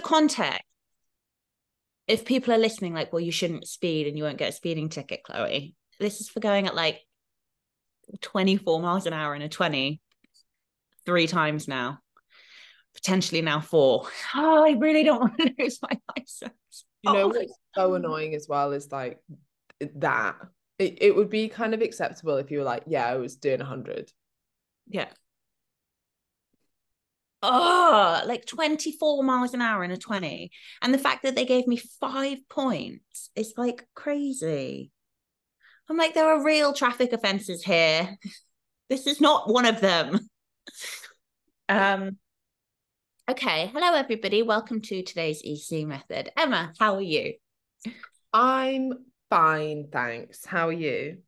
For 0.00 0.08
context, 0.08 0.62
if 2.06 2.24
people 2.24 2.52
are 2.52 2.58
listening, 2.58 2.94
like, 2.94 3.12
well, 3.12 3.20
you 3.20 3.32
shouldn't 3.32 3.68
speed 3.68 4.06
and 4.06 4.16
you 4.16 4.24
won't 4.24 4.38
get 4.38 4.48
a 4.48 4.52
speeding 4.52 4.88
ticket, 4.88 5.22
Chloe, 5.22 5.74
this 5.98 6.20
is 6.20 6.28
for 6.28 6.40
going 6.40 6.66
at 6.66 6.74
like 6.74 7.00
24 8.20 8.80
miles 8.80 9.06
an 9.06 9.12
hour 9.12 9.34
in 9.34 9.42
a 9.42 9.48
20 9.48 10.00
three 11.06 11.26
times 11.26 11.68
now, 11.68 11.98
potentially 12.94 13.42
now 13.42 13.60
four. 13.60 14.06
Oh, 14.34 14.64
I 14.66 14.72
really 14.72 15.04
don't 15.04 15.20
want 15.20 15.38
to 15.38 15.54
lose 15.58 15.78
my 15.82 15.98
license. 16.16 16.84
You 17.02 17.12
know 17.12 17.22
oh. 17.22 17.28
what's 17.28 17.54
so 17.74 17.94
annoying 17.94 18.34
as 18.34 18.46
well 18.48 18.72
is 18.72 18.90
like 18.90 19.18
that. 19.96 20.36
It, 20.78 21.02
it 21.02 21.16
would 21.16 21.30
be 21.30 21.48
kind 21.48 21.74
of 21.74 21.82
acceptable 21.82 22.36
if 22.36 22.50
you 22.50 22.58
were 22.58 22.64
like, 22.64 22.84
yeah, 22.86 23.06
I 23.06 23.16
was 23.16 23.36
doing 23.36 23.60
100. 23.60 24.10
Yeah 24.88 25.08
oh, 27.42 28.22
like 28.26 28.46
24 28.46 29.22
miles 29.24 29.54
an 29.54 29.62
hour 29.62 29.84
in 29.84 29.90
a 29.90 29.96
20. 29.96 30.50
And 30.82 30.92
the 30.92 30.98
fact 30.98 31.22
that 31.22 31.34
they 31.34 31.44
gave 31.44 31.66
me 31.66 31.76
five 32.00 32.38
points 32.48 33.30
is 33.34 33.54
like 33.56 33.86
crazy. 33.94 34.90
I'm 35.88 35.96
like, 35.96 36.14
there 36.14 36.28
are 36.28 36.44
real 36.44 36.72
traffic 36.72 37.12
offenses 37.12 37.62
here. 37.62 38.16
This 38.88 39.06
is 39.06 39.20
not 39.20 39.48
one 39.48 39.66
of 39.66 39.80
them. 39.80 40.18
um, 41.68 42.16
okay. 43.30 43.70
Hello, 43.72 43.94
everybody. 43.94 44.42
Welcome 44.42 44.80
to 44.80 45.04
today's 45.04 45.40
EC 45.44 45.86
method. 45.86 46.32
Emma, 46.36 46.72
how 46.80 46.96
are 46.96 47.00
you? 47.00 47.34
I'm 48.32 48.90
fine, 49.30 49.90
thanks. 49.92 50.44
How 50.44 50.66
are 50.66 50.72
you? 50.72 51.18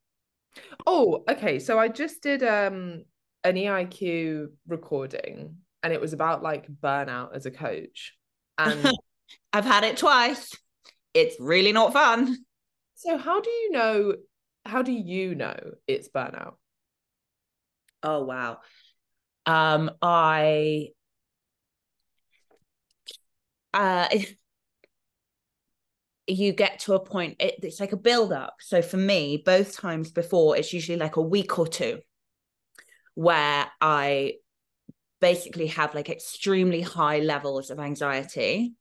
Oh, 0.85 1.23
okay. 1.29 1.61
So 1.61 1.79
I 1.79 1.87
just 1.87 2.21
did 2.21 2.43
um 2.43 3.05
an 3.45 3.55
EIQ 3.55 4.49
recording 4.67 5.62
and 5.83 5.93
it 5.93 6.01
was 6.01 6.13
about 6.13 6.43
like 6.43 6.69
burnout 6.69 7.35
as 7.35 7.47
a 7.47 7.51
coach. 7.51 8.15
And 8.59 8.87
I've 9.53 9.65
had 9.65 9.83
it 9.83 9.97
twice. 9.97 10.55
It's 11.15 11.37
really 11.41 11.73
not 11.73 11.93
fun. 11.95 12.37
So 12.95 13.17
how 13.17 13.41
do 13.41 13.51
you 13.51 13.71
know 13.73 14.15
how 14.65 14.83
do 14.83 14.93
you 14.93 15.35
know 15.35 15.57
it's 15.89 16.09
burnout? 16.09 16.55
Oh 18.03 18.25
wow. 18.25 18.59
Um 19.47 19.91
I 20.01 20.91
uh 23.75 24.09
you 26.27 26.53
get 26.53 26.79
to 26.81 26.95
a 26.95 27.01
point 27.01 27.37
it, 27.41 27.57
it's 27.63 27.81
like 27.81 27.93
a 27.93 27.97
build 27.97 28.33
up 28.33 28.55
so 28.61 28.81
for 28.81 28.97
me 28.97 29.43
both 29.45 29.77
times 29.77 30.11
before 30.13 30.57
it's 30.57 30.73
usually 30.73 30.97
like 30.99 31.17
a 31.17 31.23
week 31.23 31.59
or 31.59 31.67
two 31.67 31.99
where 33.15 33.67
i 33.81 34.35
basically 35.23 35.69
have 35.69 35.95
like 35.95 36.11
extremely 36.11 36.83
high 36.83 37.21
levels 37.21 37.71
of 37.71 37.81
anxiety. 37.81 38.75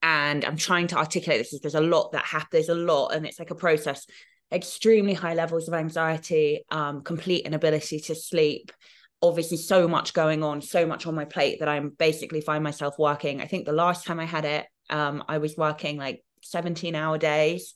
And 0.00 0.44
i'm 0.44 0.56
trying 0.56 0.86
to 0.88 0.96
articulate 0.96 1.40
this 1.40 1.60
there's 1.60 1.74
a 1.74 1.80
lot 1.80 2.12
that 2.12 2.24
happens 2.24 2.50
there's 2.52 2.68
a 2.68 2.74
lot 2.74 3.08
and 3.08 3.26
it's 3.26 3.38
like 3.38 3.50
a 3.52 3.54
process. 3.66 4.06
Extremely 4.50 5.12
high 5.12 5.34
levels 5.34 5.68
of 5.68 5.74
anxiety 5.74 6.64
um, 6.70 7.02
complete 7.02 7.44
inability 7.44 8.00
to 8.00 8.14
sleep. 8.14 8.72
Obviously 9.20 9.58
so 9.58 9.86
much 9.86 10.14
going 10.14 10.42
on 10.42 10.62
so 10.62 10.86
much 10.86 11.06
on 11.06 11.14
my 11.14 11.24
plate 11.24 11.58
that 11.60 11.68
i'm 11.68 11.90
basically 11.90 12.40
find 12.40 12.64
myself 12.64 12.98
working. 12.98 13.40
I 13.40 13.46
think 13.46 13.66
the 13.66 13.72
last 13.84 14.06
time 14.06 14.18
i 14.18 14.24
had 14.24 14.44
it 14.44 14.66
um, 14.90 15.22
i 15.28 15.38
was 15.38 15.56
working 15.56 15.98
like 15.98 16.24
17 16.42 16.94
hour 16.94 17.18
days. 17.18 17.74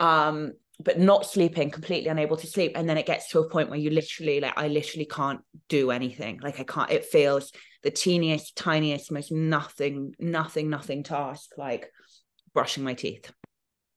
Um, 0.00 0.52
but 0.80 0.98
not 0.98 1.26
sleeping, 1.26 1.70
completely 1.70 2.08
unable 2.08 2.36
to 2.36 2.46
sleep. 2.46 2.72
And 2.74 2.88
then 2.88 2.98
it 2.98 3.06
gets 3.06 3.28
to 3.30 3.38
a 3.38 3.48
point 3.48 3.70
where 3.70 3.78
you 3.78 3.90
literally, 3.90 4.40
like, 4.40 4.54
I 4.56 4.68
literally 4.68 5.06
can't 5.06 5.40
do 5.68 5.90
anything. 5.90 6.40
Like, 6.42 6.58
I 6.58 6.64
can't, 6.64 6.90
it 6.90 7.04
feels 7.04 7.52
the 7.82 7.90
teeniest, 7.90 8.56
tiniest, 8.56 9.12
most 9.12 9.30
nothing, 9.30 10.14
nothing, 10.18 10.70
nothing 10.70 11.02
task, 11.04 11.50
like 11.56 11.90
brushing 12.54 12.82
my 12.82 12.94
teeth, 12.94 13.30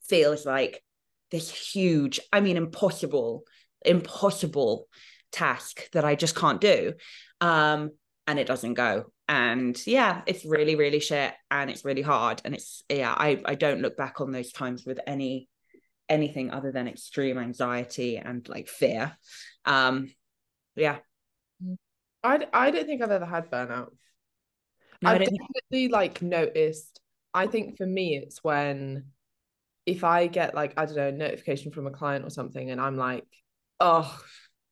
feels 0.07 0.45
like 0.45 0.83
this 1.31 1.49
huge, 1.51 2.19
I 2.31 2.41
mean, 2.41 2.57
impossible, 2.57 3.44
impossible 3.83 4.88
task 5.31 5.89
that 5.91 6.05
I 6.05 6.15
just 6.15 6.35
can't 6.35 6.61
do. 6.61 6.94
Um, 7.41 7.91
and 8.27 8.39
it 8.39 8.47
doesn't 8.47 8.75
go. 8.75 9.05
And 9.27 9.79
yeah, 9.88 10.21
it's 10.25 10.45
really, 10.45 10.75
really 10.75 10.99
shit 10.99 11.33
and 11.49 11.69
it's 11.69 11.83
really 11.83 12.01
hard. 12.01 12.41
And 12.45 12.53
it's, 12.53 12.83
yeah, 12.89 13.13
I, 13.13 13.41
I 13.45 13.55
don't 13.55 13.81
look 13.81 13.97
back 13.97 14.21
on 14.21 14.31
those 14.31 14.51
times 14.51 14.85
with 14.85 14.99
any 15.07 15.49
anything 16.09 16.51
other 16.51 16.72
than 16.72 16.88
extreme 16.88 17.38
anxiety 17.38 18.18
and 18.18 18.47
like 18.47 18.68
fear. 18.68 19.18
Um, 19.66 20.13
yeah. 20.75 20.97
I 22.23 22.45
I 22.53 22.72
don't 22.72 22.85
think 22.85 23.01
I've 23.01 23.12
ever 23.12 23.25
had 23.25 23.51
burnout. 23.51 23.90
No, 25.01 25.12
I've 25.12 25.19
definitely 25.19 25.90
like 25.90 26.22
noticed. 26.22 27.00
I 27.34 27.47
think 27.47 27.78
for 27.78 27.85
me, 27.85 28.18
it's 28.18 28.44
when 28.44 29.06
if 29.85 30.03
I 30.03 30.28
get 30.28 30.56
like 30.56 30.73
I 30.78 30.85
don't 30.85 30.95
know 30.95 31.07
a 31.07 31.12
notification 31.12 31.72
from 31.72 31.88
a 31.88 31.91
client 31.91 32.25
or 32.25 32.29
something, 32.29 32.72
and 32.72 32.81
I'm 32.81 32.97
like, 32.97 33.25
oh, 33.79 34.19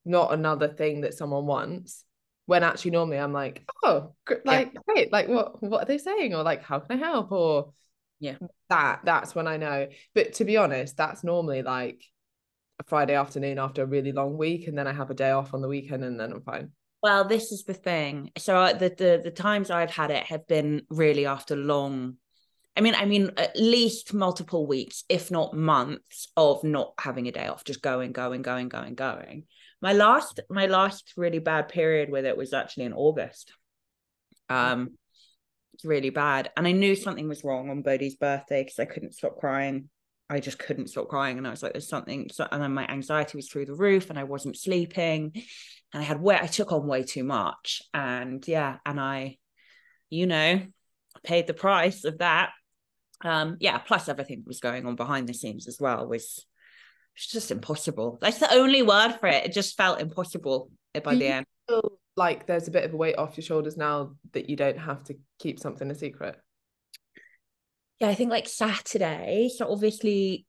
not 0.03 0.34
another 0.34 0.67
thing 0.67 1.02
that 1.02 1.13
someone 1.13 1.46
wants. 1.46 2.03
When 2.47 2.63
actually 2.63 2.91
normally 2.91 3.17
I'm 3.17 3.34
like, 3.34 3.63
oh, 3.84 4.13
like 4.44 4.72
yeah. 4.73 4.81
great, 4.88 5.12
like 5.12 5.28
what 5.28 5.62
what 5.63 5.84
are 5.84 5.85
they 5.85 5.97
saying, 5.97 6.34
or 6.35 6.44
like 6.44 6.63
how 6.63 6.79
can 6.79 7.00
I 7.00 7.03
help, 7.03 7.31
or 7.31 7.72
yeah. 8.20 8.36
That 8.70 9.02
that's 9.03 9.36
when 9.36 9.48
i 9.48 9.58
know. 9.58 9.88
But 10.14 10.34
to 10.34 10.46
be 10.46 10.58
honest 10.58 10.98
that's 10.98 11.24
normally 11.24 11.62
like 11.62 12.03
a 12.80 12.84
friday 12.84 13.16
afternoon 13.16 13.58
after 13.59 13.84
a 13.84 13.88
really 13.88 14.12
long 14.12 14.38
week 14.38 14.68
and 14.68 14.78
then 14.78 14.88
i 14.88 14.92
have 14.92 15.09
a 15.09 15.14
day 15.14 15.31
off 15.31 15.53
on 15.53 15.62
the 15.62 15.68
weekend 15.68 16.03
and 16.03 16.20
then 16.20 16.31
i'm 16.31 16.42
fine. 16.42 16.72
Well 17.02 17.26
this 17.26 17.52
is 17.52 17.64
the 17.64 17.74
thing. 17.74 18.31
So 18.38 18.74
the 18.74 18.90
the, 18.90 19.22
the 19.24 19.31
times 19.31 19.70
i've 19.70 19.92
had 19.92 20.12
it 20.12 20.24
have 20.26 20.48
been 20.48 20.84
really 20.90 21.26
after 21.26 21.56
long 21.56 22.18
I 22.78 22.81
mean, 22.81 22.96
I 22.96 23.06
mean, 23.06 23.31
at 23.38 23.56
least 23.56 24.14
multiple 24.14 24.68
weeks, 24.68 25.06
if 25.08 25.32
not 25.32 25.56
months, 25.56 26.28
of 26.36 26.64
not 26.64 26.94
having 27.00 27.28
a 27.28 27.32
day 27.32 27.47
off, 27.47 27.64
just 27.64 27.82
going, 27.82 28.12
going, 28.12 28.42
going, 28.42 28.68
going, 28.68 28.96
going. 28.96 29.46
My 29.82 29.94
last, 29.94 30.42
my 30.50 30.66
last 30.66 31.14
really 31.16 31.40
bad 31.40 31.70
period 31.70 32.09
with 32.09 32.26
it 32.26 32.36
was 32.36 32.53
actually 32.53 32.86
in 32.86 32.94
August. 32.94 33.53
Um, 34.50 34.90
it's 34.92 34.94
really 35.84 36.09
bad. 36.09 36.52
And 36.56 36.68
I 36.68 36.72
knew 36.72 36.96
something 36.96 37.28
was 37.28 37.44
wrong 37.44 37.69
on 37.69 37.81
Bodhi's 37.81 38.16
birthday 38.16 38.63
because 38.63 38.80
I 38.80 38.86
couldn't 38.86 39.13
stop 39.13 39.38
crying. 39.38 39.90
I 40.30 40.40
just 40.40 40.58
couldn't 40.58 40.88
stop 40.88 41.08
crying. 41.08 41.38
And 41.38 41.47
I 41.47 41.52
was 41.52 41.62
like, 41.62 41.74
there's 41.74 41.90
something. 41.90 42.30
So, 42.31 42.47
and 42.52 42.62
then 42.62 42.74
my 42.74 42.88
anxiety 42.88 43.38
was 43.38 43.50
through 43.50 43.66
the 43.66 43.75
roof 43.75 44.09
and 44.09 44.18
I 44.18 44.24
wasn't 44.24 44.58
sleeping. 44.58 45.31
And 45.94 46.02
I 46.02 46.06
had 46.06 46.22
way, 46.22 46.38
I 46.41 46.47
took 46.47 46.72
on 46.72 46.88
way 46.88 47.03
too 47.03 47.24
much. 47.24 47.81
And 47.94 48.46
yeah, 48.47 48.78
and 48.85 49.00
I, 49.00 49.38
you 50.09 50.25
know, 50.25 50.62
paid 51.24 51.47
the 51.47 51.53
price 51.53 52.06
of 52.06 52.19
that. 52.19 52.52
Um, 53.22 53.58
yeah, 53.59 53.78
plus 53.78 54.09
everything 54.09 54.40
that 54.40 54.47
was 54.47 54.59
going 54.59 54.85
on 54.85 54.96
behind 54.96 55.28
the 55.28 55.34
scenes 55.34 55.68
as 55.68 55.78
well 55.80 56.08
was 56.08 56.46
it's 57.16 57.28
just 57.28 57.52
impossible. 57.52 58.18
That's 58.22 58.40
the 58.40 58.53
only 58.53 58.81
word 58.81 59.14
for 59.19 59.28
it. 59.28 59.46
It 59.46 59.53
just 59.53 59.78
felt 59.78 60.02
impossible 60.02 60.69
by 61.03 61.16
the 61.16 61.28
end 61.28 61.46
like 62.16 62.47
there's 62.47 62.67
a 62.67 62.72
bit 62.72 62.85
of 62.85 62.94
a 62.94 62.97
weight 62.97 63.17
off 63.17 63.38
your 63.38 63.44
shoulders 63.44 63.78
now 63.78 64.12
that 64.34 64.50
you 64.50 64.56
don't 64.56 64.78
have 64.78 65.03
to 65.06 65.16
keep 65.40 65.59
something 65.59 65.90
a 65.90 65.96
secret? 65.96 66.38
Yeah, 68.00 68.09
I 68.09 68.16
think 68.16 68.29
like 68.29 68.47
Saturday. 68.47 69.50
So 69.56 69.72
obviously 69.72 70.46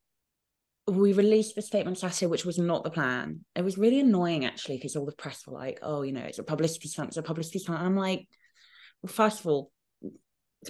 we 0.88 1.12
released 1.12 1.56
the 1.56 1.62
statement 1.62 1.98
Saturday, 1.98 2.26
which 2.26 2.44
was 2.44 2.58
not 2.58 2.84
the 2.84 2.90
plan. 2.90 3.44
It 3.54 3.64
was 3.64 3.78
really 3.78 4.00
annoying 4.00 4.44
actually, 4.44 4.76
because 4.76 4.96
all 4.96 5.06
the 5.06 5.12
press 5.12 5.46
were 5.46 5.54
like, 5.54 5.80
oh, 5.82 6.02
you 6.02 6.12
know, 6.12 6.22
it's 6.22 6.38
a 6.38 6.44
publicity 6.44 6.88
stunt, 6.88 7.08
it's 7.08 7.16
a 7.16 7.22
publicity 7.22 7.58
stunt. 7.58 7.80
I'm 7.80 7.96
like, 7.96 8.28
well, 9.02 9.12
first 9.12 9.40
of 9.40 9.46
all, 9.46 9.72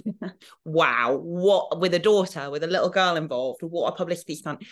wow, 0.65 1.15
what 1.15 1.79
with 1.79 1.93
a 1.93 1.99
daughter, 1.99 2.49
with 2.49 2.63
a 2.63 2.67
little 2.67 2.89
girl 2.89 3.15
involved, 3.15 3.61
what 3.61 3.93
a 3.93 3.95
publicity 3.95 4.35
stunt. 4.35 4.63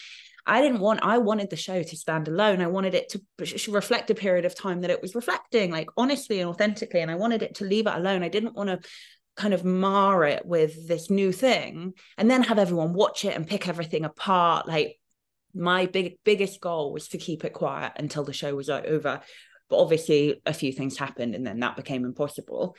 I 0.46 0.62
didn't 0.62 0.80
want, 0.80 1.00
I 1.04 1.18
wanted 1.18 1.50
the 1.50 1.56
show 1.56 1.82
to 1.82 1.98
stand 1.98 2.28
alone. 2.28 2.62
I 2.62 2.68
wanted 2.68 2.94
it 2.94 3.10
to 3.10 3.72
reflect 3.72 4.12
a 4.12 4.16
period 4.16 4.46
of 4.46 4.56
time 4.56 4.82
that 4.82 4.92
it 4.92 5.02
was 5.02 5.16
reflecting, 5.16 5.72
like 5.72 5.90
honestly 5.98 6.40
and 6.40 6.50
authentically. 6.50 7.02
And 7.02 7.10
I 7.10 7.16
wanted 7.16 7.42
it 7.42 7.56
to 7.56 7.66
leave 7.66 7.88
it 7.88 7.96
alone. 7.96 8.24
I 8.24 8.30
didn't 8.30 8.56
want 8.56 8.70
to 8.70 8.80
kind 9.36 9.54
of 9.54 9.66
mar 9.66 10.24
it 10.24 10.46
with 10.46 10.88
this 10.88 11.10
new 11.10 11.32
thing 11.32 11.94
and 12.18 12.32
then 12.32 12.44
have 12.44 12.60
everyone 12.60 12.94
watch 12.94 13.26
it 13.26 13.36
and 13.36 13.48
pick 13.48 13.68
everything 13.68 14.06
apart. 14.06 14.68
Like 14.68 15.00
my 15.54 15.88
big 15.88 16.18
biggest 16.24 16.62
goal 16.62 16.94
was 16.94 17.08
to 17.10 17.18
keep 17.18 17.44
it 17.44 17.54
quiet 17.54 17.94
until 17.98 18.24
the 18.24 18.34
show 18.34 18.56
was 18.56 18.70
over 18.70 19.22
But 19.70 19.82
obviously, 19.82 20.42
a 20.46 20.54
few 20.54 20.72
things 20.72 20.98
happened 20.98 21.36
and 21.36 21.46
then 21.46 21.60
that 21.60 21.76
became 21.76 22.06
impossible. 22.06 22.76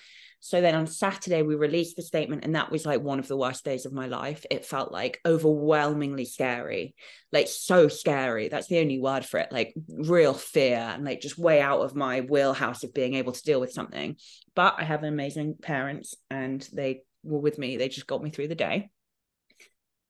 So 0.46 0.60
then 0.60 0.76
on 0.76 0.87
Saturday, 0.87 1.43
we 1.43 1.56
released 1.56 1.96
the 1.96 2.02
statement, 2.02 2.44
and 2.44 2.54
that 2.54 2.70
was 2.70 2.87
like 2.87 3.00
one 3.00 3.19
of 3.19 3.26
the 3.26 3.37
worst 3.37 3.64
days 3.64 3.84
of 3.84 3.93
my 3.93 4.06
life. 4.06 4.46
It 4.48 4.64
felt 4.64 4.93
like 4.93 5.20
overwhelmingly 5.26 6.25
scary, 6.25 6.94
like 7.32 7.48
so 7.48 7.88
scary. 7.88 8.46
That's 8.46 8.69
the 8.69 8.78
only 8.78 9.00
word 9.00 9.25
for 9.25 9.40
it, 9.40 9.50
like 9.50 9.75
real 9.88 10.34
fear 10.34 10.76
and 10.76 11.04
like 11.04 11.20
just 11.20 11.37
way 11.37 11.60
out 11.60 11.81
of 11.81 11.96
my 11.96 12.20
wheelhouse 12.20 12.84
of 12.84 12.94
being 12.94 13.14
able 13.14 13.32
to 13.32 13.43
deal 13.43 13.58
with 13.58 13.72
something. 13.72 14.19
But 14.54 14.76
I 14.78 14.84
have 14.84 15.02
amazing 15.02 15.56
parents, 15.60 16.14
and 16.31 16.62
they 16.72 17.02
were 17.25 17.40
with 17.40 17.58
me. 17.58 17.76
They 17.76 17.88
just 17.88 18.06
got 18.06 18.22
me 18.22 18.31
through 18.31 18.46
the 18.46 18.54
day. 18.54 18.90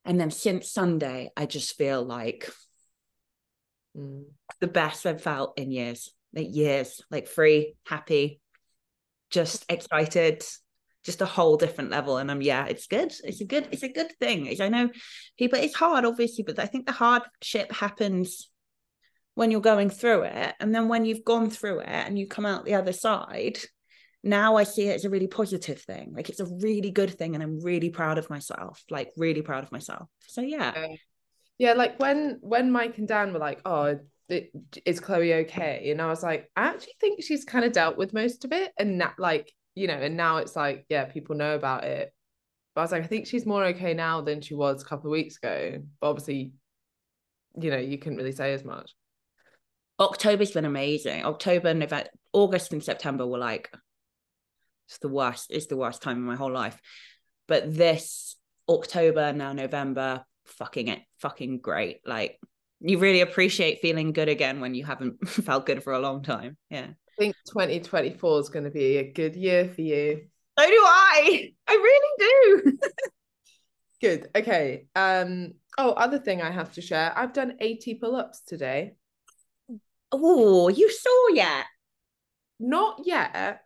And 0.04 0.20
then 0.20 0.30
since 0.30 0.70
Sunday, 0.70 1.30
I 1.34 1.46
just 1.46 1.78
feel 1.78 2.04
like 2.04 2.52
mm. 3.96 4.24
the 4.60 4.66
best 4.66 5.06
I've 5.06 5.22
felt 5.22 5.58
in 5.58 5.70
years, 5.70 6.12
like 6.34 6.48
years, 6.50 7.00
like 7.10 7.26
free, 7.26 7.76
happy, 7.86 8.42
just 9.30 9.64
excited, 9.68 10.44
just 11.04 11.22
a 11.22 11.26
whole 11.26 11.56
different 11.56 11.90
level. 11.90 12.18
And 12.18 12.30
I'm, 12.30 12.42
yeah, 12.42 12.66
it's 12.66 12.86
good. 12.86 13.12
It's 13.24 13.40
a 13.40 13.44
good, 13.44 13.68
it's 13.70 13.82
a 13.82 13.88
good 13.88 14.12
thing. 14.18 14.60
I 14.60 14.68
know 14.68 14.90
people, 15.38 15.58
it's 15.58 15.74
hard, 15.74 16.04
obviously, 16.04 16.44
but 16.44 16.58
I 16.58 16.66
think 16.66 16.86
the 16.86 16.92
hardship 16.92 17.72
happens 17.72 18.50
when 19.34 19.50
you're 19.50 19.60
going 19.60 19.90
through 19.90 20.22
it. 20.22 20.54
And 20.60 20.74
then 20.74 20.88
when 20.88 21.04
you've 21.04 21.24
gone 21.24 21.50
through 21.50 21.80
it 21.80 21.88
and 21.88 22.18
you 22.18 22.26
come 22.26 22.46
out 22.46 22.64
the 22.64 22.74
other 22.74 22.92
side, 22.92 23.58
now 24.26 24.56
I 24.56 24.64
see 24.64 24.88
it 24.88 24.96
as 24.96 25.04
a 25.04 25.10
really 25.10 25.28
positive 25.28 25.80
thing. 25.80 26.12
Like 26.14 26.28
it's 26.28 26.40
a 26.40 26.46
really 26.60 26.90
good 26.90 27.16
thing, 27.16 27.34
and 27.34 27.42
I'm 27.42 27.60
really 27.62 27.90
proud 27.90 28.18
of 28.18 28.28
myself. 28.28 28.82
Like 28.90 29.12
really 29.16 29.42
proud 29.42 29.62
of 29.62 29.70
myself. 29.70 30.08
So 30.26 30.40
yeah, 30.40 30.74
yeah. 31.58 31.74
Like 31.74 32.00
when 32.00 32.38
when 32.40 32.72
Mike 32.72 32.98
and 32.98 33.06
Dan 33.06 33.32
were 33.32 33.38
like, 33.38 33.60
"Oh, 33.64 34.00
is 34.28 35.00
Chloe 35.00 35.34
okay?" 35.34 35.90
and 35.90 36.02
I 36.02 36.06
was 36.06 36.22
like, 36.22 36.50
I 36.56 36.66
actually 36.66 36.94
think 37.00 37.22
she's 37.22 37.44
kind 37.44 37.64
of 37.64 37.72
dealt 37.72 37.96
with 37.96 38.12
most 38.12 38.44
of 38.44 38.52
it, 38.52 38.72
and 38.78 39.00
that 39.00 39.14
like 39.18 39.52
you 39.74 39.86
know, 39.86 39.94
and 39.94 40.16
now 40.16 40.38
it's 40.38 40.56
like, 40.56 40.86
yeah, 40.88 41.04
people 41.04 41.36
know 41.36 41.54
about 41.54 41.84
it. 41.84 42.12
But 42.74 42.80
I 42.80 42.84
was 42.84 42.92
like, 42.92 43.04
I 43.04 43.06
think 43.06 43.26
she's 43.26 43.46
more 43.46 43.64
okay 43.66 43.94
now 43.94 44.22
than 44.22 44.40
she 44.40 44.54
was 44.54 44.82
a 44.82 44.86
couple 44.86 45.10
of 45.10 45.12
weeks 45.12 45.36
ago. 45.36 45.82
But 46.00 46.08
obviously, 46.08 46.52
you 47.60 47.70
know, 47.70 47.76
you 47.76 47.98
couldn't 47.98 48.18
really 48.18 48.32
say 48.32 48.54
as 48.54 48.64
much. 48.64 48.94
October's 50.00 50.50
been 50.50 50.64
amazing. 50.64 51.24
October, 51.24 51.72
November, 51.72 52.08
August, 52.32 52.72
and 52.72 52.82
September 52.82 53.26
were 53.26 53.38
like 53.38 53.70
it's 54.88 54.98
the 54.98 55.08
worst. 55.08 55.50
It's 55.50 55.66
the 55.66 55.76
worst 55.76 56.02
time 56.02 56.16
in 56.16 56.22
my 56.22 56.36
whole 56.36 56.52
life. 56.52 56.80
But 57.48 57.74
this 57.74 58.36
October, 58.68 59.32
now 59.32 59.52
November, 59.52 60.24
fucking 60.46 60.88
it, 60.88 61.00
fucking 61.18 61.58
great. 61.60 62.00
Like 62.06 62.40
you 62.88 62.98
really 62.98 63.20
appreciate 63.20 63.80
feeling 63.80 64.12
good 64.12 64.28
again 64.28 64.60
when 64.60 64.74
you 64.74 64.84
haven't 64.84 65.28
felt 65.28 65.66
good 65.66 65.82
for 65.82 65.92
a 65.92 65.98
long 65.98 66.22
time. 66.22 66.56
Yeah. 66.70 66.86
I 66.88 67.12
think 67.18 67.34
2024 67.48 68.40
is 68.40 68.48
going 68.48 68.64
to 68.64 68.70
be 68.70 68.98
a 68.98 69.12
good 69.12 69.36
year 69.36 69.68
for 69.68 69.80
you. 69.80 70.22
So 70.58 70.66
do 70.66 70.72
I. 70.72 71.52
I 71.66 71.72
really 71.72 72.62
do. 72.64 72.78
good. 74.00 74.28
Okay. 74.34 74.86
Um. 74.94 75.52
Oh, 75.78 75.90
other 75.90 76.18
thing 76.18 76.40
I 76.40 76.50
have 76.50 76.72
to 76.72 76.80
share. 76.80 77.12
I've 77.16 77.34
done 77.34 77.56
80 77.60 77.94
pull-ups 77.94 78.42
today. 78.46 78.94
Oh, 80.10 80.68
you 80.68 80.90
saw 80.90 81.28
yet? 81.34 81.66
Not 82.58 83.02
yet, 83.04 83.60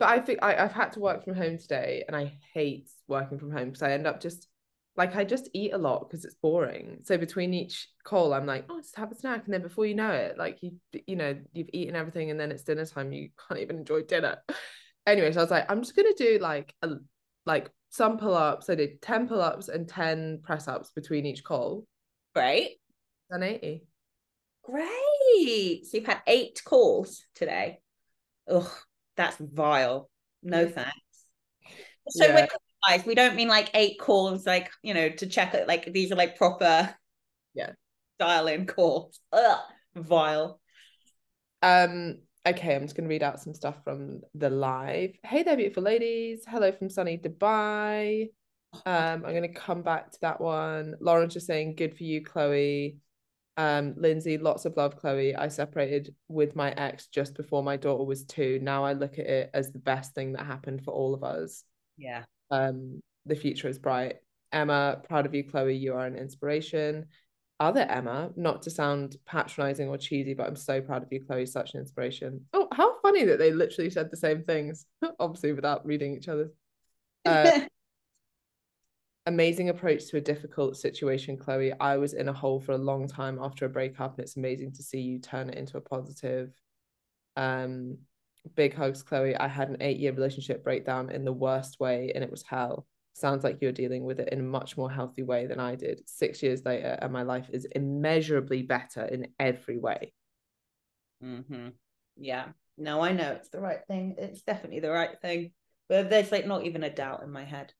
but 0.00 0.08
I 0.08 0.18
think 0.18 0.40
I, 0.42 0.56
I've 0.56 0.72
had 0.72 0.92
to 0.94 1.00
work 1.00 1.24
from 1.24 1.36
home 1.36 1.58
today 1.58 2.02
and 2.06 2.16
I 2.16 2.32
hate 2.54 2.90
working 3.06 3.38
from 3.38 3.52
home 3.52 3.66
because 3.66 3.82
I 3.82 3.92
end 3.92 4.06
up 4.06 4.20
just 4.20 4.48
like 4.96 5.16
I 5.16 5.24
just 5.24 5.48
eat 5.54 5.72
a 5.72 5.78
lot 5.78 6.08
because 6.08 6.24
it's 6.24 6.34
boring. 6.34 6.98
So 7.04 7.16
between 7.16 7.54
each 7.54 7.88
call, 8.04 8.34
I'm 8.34 8.46
like, 8.46 8.66
oh, 8.68 8.80
just 8.80 8.96
have 8.96 9.12
a 9.12 9.14
snack, 9.14 9.44
and 9.44 9.54
then 9.54 9.62
before 9.62 9.86
you 9.86 9.94
know 9.94 10.10
it, 10.10 10.36
like 10.36 10.58
you, 10.62 10.72
you 11.06 11.16
know, 11.16 11.36
you've 11.52 11.70
eaten 11.72 11.96
everything, 11.96 12.30
and 12.30 12.38
then 12.38 12.50
it's 12.50 12.64
dinner 12.64 12.86
time. 12.86 13.12
You 13.12 13.30
can't 13.48 13.60
even 13.60 13.78
enjoy 13.78 14.02
dinner. 14.02 14.38
Anyway, 15.06 15.32
so 15.32 15.40
I 15.40 15.42
was 15.44 15.50
like, 15.50 15.70
I'm 15.70 15.82
just 15.82 15.96
gonna 15.96 16.14
do 16.16 16.38
like 16.40 16.74
a 16.82 16.90
like 17.46 17.70
some 17.88 18.18
pull 18.18 18.34
ups. 18.34 18.68
I 18.68 18.74
did 18.74 19.00
ten 19.00 19.28
pull 19.28 19.40
ups 19.40 19.68
and 19.68 19.88
ten 19.88 20.40
press 20.42 20.68
ups 20.68 20.90
between 20.90 21.26
each 21.26 21.44
call. 21.44 21.86
Great. 22.34 22.78
Done 23.30 23.42
eighty. 23.42 23.86
Great. 24.62 25.86
So 25.86 25.96
you've 25.96 26.06
had 26.06 26.22
eight 26.26 26.60
calls 26.64 27.24
today. 27.34 27.80
Ugh, 28.48 28.70
that's 29.16 29.36
vile. 29.38 30.10
No 30.42 30.68
thanks. 30.68 30.94
So 32.08 32.26
yeah. 32.26 32.46
Guys, 32.86 33.04
we 33.04 33.14
don't 33.14 33.36
mean 33.36 33.48
like 33.48 33.70
eight 33.74 33.98
calls, 33.98 34.46
like 34.46 34.70
you 34.82 34.94
know, 34.94 35.08
to 35.08 35.26
check 35.26 35.54
it. 35.54 35.68
Like 35.68 35.92
these 35.92 36.12
are 36.12 36.16
like 36.16 36.36
proper, 36.36 36.94
yeah, 37.54 37.72
dial 38.18 38.46
in 38.46 38.66
calls. 38.66 39.20
Ugh, 39.32 39.58
vile. 39.94 40.60
Um. 41.62 42.18
Okay, 42.48 42.74
I'm 42.74 42.84
just 42.84 42.96
going 42.96 43.04
to 43.04 43.12
read 43.12 43.22
out 43.22 43.38
some 43.38 43.52
stuff 43.52 43.84
from 43.84 44.22
the 44.34 44.48
live. 44.48 45.10
Hey 45.22 45.42
there, 45.42 45.58
beautiful 45.58 45.82
ladies. 45.82 46.42
Hello 46.48 46.72
from 46.72 46.88
sunny 46.88 47.18
Dubai. 47.18 48.30
Um, 48.72 48.82
I'm 48.86 49.20
going 49.20 49.42
to 49.42 49.48
come 49.52 49.82
back 49.82 50.10
to 50.12 50.18
that 50.22 50.40
one. 50.40 50.94
Lauren's 51.00 51.34
just 51.34 51.46
saying, 51.46 51.74
good 51.74 51.94
for 51.94 52.02
you, 52.02 52.24
Chloe. 52.24 52.96
Um, 53.58 53.94
Lindsay, 53.98 54.38
lots 54.38 54.64
of 54.64 54.74
love, 54.78 54.96
Chloe. 54.96 55.36
I 55.36 55.48
separated 55.48 56.14
with 56.28 56.56
my 56.56 56.70
ex 56.70 57.08
just 57.08 57.34
before 57.34 57.62
my 57.62 57.76
daughter 57.76 58.04
was 58.04 58.24
two. 58.24 58.58
Now 58.62 58.84
I 58.84 58.94
look 58.94 59.18
at 59.18 59.26
it 59.26 59.50
as 59.52 59.70
the 59.70 59.78
best 59.78 60.14
thing 60.14 60.32
that 60.32 60.46
happened 60.46 60.82
for 60.82 60.94
all 60.94 61.12
of 61.12 61.22
us. 61.22 61.62
Yeah. 61.98 62.24
Um, 62.50 63.00
the 63.26 63.36
future 63.36 63.68
is 63.68 63.78
bright. 63.78 64.16
Emma, 64.52 65.00
proud 65.04 65.26
of 65.26 65.34
you, 65.34 65.44
Chloe. 65.44 65.76
You 65.76 65.94
are 65.94 66.06
an 66.06 66.16
inspiration. 66.16 67.06
Other 67.60 67.82
Emma, 67.82 68.30
not 68.36 68.62
to 68.62 68.70
sound 68.70 69.16
patronizing 69.26 69.88
or 69.88 69.98
cheesy, 69.98 70.32
but 70.32 70.46
I'm 70.46 70.56
so 70.56 70.80
proud 70.80 71.02
of 71.02 71.12
you, 71.12 71.22
Chloe. 71.24 71.46
Such 71.46 71.74
an 71.74 71.80
inspiration. 71.80 72.46
Oh, 72.54 72.68
how 72.72 72.98
funny 73.00 73.24
that 73.26 73.38
they 73.38 73.52
literally 73.52 73.90
said 73.90 74.10
the 74.10 74.16
same 74.16 74.42
things, 74.42 74.86
obviously 75.20 75.52
without 75.52 75.84
reading 75.84 76.16
each 76.16 76.28
other. 76.28 76.50
Uh, 77.26 77.60
amazing 79.26 79.68
approach 79.68 80.06
to 80.08 80.16
a 80.16 80.22
difficult 80.22 80.76
situation, 80.76 81.36
Chloe. 81.36 81.72
I 81.78 81.98
was 81.98 82.14
in 82.14 82.28
a 82.28 82.32
hole 82.32 82.60
for 82.60 82.72
a 82.72 82.78
long 82.78 83.06
time 83.06 83.38
after 83.40 83.66
a 83.66 83.68
breakup, 83.68 84.16
and 84.16 84.24
it's 84.24 84.36
amazing 84.36 84.72
to 84.72 84.82
see 84.82 85.00
you 85.00 85.18
turn 85.18 85.50
it 85.50 85.56
into 85.56 85.76
a 85.76 85.82
positive. 85.82 86.52
Um, 87.36 87.98
big 88.54 88.74
hugs, 88.74 89.02
Chloe. 89.02 89.36
I 89.36 89.48
had 89.48 89.68
an 89.68 89.76
eight-year 89.80 90.12
relationship 90.12 90.64
breakdown 90.64 91.10
in 91.10 91.24
the 91.24 91.32
worst 91.32 91.80
way, 91.80 92.12
and 92.14 92.24
it 92.24 92.30
was 92.30 92.42
hell. 92.42 92.86
Sounds 93.12 93.44
like 93.44 93.58
you're 93.60 93.72
dealing 93.72 94.04
with 94.04 94.20
it 94.20 94.30
in 94.32 94.40
a 94.40 94.44
much 94.44 94.76
more 94.76 94.90
healthy 94.90 95.22
way 95.22 95.46
than 95.46 95.60
I 95.60 95.74
did. 95.74 96.02
Six 96.06 96.42
years 96.42 96.64
later, 96.64 96.98
and 97.00 97.12
my 97.12 97.22
life 97.22 97.48
is 97.52 97.66
immeasurably 97.74 98.62
better 98.62 99.04
in 99.04 99.28
every 99.38 99.78
way. 99.78 100.12
Mm-hmm. 101.22 101.68
Yeah. 102.16 102.46
No, 102.78 103.02
I 103.02 103.12
know 103.12 103.32
it's 103.32 103.50
the 103.50 103.60
right 103.60 103.80
thing. 103.86 104.14
It's 104.16 104.42
definitely 104.42 104.80
the 104.80 104.90
right 104.90 105.20
thing. 105.20 105.52
But 105.88 106.08
there's 106.08 106.32
like 106.32 106.46
not 106.46 106.64
even 106.64 106.82
a 106.82 106.94
doubt 106.94 107.22
in 107.22 107.30
my 107.30 107.44
head. 107.44 107.74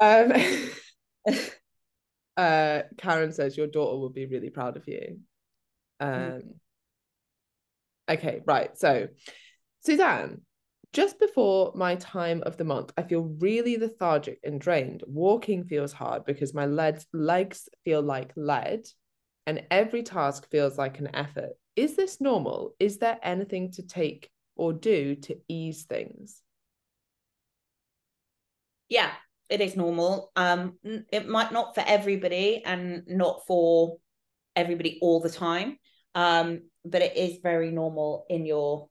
um, 0.00 0.32
uh, 2.36 2.82
Karen 2.98 3.32
says 3.32 3.56
your 3.56 3.66
daughter 3.66 3.98
will 3.98 4.10
be 4.10 4.26
really 4.26 4.50
proud 4.50 4.76
of 4.76 4.86
you. 4.86 5.18
Um, 5.98 6.42
okay, 8.08 8.40
right. 8.46 8.76
So, 8.76 9.08
Suzanne, 9.84 10.42
just 10.92 11.18
before 11.18 11.72
my 11.74 11.96
time 11.96 12.42
of 12.44 12.56
the 12.56 12.64
month, 12.64 12.92
I 12.96 13.02
feel 13.02 13.22
really 13.38 13.76
lethargic 13.76 14.40
and 14.42 14.60
drained. 14.60 15.04
Walking 15.06 15.64
feels 15.64 15.92
hard 15.92 16.24
because 16.24 16.54
my 16.54 16.66
legs 16.66 17.68
feel 17.84 18.02
like 18.02 18.32
lead, 18.36 18.86
and 19.46 19.62
every 19.70 20.02
task 20.02 20.48
feels 20.50 20.78
like 20.78 20.98
an 20.98 21.14
effort. 21.14 21.50
Is 21.76 21.96
this 21.96 22.20
normal? 22.20 22.74
Is 22.80 22.98
there 22.98 23.18
anything 23.22 23.72
to 23.72 23.82
take 23.82 24.30
or 24.56 24.72
do 24.72 25.14
to 25.14 25.36
ease 25.48 25.84
things? 25.84 26.42
yeah 28.88 29.10
it 29.48 29.60
is 29.60 29.76
normal 29.76 30.30
um 30.36 30.74
it 30.82 31.28
might 31.28 31.52
not 31.52 31.74
for 31.74 31.84
everybody 31.86 32.62
and 32.64 33.04
not 33.06 33.46
for 33.46 33.98
everybody 34.56 34.98
all 35.00 35.20
the 35.20 35.30
time 35.30 35.78
um 36.18 36.60
but 36.84 37.02
it 37.02 37.16
is 37.16 37.38
very 37.42 37.70
normal 37.70 38.26
in 38.28 38.44
your 38.44 38.88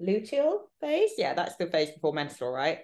luteal 0.00 0.60
phase 0.80 1.10
yeah 1.18 1.34
that's 1.34 1.56
the 1.56 1.66
phase 1.66 1.90
before 1.90 2.12
menstrual 2.12 2.52
right 2.52 2.78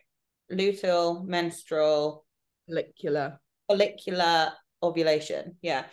luteal 0.51 1.25
menstrual 1.25 2.25
follicular 2.67 3.39
follicular 3.69 4.53
ovulation 4.83 5.57
yeah 5.63 5.85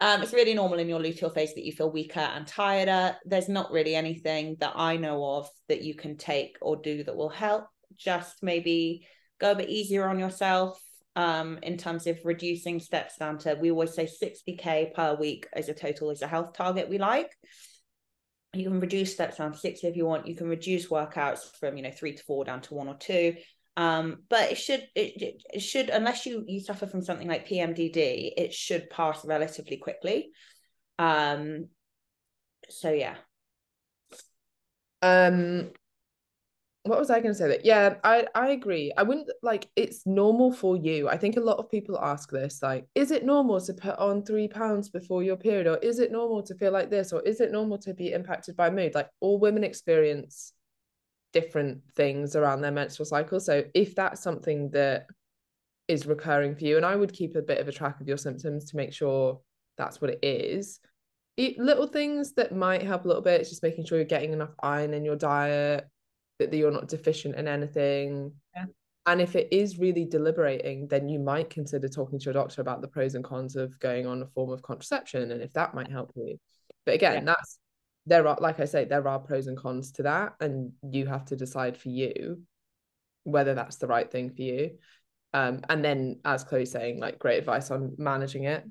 um, 0.00 0.22
it's 0.22 0.32
really 0.32 0.54
normal 0.54 0.78
in 0.78 0.88
your 0.88 1.00
luteal 1.00 1.34
phase 1.34 1.54
that 1.54 1.64
you 1.64 1.72
feel 1.72 1.90
weaker 1.90 2.20
and 2.20 2.46
tireder. 2.46 3.16
There's 3.24 3.48
not 3.48 3.72
really 3.72 3.96
anything 3.96 4.56
that 4.60 4.74
I 4.76 4.96
know 4.96 5.24
of 5.24 5.48
that 5.68 5.82
you 5.82 5.96
can 5.96 6.16
take 6.16 6.56
or 6.62 6.76
do 6.76 7.02
that 7.02 7.16
will 7.16 7.28
help. 7.28 7.64
Just 7.96 8.40
maybe 8.40 9.08
go 9.40 9.50
a 9.50 9.56
bit 9.56 9.68
easier 9.68 10.08
on 10.08 10.20
yourself 10.20 10.80
um, 11.16 11.58
in 11.62 11.76
terms 11.76 12.06
of 12.06 12.18
reducing 12.24 12.80
steps 12.80 13.16
down 13.16 13.38
to, 13.38 13.56
we 13.60 13.70
always 13.70 13.94
say 13.94 14.06
60K 14.06 14.94
per 14.94 15.14
week 15.14 15.46
as 15.52 15.68
a 15.68 15.74
total 15.74 16.10
is 16.10 16.22
a 16.22 16.28
health 16.28 16.52
target 16.52 16.88
we 16.88 16.98
like. 16.98 17.30
You 18.54 18.64
can 18.64 18.80
reduce 18.80 19.12
steps 19.12 19.36
down 19.36 19.52
to 19.52 19.58
60 19.58 19.86
if 19.86 19.96
you 19.96 20.06
want. 20.06 20.26
You 20.26 20.34
can 20.34 20.48
reduce 20.48 20.88
workouts 20.88 21.40
from, 21.58 21.76
you 21.76 21.82
know, 21.82 21.90
three 21.90 22.14
to 22.14 22.22
four 22.24 22.44
down 22.44 22.60
to 22.62 22.74
one 22.74 22.88
or 22.88 22.96
two. 22.96 23.36
Um, 23.76 24.24
but 24.28 24.50
it 24.50 24.58
should 24.58 24.84
it, 24.96 25.40
it 25.52 25.60
should 25.60 25.88
unless 25.88 26.26
you 26.26 26.44
you 26.48 26.58
suffer 26.58 26.86
from 26.86 27.02
something 27.02 27.28
like 27.28 27.48
PMDD, 27.48 28.32
it 28.36 28.52
should 28.52 28.90
pass 28.90 29.24
relatively 29.24 29.76
quickly. 29.76 30.30
Um, 30.98 31.68
so 32.68 32.90
yeah. 32.90 33.14
Um 35.00 35.70
what 36.84 36.98
was 36.98 37.10
I 37.10 37.20
going 37.20 37.32
to 37.32 37.38
say? 37.38 37.48
That 37.48 37.64
yeah 37.64 37.96
I 38.04 38.26
I 38.34 38.50
agree. 38.50 38.92
I 38.96 39.02
wouldn't 39.02 39.28
like 39.42 39.68
it's 39.76 40.06
normal 40.06 40.52
for 40.52 40.76
you. 40.76 41.08
I 41.08 41.16
think 41.16 41.36
a 41.36 41.40
lot 41.40 41.58
of 41.58 41.70
people 41.70 41.98
ask 42.00 42.30
this 42.30 42.60
like 42.62 42.86
is 42.94 43.10
it 43.10 43.24
normal 43.24 43.60
to 43.60 43.74
put 43.74 43.98
on 43.98 44.22
three 44.22 44.48
pounds 44.48 44.88
before 44.88 45.22
your 45.22 45.36
period? 45.36 45.66
Or 45.66 45.76
is 45.78 45.98
it 45.98 46.12
normal 46.12 46.42
to 46.44 46.54
feel 46.54 46.72
like 46.72 46.90
this? 46.90 47.12
Or 47.12 47.20
is 47.22 47.40
it 47.40 47.52
normal 47.52 47.78
to 47.78 47.94
be 47.94 48.12
impacted 48.12 48.56
by 48.56 48.70
mood? 48.70 48.94
Like 48.94 49.08
all 49.20 49.38
women 49.38 49.64
experience 49.64 50.52
different 51.32 51.80
things 51.94 52.36
around 52.36 52.62
their 52.62 52.70
menstrual 52.70 53.06
cycle. 53.06 53.40
So 53.40 53.64
if 53.74 53.94
that's 53.94 54.22
something 54.22 54.70
that 54.70 55.06
is 55.88 56.06
recurring 56.06 56.54
for 56.54 56.64
you 56.64 56.76
and 56.76 56.86
I 56.86 56.96
would 56.96 57.12
keep 57.12 57.34
a 57.34 57.42
bit 57.42 57.58
of 57.58 57.68
a 57.68 57.72
track 57.72 58.00
of 58.00 58.08
your 58.08 58.18
symptoms 58.18 58.70
to 58.70 58.76
make 58.76 58.92
sure 58.92 59.40
that's 59.76 60.00
what 60.00 60.10
it 60.10 60.18
is. 60.22 60.80
Eat 61.36 61.58
little 61.58 61.86
things 61.86 62.32
that 62.34 62.54
might 62.54 62.82
help 62.82 63.04
a 63.04 63.08
little 63.08 63.22
bit 63.22 63.40
it's 63.40 63.50
just 63.50 63.62
making 63.62 63.84
sure 63.84 63.98
you're 63.98 64.04
getting 64.04 64.32
enough 64.32 64.54
iron 64.62 64.92
in 64.92 65.04
your 65.04 65.16
diet 65.16 65.88
that 66.38 66.52
you're 66.52 66.70
not 66.70 66.88
deficient 66.88 67.36
in 67.36 67.48
anything. 67.48 68.32
Yeah. 68.54 68.66
And 69.06 69.20
if 69.20 69.36
it 69.36 69.48
is 69.50 69.78
really 69.78 70.04
deliberating, 70.04 70.86
then 70.88 71.08
you 71.08 71.18
might 71.18 71.50
consider 71.50 71.88
talking 71.88 72.18
to 72.18 72.24
your 72.26 72.34
doctor 72.34 72.60
about 72.60 72.82
the 72.82 72.88
pros 72.88 73.14
and 73.14 73.24
cons 73.24 73.56
of 73.56 73.78
going 73.80 74.06
on 74.06 74.22
a 74.22 74.26
form 74.26 74.50
of 74.50 74.62
contraception 74.62 75.30
and 75.30 75.42
if 75.42 75.52
that 75.54 75.74
might 75.74 75.90
help 75.90 76.12
you. 76.14 76.38
But 76.84 76.94
again, 76.94 77.14
yeah. 77.14 77.24
that's 77.24 77.58
there 78.08 78.26
are 78.26 78.38
like 78.40 78.58
I 78.58 78.64
say, 78.64 78.84
there 78.84 79.06
are 79.06 79.18
pros 79.18 79.46
and 79.46 79.56
cons 79.56 79.92
to 79.92 80.02
that, 80.04 80.34
and 80.40 80.72
you 80.82 81.06
have 81.06 81.26
to 81.26 81.36
decide 81.36 81.76
for 81.76 81.90
you 81.90 82.42
whether 83.24 83.54
that's 83.54 83.76
the 83.76 83.86
right 83.86 84.10
thing 84.10 84.30
for 84.30 84.42
you. 84.42 84.70
Um, 85.34 85.60
and 85.68 85.84
then 85.84 86.20
as 86.24 86.44
Chloe's 86.44 86.70
saying, 86.70 87.00
like 87.00 87.18
great 87.18 87.38
advice 87.38 87.70
on 87.70 87.94
managing 87.98 88.44
it. 88.44 88.64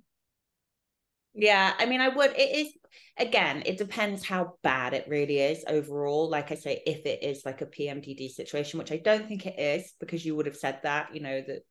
Yeah, 1.37 1.73
I 1.77 1.85
mean, 1.85 2.01
I 2.01 2.09
would. 2.09 2.31
It 2.35 2.55
is 2.57 2.73
again, 3.15 3.61
it 3.67 3.77
depends 3.77 4.25
how 4.25 4.55
bad 4.63 4.95
it 4.95 5.07
really 5.07 5.37
is 5.37 5.63
overall. 5.67 6.27
Like 6.29 6.51
I 6.51 6.55
say, 6.55 6.81
if 6.85 7.05
it 7.05 7.21
is 7.21 7.43
like 7.45 7.61
a 7.61 7.67
PMDD 7.67 8.29
situation, 8.31 8.79
which 8.79 8.91
I 8.91 8.97
don't 8.97 9.27
think 9.27 9.45
it 9.45 9.59
is, 9.59 9.93
because 9.99 10.25
you 10.25 10.35
would 10.35 10.47
have 10.47 10.57
said 10.57 10.79
that, 10.81 11.13
you 11.13 11.21
know, 11.21 11.41
that 11.41 11.61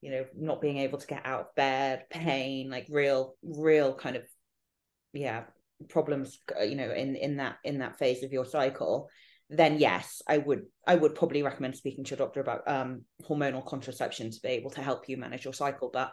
you 0.00 0.10
know, 0.10 0.24
not 0.34 0.62
being 0.62 0.78
able 0.78 0.98
to 0.98 1.06
get 1.06 1.26
out 1.26 1.40
of 1.40 1.54
bed, 1.54 2.06
pain, 2.08 2.70
like 2.70 2.86
real, 2.88 3.34
real 3.42 3.94
kind 3.94 4.16
of, 4.16 4.22
yeah, 5.12 5.42
problems, 5.90 6.38
uh, 6.58 6.62
you 6.62 6.74
know, 6.74 6.90
in 6.90 7.16
in 7.16 7.36
that 7.36 7.56
in 7.64 7.80
that 7.80 7.98
phase 7.98 8.22
of 8.22 8.32
your 8.32 8.46
cycle. 8.46 9.10
Then 9.50 9.78
yes, 9.78 10.22
I 10.26 10.38
would 10.38 10.62
I 10.86 10.94
would 10.94 11.14
probably 11.16 11.42
recommend 11.42 11.76
speaking 11.76 12.04
to 12.04 12.10
your 12.12 12.24
doctor 12.26 12.40
about 12.40 12.66
um 12.66 13.02
hormonal 13.28 13.66
contraception 13.66 14.30
to 14.30 14.40
be 14.40 14.48
able 14.48 14.70
to 14.70 14.82
help 14.82 15.06
you 15.06 15.18
manage 15.18 15.44
your 15.44 15.52
cycle, 15.52 15.90
but 15.92 16.12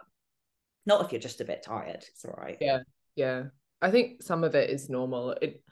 not 0.88 1.04
if 1.04 1.12
you're 1.12 1.20
just 1.20 1.42
a 1.42 1.44
bit 1.44 1.62
tired. 1.62 2.04
It's 2.08 2.24
all 2.24 2.34
right. 2.36 2.56
Yeah. 2.60 2.80
Yeah. 3.14 3.44
I 3.80 3.92
think 3.92 4.22
some 4.22 4.42
of 4.42 4.56
it 4.56 4.70
is 4.70 4.88
normal. 4.88 5.32
It, 5.32 5.62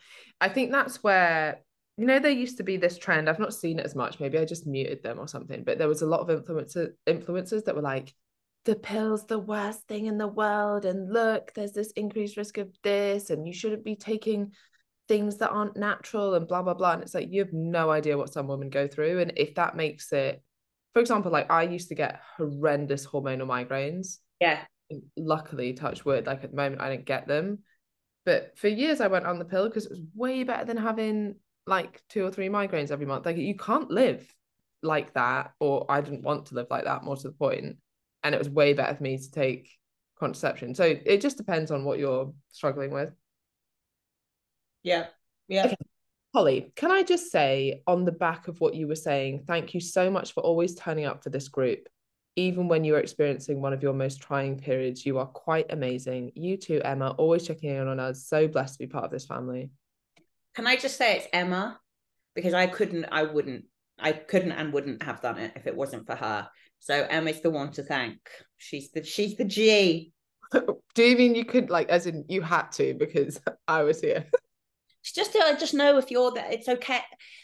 I 0.40 0.48
think 0.48 0.70
that's 0.70 1.02
where 1.02 1.62
you 1.96 2.06
know 2.06 2.20
there 2.20 2.30
used 2.30 2.58
to 2.58 2.62
be 2.62 2.76
this 2.76 2.98
trend. 2.98 3.28
I've 3.28 3.40
not 3.40 3.54
seen 3.54 3.80
it 3.80 3.86
as 3.86 3.96
much. 3.96 4.20
Maybe 4.20 4.38
I 4.38 4.44
just 4.44 4.66
muted 4.66 5.02
them 5.02 5.18
or 5.18 5.26
something. 5.26 5.64
But 5.64 5.78
there 5.78 5.88
was 5.88 6.02
a 6.02 6.06
lot 6.06 6.20
of 6.20 6.44
influencer 6.44 6.90
influencers 7.06 7.64
that 7.64 7.74
were 7.74 7.82
like, 7.82 8.14
"The 8.66 8.76
pill's 8.76 9.26
the 9.26 9.38
worst 9.38 9.88
thing 9.88 10.04
in 10.04 10.18
the 10.18 10.28
world," 10.28 10.84
and 10.84 11.10
look, 11.10 11.52
there's 11.54 11.72
this 11.72 11.90
increased 11.92 12.36
risk 12.36 12.58
of 12.58 12.68
this, 12.82 13.30
and 13.30 13.46
you 13.46 13.54
shouldn't 13.54 13.84
be 13.84 13.96
taking 13.96 14.52
things 15.08 15.38
that 15.38 15.50
aren't 15.50 15.76
natural 15.76 16.34
and 16.34 16.46
blah 16.46 16.62
blah 16.62 16.74
blah. 16.74 16.92
And 16.92 17.02
it's 17.02 17.14
like 17.14 17.32
you 17.32 17.40
have 17.40 17.54
no 17.54 17.90
idea 17.90 18.18
what 18.18 18.32
some 18.32 18.46
women 18.46 18.68
go 18.68 18.86
through, 18.86 19.20
and 19.20 19.32
if 19.36 19.54
that 19.54 19.74
makes 19.74 20.12
it, 20.12 20.42
for 20.92 21.00
example, 21.00 21.32
like 21.32 21.50
I 21.50 21.62
used 21.62 21.88
to 21.88 21.94
get 21.94 22.20
horrendous 22.36 23.06
hormonal 23.06 23.48
migraines. 23.48 24.18
Yeah 24.38 24.60
luckily 25.16 25.72
touch 25.72 26.04
wood 26.04 26.26
like 26.26 26.44
at 26.44 26.50
the 26.50 26.56
moment 26.56 26.80
i 26.80 26.88
don't 26.88 27.04
get 27.04 27.26
them. 27.26 27.58
But 28.24 28.58
for 28.58 28.68
years 28.68 29.00
i 29.00 29.06
went 29.06 29.26
on 29.26 29.38
the 29.38 29.44
pill 29.44 29.68
because 29.68 29.86
it 29.86 29.90
was 29.90 30.00
way 30.14 30.42
better 30.42 30.64
than 30.64 30.76
having 30.76 31.36
like 31.66 32.02
two 32.08 32.24
or 32.24 32.30
three 32.30 32.48
migraines 32.48 32.90
every 32.90 33.06
month. 33.06 33.26
Like 33.26 33.36
you 33.36 33.56
can't 33.56 33.90
live 33.90 34.26
like 34.82 35.14
that 35.14 35.52
or 35.58 35.86
i 35.88 36.00
didn't 36.00 36.22
want 36.22 36.46
to 36.46 36.54
live 36.54 36.68
like 36.70 36.84
that 36.84 37.04
more 37.04 37.16
to 37.16 37.28
the 37.28 37.34
point. 37.34 37.76
And 38.22 38.34
it 38.34 38.38
was 38.38 38.48
way 38.48 38.72
better 38.72 38.94
for 38.94 39.02
me 39.02 39.18
to 39.18 39.30
take 39.30 39.70
contraception. 40.18 40.74
So 40.74 40.84
it 40.84 41.20
just 41.20 41.36
depends 41.36 41.70
on 41.70 41.84
what 41.84 41.98
you're 41.98 42.32
struggling 42.50 42.90
with. 42.90 43.10
Yeah. 44.82 45.06
Yeah. 45.48 45.66
Okay. 45.66 45.76
Holly, 46.34 46.72
can 46.76 46.90
I 46.90 47.02
just 47.02 47.30
say 47.30 47.82
on 47.86 48.04
the 48.04 48.12
back 48.12 48.48
of 48.48 48.60
what 48.60 48.74
you 48.74 48.86
were 48.86 48.94
saying, 48.94 49.44
thank 49.46 49.74
you 49.74 49.80
so 49.80 50.10
much 50.10 50.34
for 50.34 50.42
always 50.42 50.74
turning 50.74 51.06
up 51.06 51.22
for 51.22 51.30
this 51.30 51.48
group 51.48 51.88
even 52.36 52.68
when 52.68 52.84
you're 52.84 52.98
experiencing 52.98 53.60
one 53.60 53.72
of 53.72 53.82
your 53.82 53.94
most 53.94 54.20
trying 54.20 54.58
periods, 54.58 55.06
you 55.06 55.18
are 55.18 55.26
quite 55.26 55.66
amazing. 55.70 56.32
You 56.34 56.58
too, 56.58 56.82
Emma, 56.84 57.10
always 57.16 57.46
checking 57.46 57.70
in 57.70 57.88
on 57.88 57.98
us. 57.98 58.26
So 58.26 58.46
blessed 58.46 58.74
to 58.74 58.78
be 58.80 58.86
part 58.86 59.04
of 59.04 59.10
this 59.10 59.24
family. 59.24 59.70
Can 60.54 60.66
I 60.66 60.76
just 60.76 60.98
say 60.98 61.16
it's 61.16 61.26
Emma? 61.32 61.80
Because 62.34 62.52
I 62.52 62.66
couldn't, 62.66 63.06
I 63.10 63.22
wouldn't, 63.22 63.64
I 63.98 64.12
couldn't 64.12 64.52
and 64.52 64.72
wouldn't 64.72 65.02
have 65.02 65.22
done 65.22 65.38
it 65.38 65.52
if 65.56 65.66
it 65.66 65.74
wasn't 65.74 66.06
for 66.06 66.14
her. 66.14 66.48
So 66.80 67.06
Emma's 67.08 67.40
the 67.40 67.50
one 67.50 67.72
to 67.72 67.82
thank. 67.82 68.18
She's 68.58 68.90
the 68.90 69.02
she's 69.02 69.36
the 69.36 69.44
G. 69.44 70.12
Do 70.52 71.02
you 71.02 71.16
mean 71.16 71.34
you 71.34 71.44
could 71.44 71.70
like 71.70 71.88
as 71.88 72.06
in 72.06 72.24
you 72.28 72.42
had 72.42 72.70
to 72.72 72.94
because 72.94 73.40
I 73.68 73.82
was 73.82 74.00
here? 74.00 74.26
Just 75.12 75.32
to 75.32 75.56
just 75.58 75.74
know 75.74 75.98
if 75.98 76.10
you're 76.10 76.32
that 76.32 76.52
it's 76.52 76.68
okay. 76.68 77.00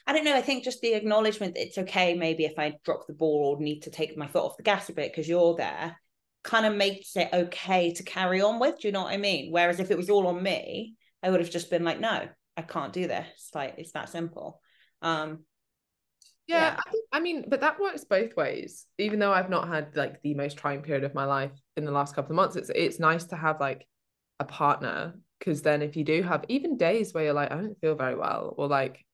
I 0.07 0.13
don't 0.13 0.25
know 0.25 0.37
i 0.37 0.43
think 0.43 0.65
just 0.65 0.81
the 0.81 0.95
acknowledgement 0.95 1.55
that 1.55 1.63
it's 1.63 1.79
okay 1.79 2.15
maybe 2.15 2.45
if 2.45 2.59
i 2.59 2.75
drop 2.85 3.07
the 3.07 3.13
ball 3.13 3.55
or 3.57 3.63
need 3.63 3.81
to 3.81 3.91
take 3.91 4.17
my 4.17 4.27
foot 4.27 4.45
off 4.45 4.57
the 4.57 4.63
gas 4.63 4.89
a 4.89 4.93
bit 4.93 5.13
because 5.13 5.29
you're 5.29 5.55
there 5.57 5.97
kind 6.43 6.67
of 6.67 6.75
makes 6.75 7.17
it 7.17 7.29
okay 7.33 7.93
to 7.95 8.03
carry 8.03 8.41
on 8.41 8.59
with 8.59 8.81
do 8.81 8.89
you 8.89 8.93
know 8.93 9.03
what 9.03 9.13
i 9.13 9.17
mean? 9.17 9.53
Whereas 9.53 9.81
if 9.81 9.91
it 9.91 9.97
was 9.97 10.11
all 10.11 10.27
on 10.27 10.43
me 10.43 10.97
i 11.23 11.31
would 11.31 11.41
have 11.41 11.51
just 11.51 11.71
been 11.71 11.85
like 11.85 12.01
no 12.01 12.29
i 12.57 12.63
can't 12.63 12.93
do 12.93 13.07
this. 13.07 13.51
Like 13.55 13.75
it's 13.79 13.93
that 13.93 14.09
simple. 14.09 14.61
Um 15.01 15.45
yeah, 16.49 16.73
yeah. 16.73 16.77
I, 16.85 16.91
think, 16.91 17.05
I 17.13 17.21
mean 17.21 17.45
but 17.49 17.61
that 17.61 17.81
works 17.81 18.05
both 18.05 18.37
ways. 18.37 18.87
Even 18.99 19.21
though 19.21 19.33
i've 19.33 19.51
not 19.51 19.69
had 19.69 19.97
like 19.97 20.21
the 20.23 20.35
most 20.35 20.57
trying 20.57 20.83
period 20.83 21.05
of 21.05 21.15
my 21.15 21.25
life 21.25 21.53
in 21.77 21.85
the 21.85 21.93
last 21.93 22.15
couple 22.15 22.33
of 22.33 22.37
months 22.37 22.57
it's 22.57 22.71
it's 22.75 22.99
nice 22.99 23.25
to 23.27 23.37
have 23.37 23.61
like 23.61 23.87
a 24.41 24.45
partner 24.45 25.15
because 25.43 25.63
then 25.63 25.83
if 25.83 25.97
you 25.97 26.05
do 26.05 26.23
have 26.23 26.45
even 26.49 26.77
days 26.77 27.13
where 27.13 27.25
you're 27.25 27.33
like 27.33 27.51
i 27.51 27.57
don't 27.57 27.81
feel 27.81 27.97
very 27.97 28.15
well 28.15 28.55
or 28.57 28.69
like 28.69 29.05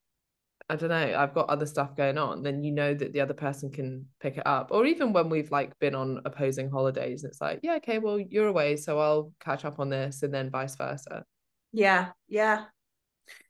i 0.68 0.76
don't 0.76 0.90
know 0.90 1.14
i've 1.16 1.32
got 1.32 1.49
other 1.49 1.64
stuff 1.64 1.97
going 1.97 2.18
on 2.18 2.42
then 2.42 2.62
you 2.62 2.70
know 2.70 2.92
that 2.92 3.14
the 3.14 3.20
other 3.20 3.32
person 3.32 3.70
can 3.70 4.04
pick 4.20 4.37
it 4.37 4.47
up. 4.47 4.68
Or 4.70 4.85
even 4.85 5.14
when 5.14 5.30
we've 5.30 5.50
like 5.50 5.78
been 5.78 5.94
on 5.94 6.20
opposing 6.26 6.70
holidays 6.70 7.25
it's 7.25 7.40
like 7.40 7.61
yeah 7.62 7.76
okay 7.76 7.99
well 7.99 8.20
you're 8.20 8.49
away 8.49 8.76
so 8.76 8.99
i'll 8.99 9.32
catch 9.40 9.64
up 9.64 9.80
on 9.80 9.88
this 9.88 10.23
and 10.23 10.35
then 10.35 10.50
vice 10.50 10.76
versa. 10.76 11.25
Yeah 11.73 12.08
yeah. 12.28 12.64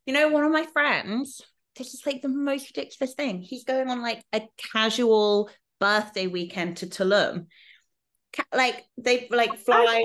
You 0.06 0.14
know 0.14 0.28
one 0.28 0.44
of 0.44 0.52
my 0.52 0.64
friends 0.66 1.40
this 1.76 1.94
is 1.94 2.06
like 2.06 2.22
the 2.22 2.28
most 2.28 2.68
ridiculous 2.76 3.14
thing 3.14 3.40
he's 3.40 3.64
going 3.64 3.88
on 3.88 4.02
like 4.02 4.22
a 4.32 4.42
casual 4.72 5.50
birthday 5.80 6.28
weekend 6.28 6.76
to 6.78 6.86
tulum. 6.86 7.46
Like 8.54 8.84
they 8.96 9.26
like 9.30 9.58
fly 9.58 10.04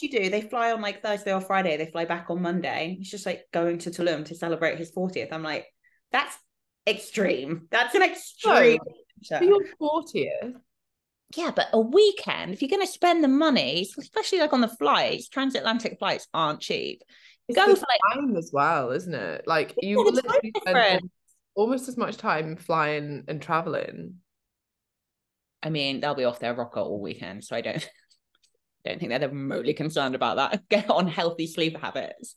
you 0.00 0.10
do. 0.10 0.30
They 0.30 0.40
fly 0.40 0.72
on 0.72 0.80
like 0.80 1.02
Thursday 1.02 1.34
or 1.34 1.40
Friday. 1.40 1.76
They 1.76 1.90
fly 1.90 2.04
back 2.04 2.30
on 2.30 2.40
Monday. 2.40 2.96
He's 2.98 3.10
just 3.10 3.26
like 3.26 3.46
going 3.52 3.78
to 3.78 3.90
Tulum 3.90 4.24
to 4.26 4.34
celebrate 4.34 4.78
his 4.78 4.92
40th. 4.92 5.32
I'm 5.32 5.42
like, 5.42 5.66
that's 6.12 6.36
extreme. 6.86 7.66
That's 7.70 7.94
an 7.94 8.02
extreme. 8.02 8.78
No, 9.30 9.38
for 9.38 9.44
your 9.44 9.60
40th. 9.80 10.54
Yeah, 11.36 11.50
but 11.54 11.68
a 11.72 11.80
weekend, 11.80 12.52
if 12.52 12.62
you're 12.62 12.68
going 12.68 12.86
to 12.86 12.92
spend 12.92 13.24
the 13.24 13.28
money, 13.28 13.86
especially 13.98 14.40
like 14.40 14.52
on 14.52 14.60
the 14.60 14.68
flights, 14.68 15.28
transatlantic 15.28 15.98
flights 15.98 16.28
aren't 16.32 16.60
cheap. 16.60 17.02
It's 17.48 17.56
Go 17.56 17.74
for 17.74 17.86
like 17.88 18.00
time 18.14 18.36
as 18.36 18.50
well, 18.52 18.90
isn't 18.92 19.14
it? 19.14 19.44
Like 19.46 19.74
you 19.78 20.02
literally 20.04 20.52
spend 20.56 21.10
almost 21.54 21.88
as 21.88 21.96
much 21.96 22.16
time 22.16 22.56
flying 22.56 23.24
and 23.28 23.40
traveling. 23.40 24.16
I 25.62 25.70
mean, 25.70 26.00
they'll 26.00 26.14
be 26.14 26.24
off 26.24 26.38
their 26.40 26.54
rocker 26.54 26.80
all 26.80 27.00
weekend, 27.00 27.44
so 27.44 27.56
I 27.56 27.60
don't 27.60 27.88
don't 28.84 28.98
think 28.98 29.10
they're 29.10 29.28
remotely 29.28 29.74
concerned 29.74 30.14
about 30.14 30.36
that. 30.36 30.62
Get 30.68 30.90
on 30.90 31.06
healthy 31.06 31.46
sleep 31.46 31.78
habits. 31.78 32.36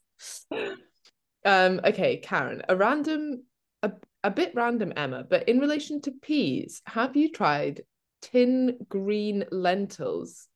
Um, 1.44 1.80
okay, 1.84 2.18
Karen, 2.18 2.64
a 2.68 2.76
random, 2.76 3.44
a, 3.84 3.92
a 4.24 4.32
bit 4.32 4.54
random, 4.56 4.94
Emma, 4.96 5.24
but 5.30 5.48
in 5.48 5.60
relation 5.60 6.02
to 6.02 6.12
peas, 6.12 6.82
have 6.88 7.16
you 7.16 7.32
tried 7.32 7.82
tin 8.22 8.78
green 8.90 9.46
lentils? 9.52 10.48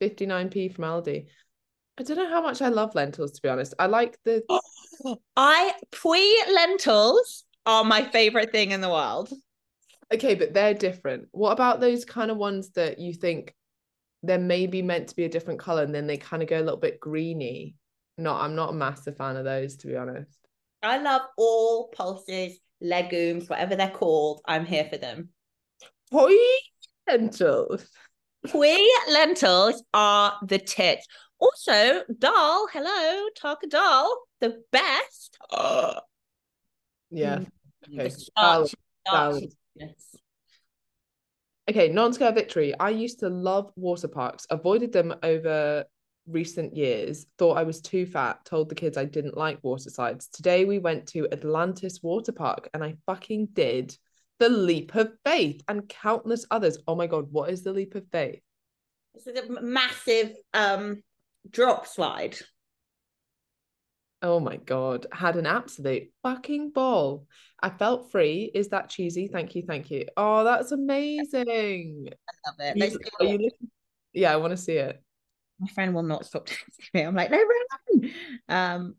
59p 0.00 0.74
from 0.74 0.84
Aldi. 0.84 1.26
I 1.98 2.02
don't 2.02 2.16
know 2.16 2.28
how 2.28 2.42
much 2.42 2.62
I 2.62 2.68
love 2.68 2.94
lentils, 2.94 3.32
to 3.32 3.42
be 3.42 3.48
honest. 3.48 3.74
I 3.78 3.86
like 3.86 4.18
the. 4.24 4.42
I 5.36 5.74
Puy 5.90 6.34
lentils 6.52 7.44
are 7.66 7.84
my 7.84 8.02
favorite 8.02 8.50
thing 8.50 8.70
in 8.70 8.80
the 8.80 8.88
world. 8.88 9.30
Okay, 10.12 10.34
but 10.34 10.52
they're 10.54 10.74
different. 10.74 11.28
What 11.32 11.52
about 11.52 11.80
those 11.80 12.04
kind 12.04 12.30
of 12.30 12.36
ones 12.36 12.70
that 12.70 12.98
you 12.98 13.12
think 13.12 13.54
they're 14.22 14.38
maybe 14.38 14.82
meant 14.82 15.08
to 15.08 15.16
be 15.16 15.24
a 15.24 15.28
different 15.28 15.60
color 15.60 15.82
and 15.82 15.94
then 15.94 16.06
they 16.06 16.16
kind 16.16 16.42
of 16.42 16.48
go 16.48 16.58
a 16.58 16.62
little 16.62 16.76
bit 16.78 17.00
greeny. 17.00 17.74
No, 18.18 18.34
I'm 18.34 18.54
not 18.54 18.70
a 18.70 18.74
massive 18.74 19.16
fan 19.16 19.36
of 19.36 19.44
those 19.44 19.76
to 19.78 19.86
be 19.86 19.96
honest. 19.96 20.38
I 20.82 20.98
love 20.98 21.22
all 21.36 21.88
pulses, 21.88 22.58
legumes, 22.80 23.48
whatever 23.48 23.76
they're 23.76 23.90
called. 23.90 24.40
I'm 24.46 24.66
here 24.66 24.86
for 24.90 24.96
them. 24.96 25.30
Puy 26.10 26.38
lentils. 27.08 27.88
Puy 28.46 28.88
lentils 29.10 29.82
are 29.94 30.38
the 30.46 30.58
tits. 30.58 31.06
Also, 31.38 32.02
Dahl, 32.18 32.68
hello, 32.72 33.28
Tarka 33.40 33.68
Dahl, 33.68 34.22
the 34.40 34.62
best. 34.70 35.38
Yeah. 37.14 37.40
Mm. 37.40 37.46
Okay. 37.92 38.04
The 38.04 38.10
starch- 38.10 38.74
Dahl- 39.04 39.32
starchiness. 39.34 40.11
Okay, 41.70 41.88
non-scale 41.88 42.32
victory. 42.32 42.74
I 42.78 42.90
used 42.90 43.20
to 43.20 43.28
love 43.28 43.70
water 43.76 44.08
parks, 44.08 44.46
avoided 44.50 44.92
them 44.92 45.14
over 45.22 45.84
recent 46.26 46.76
years, 46.76 47.26
thought 47.38 47.56
I 47.56 47.62
was 47.62 47.80
too 47.80 48.04
fat, 48.04 48.44
told 48.44 48.68
the 48.68 48.74
kids 48.74 48.96
I 48.96 49.04
didn't 49.04 49.36
like 49.36 49.62
water 49.62 49.90
slides. 49.90 50.28
Today 50.28 50.64
we 50.64 50.80
went 50.80 51.06
to 51.08 51.28
Atlantis 51.30 52.00
Water 52.02 52.32
Park 52.32 52.68
and 52.74 52.82
I 52.82 52.96
fucking 53.06 53.50
did 53.52 53.96
the 54.40 54.48
leap 54.48 54.94
of 54.96 55.12
faith 55.24 55.62
and 55.68 55.88
countless 55.88 56.46
others. 56.50 56.78
Oh 56.88 56.96
my 56.96 57.06
god, 57.06 57.28
what 57.30 57.50
is 57.50 57.62
the 57.62 57.72
leap 57.72 57.94
of 57.94 58.08
faith? 58.10 58.40
This 59.14 59.28
is 59.28 59.38
a 59.38 59.62
massive 59.62 60.34
um 60.54 61.02
drop 61.48 61.86
slide. 61.86 62.36
Oh 64.22 64.38
my 64.38 64.56
god, 64.56 65.06
had 65.12 65.36
an 65.36 65.46
absolute 65.46 66.12
fucking 66.22 66.70
ball. 66.70 67.26
I 67.60 67.70
felt 67.70 68.12
free. 68.12 68.50
Is 68.54 68.68
that 68.68 68.88
cheesy? 68.88 69.26
Thank 69.28 69.56
you, 69.56 69.62
thank 69.66 69.90
you. 69.90 70.06
Oh, 70.16 70.44
that's 70.44 70.70
amazing. 70.70 72.08
I 72.08 72.48
love 72.48 72.56
it. 72.60 72.76
You- 72.76 72.80
Let's 72.80 72.96
do 72.96 73.00
are 73.20 73.24
you 73.26 73.50
Yeah, 74.12 74.32
I 74.32 74.36
want 74.36 74.52
to 74.52 74.56
see 74.56 74.74
it. 74.74 75.02
My 75.58 75.66
friend 75.68 75.94
will 75.94 76.02
not 76.04 76.24
stop 76.24 76.46
texting 76.48 76.94
me. 76.94 77.02
I'm 77.02 77.14
like, 77.14 77.30
no, 77.30 77.38
run. 77.42 78.10
Um, 78.48 78.94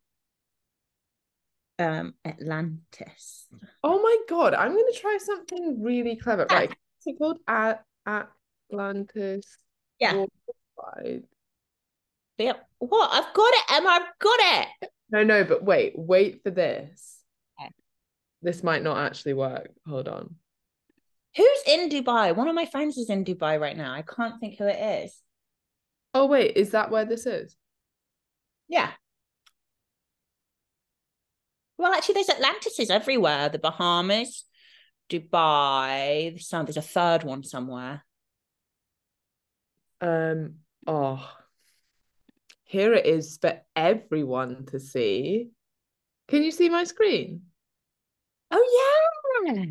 um, 1.79 2.13
Atlantis. 2.25 3.47
Oh 3.83 4.01
my 4.01 4.17
god, 4.29 4.53
I'm 4.53 4.71
gonna 4.71 4.91
try 4.93 5.17
something 5.21 5.81
really 5.81 6.15
clever. 6.17 6.45
Right, 6.49 6.69
what's 6.69 7.07
it 7.07 7.17
called? 7.17 7.39
At 7.47 7.83
Atlantis. 8.05 9.57
Yeah. 9.99 10.25
Slide. 10.75 11.23
Yep. 12.37 12.67
What? 12.79 13.09
I've 13.13 13.33
got 13.33 13.53
it, 13.53 13.63
Emma. 13.73 13.89
I've 13.89 14.19
got 14.19 14.39
it. 14.41 14.89
No, 15.13 15.23
no, 15.23 15.43
but 15.43 15.63
wait, 15.63 15.93
wait 15.95 16.41
for 16.41 16.49
this. 16.49 17.19
Okay. 17.61 17.69
This 18.41 18.63
might 18.63 18.81
not 18.81 18.97
actually 18.97 19.33
work. 19.35 19.69
Hold 19.87 20.07
on. 20.07 20.35
Who's 21.37 21.59
in 21.67 21.89
Dubai? 21.89 22.35
One 22.35 22.47
of 22.47 22.55
my 22.55 22.65
friends 22.65 22.97
is 22.97 23.11
in 23.11 23.23
Dubai 23.23 23.59
right 23.61 23.77
now. 23.77 23.93
I 23.93 24.01
can't 24.01 24.39
think 24.39 24.57
who 24.57 24.65
it 24.65 25.03
is. 25.05 25.15
Oh 26.15 26.25
wait, 26.25 26.57
is 26.57 26.71
that 26.71 26.89
where 26.89 27.05
this 27.05 27.27
is? 27.27 27.55
Yeah. 28.67 28.89
Well, 31.77 31.93
actually, 31.93 32.15
there's 32.15 32.29
Atlantises 32.29 32.89
everywhere. 32.89 33.49
The 33.49 33.59
Bahamas, 33.59 34.45
Dubai. 35.11 36.31
There's 36.31 36.47
some- 36.47 36.65
there's 36.65 36.77
a 36.77 36.81
third 36.81 37.23
one 37.23 37.43
somewhere. 37.43 38.03
Um, 40.01 40.55
oh, 40.87 41.29
here 42.73 42.95
it 42.95 43.05
is 43.05 43.37
for 43.39 43.61
everyone 43.75 44.65
to 44.65 44.79
see. 44.79 45.49
Can 46.27 46.41
you 46.41 46.49
see 46.49 46.69
my 46.69 46.85
screen? 46.85 47.43
Oh 48.49 49.05
yeah. 49.45 49.63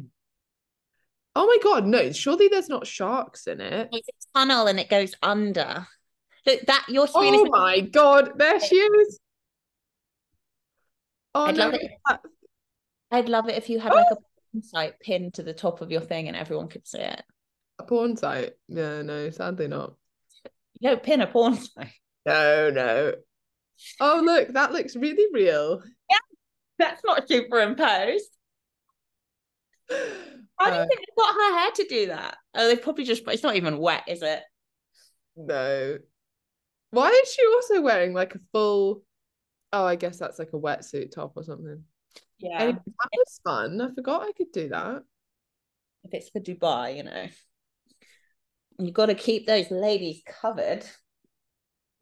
Oh 1.35 1.47
my 1.47 1.59
god, 1.65 1.85
no, 1.85 2.13
surely 2.13 2.47
there's 2.47 2.69
not 2.69 2.87
sharks 2.87 3.49
in 3.49 3.61
it. 3.61 3.89
It's 3.91 4.09
a 4.09 4.39
tunnel 4.39 4.69
and 4.69 4.79
it 4.79 4.89
goes 4.89 5.15
under. 5.21 5.85
Look, 6.47 6.61
that 6.69 6.85
your 6.89 7.09
screen 7.09 7.35
Oh 7.35 7.45
is. 7.45 7.51
my 7.51 7.81
god, 7.81 8.33
there 8.37 8.61
she 8.61 8.77
is. 8.77 9.19
Oh 11.35 11.47
I'd 11.47 11.57
no, 11.57 11.65
love 11.71 11.75
it. 11.75 11.91
I'd 13.11 13.29
love 13.29 13.49
it 13.49 13.57
if 13.57 13.69
you 13.69 13.81
had 13.81 13.93
like 13.95 14.07
a 14.13 14.15
porn 14.17 14.63
site 14.63 15.01
pinned 15.01 15.35
to 15.35 15.43
the 15.43 15.55
top 15.55 15.81
of 15.81 15.91
your 15.91 16.03
thing 16.03 16.29
and 16.29 16.37
everyone 16.37 16.69
could 16.69 16.87
see 16.87 17.01
it. 17.01 17.23
a 17.81 17.83
porn 17.83 18.17
site. 18.17 18.53
Yeah, 18.69 19.03
no, 19.03 19.29
sadly 19.31 19.67
not. 19.67 19.95
You 20.79 20.91
don't 20.91 21.03
pin 21.03 21.21
a 21.21 21.27
porn 21.27 21.57
site. 21.57 21.89
No, 22.27 22.71
no. 22.71 23.15
Oh, 24.01 24.23
look, 24.25 24.49
that 24.53 24.73
looks 24.73 24.95
really 24.97 25.27
real. 25.33 25.83
Yeah, 26.11 26.17
that's 26.79 27.03
not 27.05 27.29
superimposed. 27.29 28.31
How 30.59 30.71
do 30.71 30.77
you 30.77 30.87
think 30.87 31.01
they 31.01 31.15
got 31.23 31.35
her 31.35 31.59
hair 31.59 31.71
to 31.75 31.85
do 31.89 32.07
that? 32.09 32.37
Oh, 32.55 32.69
they 32.69 32.77
probably 32.77 33.05
just. 33.05 33.23
It's 33.27 33.43
not 33.43 33.57
even 33.57 33.79
wet, 33.79 34.05
is 34.09 34.23
it? 34.23 34.43
no. 35.37 35.99
Why 36.91 37.09
is 37.09 37.33
she 37.33 37.43
also 37.55 37.81
wearing 37.81 38.13
like 38.13 38.35
a 38.35 38.39
full? 38.53 39.03
Oh, 39.73 39.85
I 39.85 39.97
guess 39.97 40.19
that's 40.19 40.39
like 40.39 40.53
a 40.53 40.59
wetsuit 40.59 41.11
top 41.13 41.33
or 41.37 41.43
something. 41.43 41.83
Yeah. 42.39 42.59
Anyway, 42.61 42.79
that 42.87 43.09
was 43.17 43.41
fun. 43.45 43.81
I 43.81 43.95
forgot 43.95 44.23
I 44.23 44.33
could 44.33 44.53
do 44.53 44.69
that. 44.69 45.03
if 46.05 46.13
it's 46.13 46.29
for 46.31 46.41
Dubai, 46.41 46.97
you 46.99 47.03
know, 47.05 47.27
you've 48.79 48.95
got 48.95 49.07
to 49.07 49.15
keep 49.15 49.47
those 49.47 49.71
ladies 49.71 50.23
covered. 50.27 50.85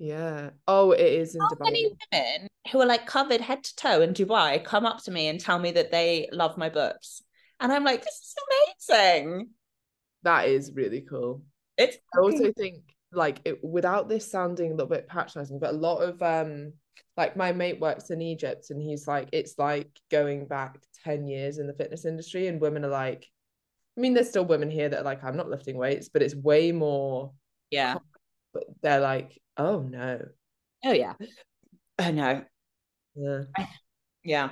Yeah. 0.01 0.51
Oh, 0.67 0.93
it 0.93 1.01
is 1.01 1.35
in 1.35 1.43
How 1.43 1.49
Dubai. 1.49 1.65
many 1.65 1.93
women 2.11 2.49
who 2.73 2.81
are 2.81 2.87
like 2.87 3.07
covered 3.07 3.43
head 3.43 3.63
to 3.63 3.77
toe 3.77 4.01
in 4.01 4.15
Dubai 4.15 4.65
come 4.65 4.87
up 4.87 5.05
to 5.05 5.11
me 5.11 5.29
and 5.29 5.39
tell 5.39 5.59
me 5.59 5.73
that 5.73 5.93
they 5.93 6.27
love 6.33 6.57
my 6.57 6.71
books? 6.71 7.23
And 7.61 7.71
I'm 7.71 7.85
like, 7.85 8.03
this 8.03 8.15
is 8.15 8.35
amazing. 8.89 9.51
That 10.23 10.49
is 10.49 10.73
really 10.75 11.03
cool. 11.03 11.43
It's 11.77 11.99
I 12.17 12.21
also 12.21 12.51
think 12.57 12.77
like 13.13 13.41
it 13.45 13.63
without 13.63 14.09
this 14.09 14.31
sounding 14.31 14.69
a 14.73 14.75
little 14.75 14.89
bit 14.89 15.07
patronizing, 15.07 15.59
but 15.59 15.75
a 15.75 15.77
lot 15.77 15.99
of 15.99 16.23
um 16.23 16.73
like 17.19 17.37
my 17.37 17.53
mate 17.53 17.79
works 17.79 18.09
in 18.09 18.23
Egypt 18.23 18.71
and 18.71 18.81
he's 18.81 19.07
like 19.07 19.29
it's 19.33 19.59
like 19.59 19.91
going 20.11 20.47
back 20.47 20.79
10 21.05 21.27
years 21.27 21.59
in 21.59 21.67
the 21.67 21.75
fitness 21.75 22.07
industry 22.07 22.47
and 22.47 22.59
women 22.59 22.87
are 22.87 22.89
like 22.91 23.27
I 23.99 24.01
mean 24.01 24.15
there's 24.15 24.31
still 24.31 24.47
women 24.47 24.71
here 24.71 24.89
that 24.89 25.01
are 25.01 25.05
like 25.05 25.23
I'm 25.23 25.37
not 25.37 25.51
lifting 25.51 25.77
weights, 25.77 26.09
but 26.09 26.23
it's 26.23 26.35
way 26.35 26.73
more 26.73 27.33
yeah. 27.71 27.97
But 28.53 28.65
they're 28.83 29.01
like, 29.01 29.39
oh 29.57 29.81
no. 29.81 30.21
Oh 30.85 30.93
yeah. 30.93 31.15
Oh 31.99 32.11
no. 32.11 32.43
Yeah. 33.15 33.43
Yeah. 34.25 34.51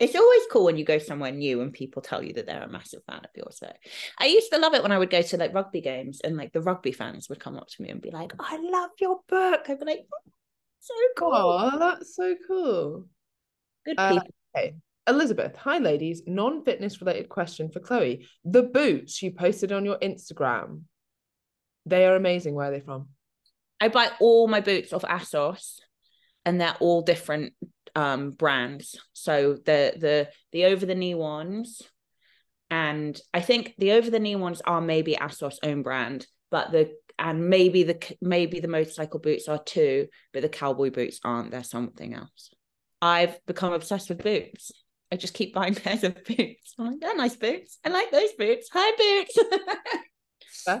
It's 0.00 0.14
always 0.14 0.42
cool 0.52 0.64
when 0.64 0.76
you 0.76 0.84
go 0.84 0.98
somewhere 0.98 1.32
new 1.32 1.60
and 1.60 1.72
people 1.72 2.02
tell 2.02 2.22
you 2.22 2.32
that 2.34 2.46
they're 2.46 2.62
a 2.62 2.68
massive 2.68 3.02
fan 3.04 3.18
of 3.18 3.30
yours. 3.34 3.58
So 3.58 3.72
I 4.18 4.26
used 4.26 4.52
to 4.52 4.58
love 4.58 4.74
it 4.74 4.82
when 4.82 4.92
I 4.92 4.98
would 4.98 5.10
go 5.10 5.22
to 5.22 5.36
like 5.36 5.54
rugby 5.54 5.80
games 5.80 6.20
and 6.22 6.36
like 6.36 6.52
the 6.52 6.60
rugby 6.60 6.92
fans 6.92 7.28
would 7.28 7.40
come 7.40 7.56
up 7.56 7.66
to 7.68 7.82
me 7.82 7.88
and 7.88 8.00
be 8.00 8.12
like, 8.12 8.32
I 8.38 8.58
love 8.58 8.90
your 9.00 9.20
book. 9.28 9.62
I'd 9.68 9.80
be 9.80 9.84
like, 9.86 10.06
"Oh, 10.12 10.30
so 10.78 10.94
cool. 11.16 11.32
Oh, 11.34 11.78
that's 11.78 12.14
so 12.14 12.36
cool. 12.46 13.06
Good 13.84 13.98
Uh, 13.98 14.14
people. 14.14 14.28
Okay. 14.56 14.74
Elizabeth, 15.08 15.56
hi 15.56 15.78
ladies. 15.78 16.22
Non-fitness 16.26 17.00
related 17.00 17.28
question 17.28 17.70
for 17.70 17.80
Chloe. 17.80 18.26
The 18.44 18.62
boots 18.62 19.22
you 19.22 19.32
posted 19.32 19.72
on 19.72 19.84
your 19.84 19.98
Instagram, 19.98 20.82
they 21.86 22.06
are 22.06 22.14
amazing. 22.14 22.54
Where 22.54 22.68
are 22.68 22.70
they 22.70 22.80
from? 22.80 23.08
I 23.80 23.88
buy 23.88 24.10
all 24.20 24.48
my 24.48 24.60
boots 24.60 24.92
off 24.92 25.02
ASOS 25.02 25.78
and 26.44 26.60
they're 26.60 26.76
all 26.80 27.02
different 27.02 27.52
um 27.94 28.32
brands. 28.32 28.96
So 29.12 29.54
the 29.54 29.94
the 29.96 30.28
the 30.52 30.66
over 30.66 30.86
the 30.86 30.94
knee 30.94 31.14
ones 31.14 31.82
and 32.70 33.18
I 33.32 33.40
think 33.40 33.74
the 33.78 33.92
over 33.92 34.10
the 34.10 34.18
knee 34.18 34.36
ones 34.36 34.60
are 34.64 34.80
maybe 34.80 35.16
ASOS 35.16 35.58
own 35.62 35.82
brand, 35.82 36.26
but 36.50 36.70
the 36.70 36.92
and 37.18 37.48
maybe 37.48 37.82
the 37.82 38.16
maybe 38.20 38.60
the 38.60 38.68
motorcycle 38.68 39.20
boots 39.20 39.48
are 39.48 39.62
too, 39.62 40.08
but 40.32 40.42
the 40.42 40.48
cowboy 40.48 40.90
boots 40.90 41.18
aren't. 41.24 41.50
They're 41.50 41.64
something 41.64 42.14
else. 42.14 42.50
I've 43.00 43.44
become 43.46 43.72
obsessed 43.72 44.08
with 44.08 44.22
boots. 44.22 44.72
I 45.10 45.16
just 45.16 45.34
keep 45.34 45.54
buying 45.54 45.74
pairs 45.76 46.04
of 46.04 46.22
boots. 46.24 46.74
I'm 46.78 46.86
like, 46.86 47.00
they're 47.00 47.16
nice 47.16 47.36
boots. 47.36 47.78
I 47.84 47.88
like 47.88 48.10
those 48.10 48.32
boots. 48.32 48.68
Hi, 48.72 48.96
boots. 48.96 49.38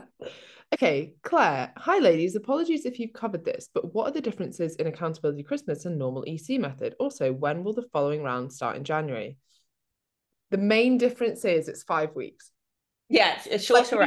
Okay, 0.74 1.14
Claire. 1.22 1.72
Hi, 1.78 1.98
ladies. 1.98 2.36
Apologies 2.36 2.84
if 2.84 2.98
you've 2.98 3.14
covered 3.14 3.44
this, 3.44 3.68
but 3.72 3.94
what 3.94 4.06
are 4.06 4.12
the 4.12 4.20
differences 4.20 4.76
in 4.76 4.86
accountability 4.86 5.42
Christmas 5.42 5.86
and 5.86 5.98
normal 5.98 6.24
EC 6.26 6.60
method? 6.60 6.94
Also, 6.98 7.32
when 7.32 7.64
will 7.64 7.72
the 7.72 7.86
following 7.92 8.22
round 8.22 8.52
start 8.52 8.76
in 8.76 8.84
January? 8.84 9.38
The 10.50 10.58
main 10.58 10.98
difference 10.98 11.44
is 11.46 11.68
it's 11.68 11.84
five 11.84 12.14
weeks. 12.14 12.50
yeah, 13.08 13.36
it's, 13.36 13.46
it's 13.46 13.70
Like, 13.70 13.86
shorter. 13.86 14.06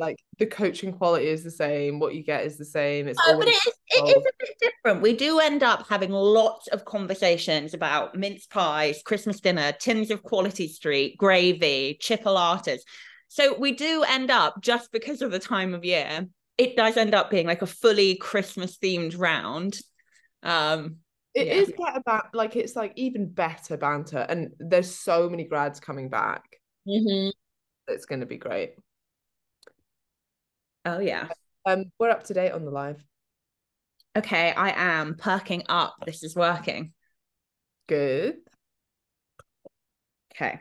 like 0.00 0.16
the 0.38 0.46
coaching 0.46 0.92
quality 0.92 1.28
is 1.28 1.44
the 1.44 1.50
same, 1.50 2.00
what 2.00 2.16
you 2.16 2.24
get 2.24 2.44
is 2.44 2.58
the 2.58 2.64
same. 2.64 3.06
It's 3.06 3.18
Uh, 3.28 3.36
but 3.38 3.46
it 3.46 3.50
is, 3.52 3.72
it 3.90 4.08
is 4.08 4.16
a 4.16 4.32
bit 4.40 4.56
different. 4.60 5.02
We 5.02 5.14
do 5.14 5.38
end 5.38 5.62
up 5.62 5.86
having 5.88 6.10
lots 6.10 6.66
of 6.68 6.84
conversations 6.84 7.72
about 7.72 8.16
mince 8.16 8.46
pies, 8.46 9.00
Christmas 9.04 9.40
dinner, 9.40 9.70
tins 9.78 10.10
of 10.10 10.24
Quality 10.24 10.66
Street, 10.66 11.16
gravy, 11.18 11.98
chipolatas. 12.02 12.80
So 13.32 13.56
we 13.56 13.70
do 13.70 14.02
end 14.02 14.28
up, 14.32 14.60
just 14.60 14.90
because 14.90 15.22
of 15.22 15.30
the 15.30 15.38
time 15.38 15.72
of 15.72 15.84
year, 15.84 16.26
it 16.58 16.76
does 16.76 16.96
end 16.96 17.14
up 17.14 17.30
being 17.30 17.46
like 17.46 17.62
a 17.62 17.66
fully 17.66 18.16
Christmas 18.16 18.76
themed 18.76 19.16
round. 19.16 19.78
Um, 20.42 20.96
It 21.32 21.46
Yeah. 21.46 21.54
is 21.54 21.72
better 21.78 22.02
ba- 22.04 22.28
like 22.34 22.56
it's 22.56 22.74
like 22.74 22.92
even 22.96 23.32
better 23.32 23.76
banter, 23.76 24.26
and 24.28 24.50
there's 24.58 24.92
so 24.92 25.30
many 25.30 25.44
grads 25.44 25.78
coming 25.78 26.08
back. 26.08 26.42
It's 27.86 28.04
going 28.04 28.18
to 28.18 28.26
be 28.26 28.36
great. 28.36 28.74
Oh, 30.84 30.98
yeah. 30.98 31.28
Um, 31.64 31.84
we're 32.00 32.10
up 32.10 32.24
to 32.24 32.34
date 32.34 32.50
on 32.50 32.64
the 32.64 32.72
live. 32.72 33.00
Okay, 34.16 34.50
I 34.50 34.70
am 34.70 35.14
perking 35.14 35.62
up. 35.68 35.94
This 36.04 36.24
is 36.24 36.34
working. 36.34 36.94
Good. 37.86 38.38
Okay. 40.34 40.60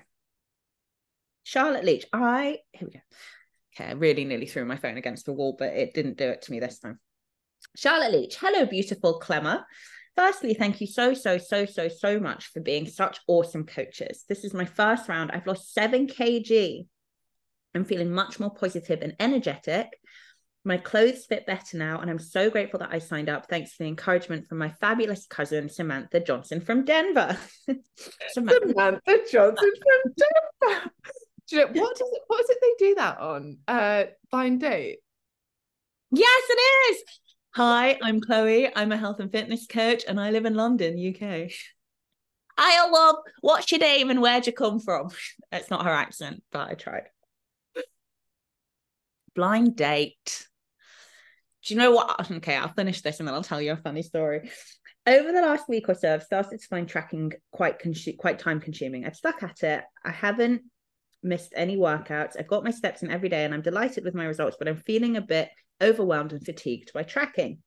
Charlotte 1.50 1.84
Leach. 1.84 2.06
I 2.14 2.60
here 2.74 2.88
we 2.88 2.94
go. 2.94 3.00
Okay, 3.76 3.90
I 3.90 3.94
really 3.94 4.24
nearly 4.24 4.46
threw 4.46 4.66
my 4.66 4.76
phone 4.76 4.98
against 4.98 5.26
the 5.26 5.34
wall, 5.34 5.56
but 5.58 5.74
it 5.74 5.96
didn't 5.96 6.18
do 6.18 6.30
it 6.30 6.44
to 6.44 6.52
me 6.52 6.60
this 6.60 6.78
time. 6.78 7.00
Charlotte 7.76 8.12
Leach, 8.12 8.36
hello, 8.40 8.68
beautiful 8.68 9.18
Clemmer. 9.18 9.66
Firstly, 10.16 10.54
thank 10.54 10.80
you 10.80 10.86
so, 10.86 11.16
so, 11.16 11.40
so, 11.40 11.66
so, 11.66 11.88
so 11.88 12.20
much 12.20 12.52
for 12.52 12.60
being 12.60 12.88
such 12.88 13.18
awesome 13.28 13.66
coaches. 13.66 14.26
This 14.30 14.44
is 14.44 14.54
my 14.54 14.66
first 14.66 15.10
round. 15.10 15.32
I've 15.32 15.48
lost 15.48 15.74
seven 15.74 16.06
kg. 16.06 16.86
I'm 17.74 17.86
feeling 17.86 18.12
much 18.12 18.40
more 18.40 18.54
positive 18.54 19.02
and 19.02 19.16
energetic. 19.20 19.88
My 20.64 20.78
clothes 20.78 21.26
fit 21.26 21.48
better 21.48 21.78
now, 21.78 22.00
and 22.00 22.12
I'm 22.12 22.20
so 22.20 22.52
grateful 22.52 22.80
that 22.82 22.94
I 22.94 23.00
signed 23.00 23.30
up. 23.30 23.50
Thanks 23.50 23.74
for 23.74 23.84
the 23.84 23.90
encouragement 23.90 24.48
from 24.48 24.60
my 24.60 24.70
fabulous 24.70 25.26
cousin, 25.26 25.68
Samantha 25.68 26.20
Johnson 26.20 26.62
from 26.62 26.86
Denver. 26.86 27.36
Samantha. 28.34 28.68
Samantha 28.68 29.18
Johnson 29.32 29.72
from 29.82 30.14
Denver. 30.16 30.92
Do 31.50 31.56
you 31.56 31.66
know, 31.66 31.82
what 31.82 31.98
does 31.98 32.10
it, 32.12 32.22
what 32.28 32.42
is 32.42 32.50
it 32.50 32.58
they 32.62 32.86
do 32.88 32.96
that 32.96 33.20
on? 33.20 33.58
Uh, 33.68 34.04
blind 34.30 34.62
date. 34.62 35.00
Yes, 36.12 36.44
it 36.50 36.92
is. 36.92 37.04
Hi, 37.56 37.98
I'm 38.04 38.22
Chloe. 38.22 38.70
I'm 38.76 38.92
a 38.92 38.98
health 38.98 39.20
and 39.20 39.32
fitness 39.32 39.66
coach, 39.66 40.04
and 40.08 40.20
I 40.20 40.30
live 40.30 40.46
in 40.46 40.54
London, 40.54 40.98
UK. 40.98 41.52
I 42.58 42.90
love. 42.90 43.16
What's 43.42 43.72
your 43.72 43.80
name 43.80 44.10
and 44.10 44.22
where'd 44.22 44.46
you 44.46 44.54
come 44.54 44.80
from? 44.80 45.10
It's 45.52 45.72
not 45.72 45.86
her 45.86 45.92
accent, 45.92 46.44
but 46.52 46.70
I 46.70 46.74
tried. 46.76 47.08
Blind 49.34 49.76
date. 49.76 50.48
Do 51.66 51.74
you 51.74 51.80
know 51.80 51.92
what? 51.92 52.30
Okay, 52.32 52.56
I'll 52.56 52.74
finish 52.74 53.02
this 53.02 53.20
and 53.20 53.28
then 53.28 53.34
I'll 53.34 53.42
tell 53.42 53.62
you 53.62 53.72
a 53.72 53.78
funny 53.78 54.04
story. 54.04 54.52
Over 55.08 55.32
the 55.32 55.42
last 55.42 55.68
week 55.68 55.90
or 55.90 55.96
so, 55.96 56.14
I've 56.14 56.24
started 56.24 56.60
to 56.60 56.68
find 56.68 56.88
tracking 56.88 57.32
quite 57.52 57.82
quite 58.20 58.38
time 58.38 58.60
consuming. 58.60 59.06
I've 59.06 59.16
stuck 59.16 59.42
at 59.42 59.64
it. 59.64 59.84
I 60.06 60.12
haven't 60.12 60.62
missed 61.24 61.54
any 61.56 61.78
workouts. 61.78 62.36
I've 62.38 62.48
got 62.48 62.64
my 62.64 62.72
steps 62.72 63.04
in 63.04 63.12
every 63.12 63.30
day 63.30 63.46
and 63.46 63.54
I'm 63.54 63.62
delighted 63.62 64.04
with 64.04 64.16
my 64.16 64.26
results, 64.26 64.58
but 64.58 64.68
I'm 64.68 64.78
feeling 64.78 65.18
a 65.18 65.22
bit 65.22 65.50
overwhelmed 65.82 66.34
and 66.34 66.44
fatigued 66.44 66.92
by 66.94 67.04
tracking. 67.04 67.60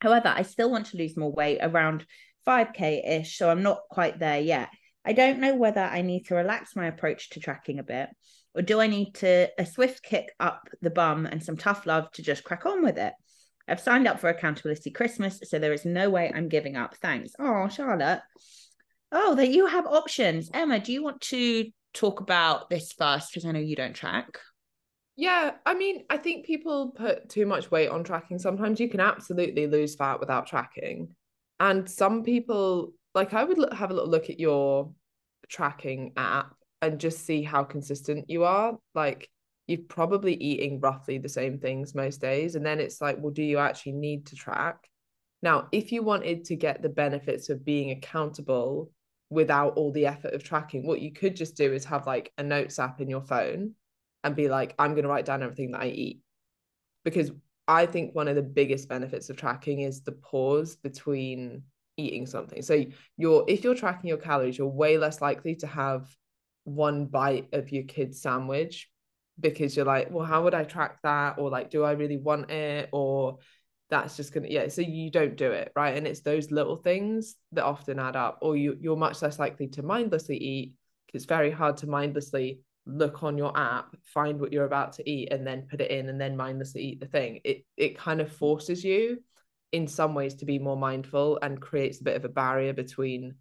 However, 0.00 0.28
I 0.28 0.42
still 0.42 0.70
want 0.70 0.86
to 0.86 0.96
lose 0.96 1.16
more 1.16 1.32
weight 1.32 1.58
around 1.60 2.06
5K 2.46 3.20
ish, 3.20 3.36
so 3.36 3.50
I'm 3.50 3.62
not 3.62 3.80
quite 3.90 4.18
there 4.18 4.40
yet. 4.40 4.68
I 5.04 5.12
don't 5.12 5.40
know 5.40 5.54
whether 5.54 5.80
I 5.80 6.02
need 6.02 6.26
to 6.26 6.34
relax 6.34 6.76
my 6.76 6.86
approach 6.86 7.30
to 7.30 7.40
tracking 7.40 7.78
a 7.78 7.82
bit, 7.82 8.08
or 8.54 8.62
do 8.62 8.80
I 8.80 8.86
need 8.86 9.14
to 9.16 9.48
a 9.58 9.66
swift 9.66 10.02
kick 10.02 10.32
up 10.38 10.68
the 10.80 10.90
bum 10.90 11.26
and 11.26 11.42
some 11.42 11.56
tough 11.56 11.86
love 11.86 12.10
to 12.12 12.22
just 12.22 12.44
crack 12.44 12.66
on 12.66 12.82
with 12.82 12.98
it? 12.98 13.12
I've 13.66 13.80
signed 13.80 14.06
up 14.06 14.18
for 14.18 14.28
Accountability 14.28 14.90
Christmas, 14.90 15.40
so 15.44 15.58
there 15.58 15.72
is 15.72 15.84
no 15.84 16.08
way 16.08 16.32
I'm 16.34 16.48
giving 16.48 16.76
up. 16.76 16.96
Thanks. 16.96 17.32
Oh, 17.38 17.68
Charlotte. 17.68 18.22
Oh, 19.12 19.34
that 19.34 19.50
you 19.50 19.66
have 19.66 19.86
options. 19.86 20.50
Emma, 20.52 20.80
do 20.80 20.92
you 20.92 21.02
want 21.02 21.20
to 21.22 21.66
talk 21.94 22.20
about 22.20 22.70
this 22.70 22.92
first? 22.92 23.30
Because 23.30 23.44
I 23.44 23.52
know 23.52 23.58
you 23.58 23.76
don't 23.76 23.94
track. 23.94 24.38
Yeah, 25.16 25.52
I 25.66 25.74
mean, 25.74 26.04
I 26.08 26.16
think 26.16 26.46
people 26.46 26.92
put 26.92 27.28
too 27.28 27.44
much 27.44 27.70
weight 27.70 27.88
on 27.88 28.04
tracking. 28.04 28.38
Sometimes 28.38 28.78
you 28.78 28.88
can 28.88 29.00
absolutely 29.00 29.66
lose 29.66 29.96
fat 29.96 30.20
without 30.20 30.46
tracking. 30.46 31.08
And 31.58 31.90
some 31.90 32.22
people, 32.22 32.92
like, 33.14 33.34
I 33.34 33.42
would 33.42 33.72
have 33.72 33.90
a 33.90 33.94
little 33.94 34.08
look 34.08 34.30
at 34.30 34.38
your 34.38 34.92
tracking 35.48 36.12
app 36.16 36.54
and 36.82 37.00
just 37.00 37.26
see 37.26 37.42
how 37.42 37.64
consistent 37.64 38.30
you 38.30 38.44
are. 38.44 38.78
Like, 38.94 39.28
you're 39.66 39.80
probably 39.88 40.34
eating 40.34 40.78
roughly 40.78 41.18
the 41.18 41.28
same 41.28 41.58
things 41.58 41.96
most 41.96 42.20
days. 42.20 42.54
And 42.54 42.64
then 42.64 42.78
it's 42.78 43.00
like, 43.00 43.16
well, 43.18 43.32
do 43.32 43.42
you 43.42 43.58
actually 43.58 43.92
need 43.92 44.26
to 44.26 44.36
track? 44.36 44.88
Now, 45.42 45.68
if 45.72 45.90
you 45.90 46.02
wanted 46.02 46.44
to 46.46 46.56
get 46.56 46.80
the 46.80 46.88
benefits 46.88 47.48
of 47.48 47.64
being 47.64 47.90
accountable 47.90 48.90
without 49.30 49.74
all 49.76 49.92
the 49.92 50.06
effort 50.06 50.34
of 50.34 50.42
tracking, 50.42 50.86
what 50.86 51.00
you 51.00 51.12
could 51.12 51.36
just 51.36 51.56
do 51.56 51.72
is 51.72 51.84
have 51.84 52.06
like 52.06 52.32
a 52.38 52.42
notes 52.42 52.78
app 52.78 53.00
in 53.00 53.10
your 53.10 53.20
phone 53.20 53.74
and 54.24 54.34
be 54.34 54.48
like, 54.48 54.74
I'm 54.78 54.92
going 54.92 55.04
to 55.04 55.08
write 55.08 55.26
down 55.26 55.42
everything 55.42 55.72
that 55.72 55.82
I 55.82 55.88
eat. 55.88 56.20
Because 57.04 57.30
I 57.66 57.86
think 57.86 58.14
one 58.14 58.28
of 58.28 58.36
the 58.36 58.42
biggest 58.42 58.88
benefits 58.88 59.28
of 59.28 59.36
tracking 59.36 59.80
is 59.80 60.02
the 60.02 60.12
pause 60.12 60.76
between 60.76 61.62
eating 61.96 62.26
something. 62.26 62.62
So 62.62 62.84
you're 63.16 63.44
if 63.48 63.64
you're 63.64 63.74
tracking 63.74 64.08
your 64.08 64.18
calories, 64.18 64.56
you're 64.56 64.68
way 64.68 64.98
less 64.98 65.20
likely 65.20 65.56
to 65.56 65.66
have 65.66 66.08
one 66.64 67.06
bite 67.06 67.48
of 67.52 67.70
your 67.70 67.84
kid's 67.84 68.22
sandwich 68.22 68.88
because 69.40 69.76
you're 69.76 69.86
like, 69.86 70.10
well, 70.10 70.24
how 70.24 70.44
would 70.44 70.54
I 70.54 70.64
track 70.64 70.98
that? 71.02 71.38
Or 71.38 71.50
like, 71.50 71.70
do 71.70 71.84
I 71.84 71.92
really 71.92 72.16
want 72.16 72.50
it? 72.50 72.88
Or 72.92 73.38
that's 73.90 74.16
just 74.16 74.32
gonna 74.32 74.48
yeah. 74.50 74.68
So 74.68 74.82
you 74.82 75.10
don't 75.10 75.36
do 75.36 75.50
it, 75.50 75.72
right? 75.74 75.96
And 75.96 76.06
it's 76.06 76.20
those 76.20 76.50
little 76.50 76.76
things 76.76 77.36
that 77.52 77.64
often 77.64 77.98
add 77.98 78.16
up. 78.16 78.38
Or 78.42 78.56
you 78.56 78.76
you're 78.80 78.96
much 78.96 79.22
less 79.22 79.38
likely 79.38 79.68
to 79.68 79.82
mindlessly 79.82 80.36
eat. 80.36 80.74
It's 81.14 81.24
very 81.24 81.50
hard 81.50 81.78
to 81.78 81.86
mindlessly 81.86 82.60
look 82.86 83.22
on 83.22 83.38
your 83.38 83.56
app, 83.56 83.96
find 84.04 84.40
what 84.40 84.52
you're 84.52 84.64
about 84.64 84.94
to 84.94 85.10
eat, 85.10 85.32
and 85.32 85.46
then 85.46 85.66
put 85.70 85.80
it 85.80 85.90
in 85.90 86.08
and 86.08 86.20
then 86.20 86.36
mindlessly 86.36 86.82
eat 86.82 87.00
the 87.00 87.06
thing. 87.06 87.40
It 87.44 87.64
it 87.76 87.98
kind 87.98 88.20
of 88.20 88.30
forces 88.30 88.84
you 88.84 89.22
in 89.72 89.86
some 89.86 90.14
ways 90.14 90.34
to 90.36 90.46
be 90.46 90.58
more 90.58 90.76
mindful 90.76 91.38
and 91.42 91.60
creates 91.60 92.00
a 92.00 92.04
bit 92.04 92.16
of 92.16 92.24
a 92.24 92.28
barrier 92.28 92.72
between 92.72 93.34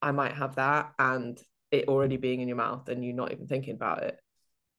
I 0.00 0.12
might 0.12 0.32
have 0.32 0.56
that 0.56 0.92
and 0.98 1.40
it 1.70 1.88
already 1.88 2.16
being 2.16 2.40
in 2.40 2.48
your 2.48 2.56
mouth 2.56 2.88
and 2.88 3.04
you 3.04 3.12
not 3.12 3.32
even 3.32 3.46
thinking 3.46 3.74
about 3.74 4.02
it. 4.02 4.18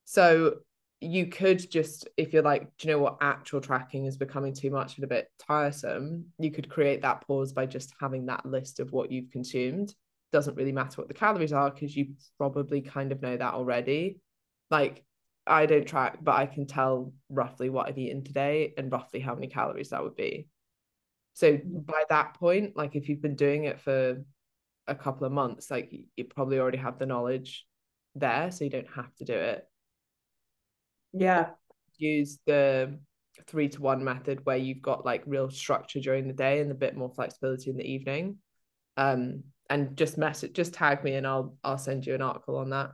So 0.06 0.58
you 1.04 1.28
could 1.28 1.70
just, 1.70 2.08
if 2.18 2.34
you're 2.34 2.44
like, 2.44 2.70
do 2.78 2.88
you 2.88 2.94
know 2.94 3.00
what, 3.00 3.18
actual 3.22 3.62
tracking 3.62 4.06
is 4.06 4.18
becoming 4.18 4.54
too 4.54 4.70
much 4.70 4.96
and 4.96 5.04
a 5.04 5.08
bit 5.08 5.30
tiresome, 5.40 6.26
you 6.40 6.52
could 6.52 6.70
create 6.70 7.02
that 7.02 7.26
pause 7.28 7.54
by 7.54 7.66
just 7.66 7.94
having 8.00 8.26
that 8.28 8.46
list 8.46 8.80
of 8.80 8.92
what 8.92 9.12
you've 9.12 9.32
consumed 9.32 9.94
doesn't 10.34 10.56
really 10.56 10.72
matter 10.74 11.00
what 11.00 11.08
the 11.08 11.14
calories 11.14 11.54
are 11.54 11.70
because 11.70 11.96
you 11.96 12.08
probably 12.38 12.82
kind 12.82 13.14
of 13.14 13.22
know 13.22 13.38
that 13.38 13.54
already. 13.54 14.20
Like 14.70 15.06
I 15.46 15.66
don't 15.66 15.88
track, 15.88 16.18
but 16.22 16.36
I 16.36 16.48
can 16.48 16.66
tell 16.66 17.14
roughly 17.30 17.70
what 17.70 17.88
I've 17.88 17.98
eaten 17.98 18.24
today 18.24 18.74
and 18.78 18.92
roughly 18.92 19.20
how 19.22 19.36
many 19.36 19.48
calories 19.48 19.90
that 19.90 20.04
would 20.04 20.16
be. 20.16 20.48
So 21.36 21.54
mm. 21.54 21.86
by 21.86 22.04
that 22.10 22.34
point, 22.34 22.76
like 22.76 22.96
if 22.96 23.08
you've 23.08 23.22
been 23.22 23.36
doing 23.36 23.66
it 23.66 23.80
for 23.80 24.24
a 24.88 24.96
couple 24.96 25.26
of 25.26 25.32
months, 25.32 25.70
like 25.70 25.94
you 26.16 26.26
probably 26.26 26.60
already 26.60 26.80
have 26.80 27.00
the 27.00 27.06
knowledge 27.06 27.66
there, 28.16 28.52
so 28.52 28.64
you 28.64 28.70
don't 28.70 28.94
have 28.96 29.14
to 29.16 29.26
do 29.26 29.34
it. 29.34 29.66
Yeah. 31.14 31.50
Use 31.98 32.40
the 32.46 33.00
three 33.48 33.70
to 33.70 33.82
one 33.82 34.04
method 34.04 34.46
where 34.46 34.58
you've 34.58 34.82
got 34.82 35.06
like 35.06 35.24
real 35.26 35.50
structure 35.50 36.00
during 36.00 36.28
the 36.28 36.34
day 36.34 36.60
and 36.60 36.72
a 36.72 36.76
bit 36.76 36.96
more 36.96 37.12
flexibility 37.14 37.70
in 37.70 37.78
the 37.78 37.86
evening. 37.86 38.38
Um, 38.98 39.44
and 39.70 39.96
just 39.98 40.18
message 40.18 40.54
just 40.54 40.74
tag 40.74 41.04
me 41.04 41.16
and 41.16 41.26
I'll 41.26 41.56
I'll 41.64 41.78
send 41.78 42.06
you 42.06 42.14
an 42.14 42.22
article 42.22 42.58
on 42.58 42.72
that. 42.72 42.92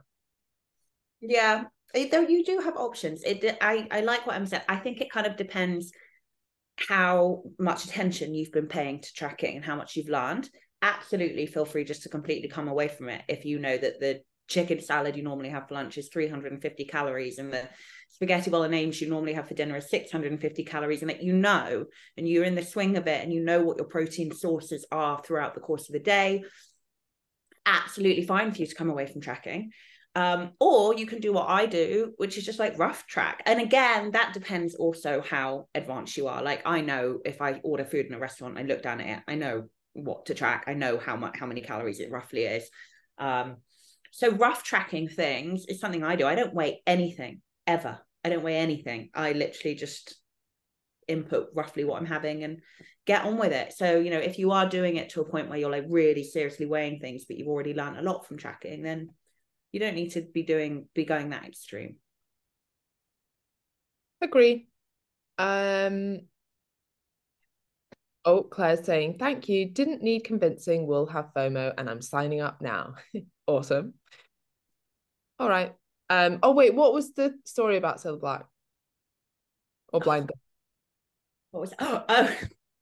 Yeah. 1.20 1.64
Though 1.92 2.20
you 2.20 2.44
do 2.44 2.60
have 2.60 2.76
options. 2.76 3.22
It 3.24 3.58
I 3.60 3.88
I 3.90 4.00
like 4.00 4.26
what 4.26 4.36
I'm 4.36 4.46
saying. 4.46 4.62
I 4.68 4.76
think 4.76 5.00
it 5.00 5.10
kind 5.10 5.26
of 5.26 5.36
depends 5.36 5.92
how 6.76 7.42
much 7.58 7.84
attention 7.84 8.34
you've 8.34 8.52
been 8.52 8.68
paying 8.68 9.00
to 9.00 9.12
tracking 9.12 9.56
and 9.56 9.64
how 9.64 9.76
much 9.76 9.96
you've 9.96 10.08
learned. 10.08 10.48
Absolutely 10.82 11.46
feel 11.46 11.66
free 11.66 11.84
just 11.84 12.04
to 12.04 12.08
completely 12.08 12.48
come 12.48 12.68
away 12.68 12.88
from 12.88 13.08
it 13.08 13.22
if 13.28 13.44
you 13.44 13.58
know 13.58 13.76
that 13.76 14.00
the 14.00 14.22
chicken 14.50 14.80
salad 14.80 15.16
you 15.16 15.22
normally 15.22 15.48
have 15.48 15.66
for 15.66 15.74
lunch 15.74 15.96
is 15.96 16.08
350 16.08 16.84
calories 16.84 17.38
and 17.38 17.52
the 17.52 17.66
spaghetti 18.08 18.50
bolognese 18.50 19.02
you 19.02 19.10
normally 19.10 19.32
have 19.32 19.48
for 19.48 19.54
dinner 19.54 19.76
is 19.76 19.88
650 19.88 20.64
calories 20.64 21.00
and 21.00 21.10
that 21.10 21.22
you 21.22 21.32
know 21.32 21.86
and 22.16 22.28
you're 22.28 22.44
in 22.44 22.56
the 22.56 22.62
swing 22.62 22.96
of 22.96 23.06
it 23.06 23.22
and 23.22 23.32
you 23.32 23.42
know 23.42 23.62
what 23.62 23.78
your 23.78 23.86
protein 23.86 24.32
sources 24.32 24.84
are 24.92 25.22
throughout 25.22 25.54
the 25.54 25.60
course 25.60 25.88
of 25.88 25.92
the 25.92 26.00
day 26.00 26.42
absolutely 27.64 28.24
fine 28.24 28.52
for 28.52 28.58
you 28.58 28.66
to 28.66 28.74
come 28.74 28.90
away 28.90 29.06
from 29.06 29.20
tracking 29.20 29.70
um, 30.16 30.50
or 30.58 30.94
you 30.96 31.06
can 31.06 31.20
do 31.20 31.32
what 31.32 31.48
I 31.48 31.66
do, 31.66 32.14
which 32.16 32.36
is 32.36 32.44
just 32.44 32.58
like 32.58 32.76
rough 32.76 33.06
track. 33.06 33.44
And 33.46 33.60
again, 33.60 34.10
that 34.10 34.34
depends 34.34 34.74
also 34.74 35.22
how 35.22 35.68
advanced 35.72 36.16
you 36.16 36.26
are. 36.26 36.42
Like 36.42 36.62
I 36.66 36.80
know 36.80 37.20
if 37.24 37.40
I 37.40 37.60
order 37.62 37.84
food 37.84 38.06
in 38.06 38.14
a 38.14 38.18
restaurant, 38.18 38.58
I 38.58 38.62
look 38.62 38.82
down 38.82 39.00
at 39.00 39.18
it, 39.18 39.22
I 39.28 39.36
know 39.36 39.68
what 39.92 40.26
to 40.26 40.34
track. 40.34 40.64
I 40.66 40.74
know 40.74 40.98
how 40.98 41.16
much 41.16 41.38
how 41.38 41.46
many 41.46 41.60
calories 41.60 42.00
it 42.00 42.10
roughly 42.10 42.42
is. 42.42 42.68
Um, 43.18 43.58
so 44.10 44.30
rough 44.32 44.64
tracking 44.64 45.08
things 45.08 45.66
is 45.66 45.80
something 45.80 46.02
I 46.02 46.16
do. 46.16 46.26
I 46.26 46.34
don't 46.34 46.54
weigh 46.54 46.82
anything 46.86 47.42
ever. 47.66 47.98
I 48.24 48.28
don't 48.28 48.42
weigh 48.42 48.56
anything. 48.56 49.10
I 49.14 49.32
literally 49.32 49.74
just 49.74 50.16
input 51.08 51.48
roughly 51.54 51.84
what 51.84 52.00
I'm 52.00 52.06
having 52.06 52.44
and 52.44 52.60
get 53.06 53.24
on 53.24 53.36
with 53.36 53.52
it. 53.52 53.72
So, 53.72 53.98
you 53.98 54.10
know, 54.10 54.18
if 54.18 54.38
you 54.38 54.52
are 54.52 54.68
doing 54.68 54.96
it 54.96 55.10
to 55.10 55.20
a 55.20 55.28
point 55.28 55.48
where 55.48 55.58
you're 55.58 55.70
like 55.70 55.86
really 55.88 56.24
seriously 56.24 56.66
weighing 56.66 57.00
things, 57.00 57.24
but 57.24 57.36
you've 57.36 57.48
already 57.48 57.74
learned 57.74 57.98
a 57.98 58.02
lot 58.02 58.26
from 58.26 58.38
tracking, 58.38 58.82
then 58.82 59.10
you 59.72 59.80
don't 59.80 59.94
need 59.94 60.10
to 60.10 60.22
be 60.22 60.42
doing 60.42 60.88
be 60.94 61.04
going 61.04 61.30
that 61.30 61.46
extreme. 61.46 61.96
Agree. 64.20 64.68
Um 65.38 66.20
Oh, 68.26 68.42
Claire's 68.42 68.84
saying, 68.84 69.16
thank 69.18 69.48
you. 69.48 69.70
Didn't 69.70 70.02
need 70.02 70.24
convincing. 70.24 70.86
We'll 70.86 71.06
have 71.06 71.32
FOMO 71.34 71.72
and 71.78 71.88
I'm 71.88 72.02
signing 72.02 72.42
up 72.42 72.60
now. 72.60 72.94
awesome. 73.56 73.94
All 75.38 75.48
right. 75.48 75.72
Um, 76.08 76.40
oh 76.42 76.52
wait, 76.52 76.74
what 76.74 76.92
was 76.92 77.12
the 77.14 77.34
story 77.44 77.76
about 77.76 77.98
Cilla 77.98 78.20
Black? 78.20 78.44
Or 79.92 80.00
blind? 80.00 80.30
what 81.50 81.60
was 81.60 81.74
oh, 81.78 82.04
oh 82.08 82.36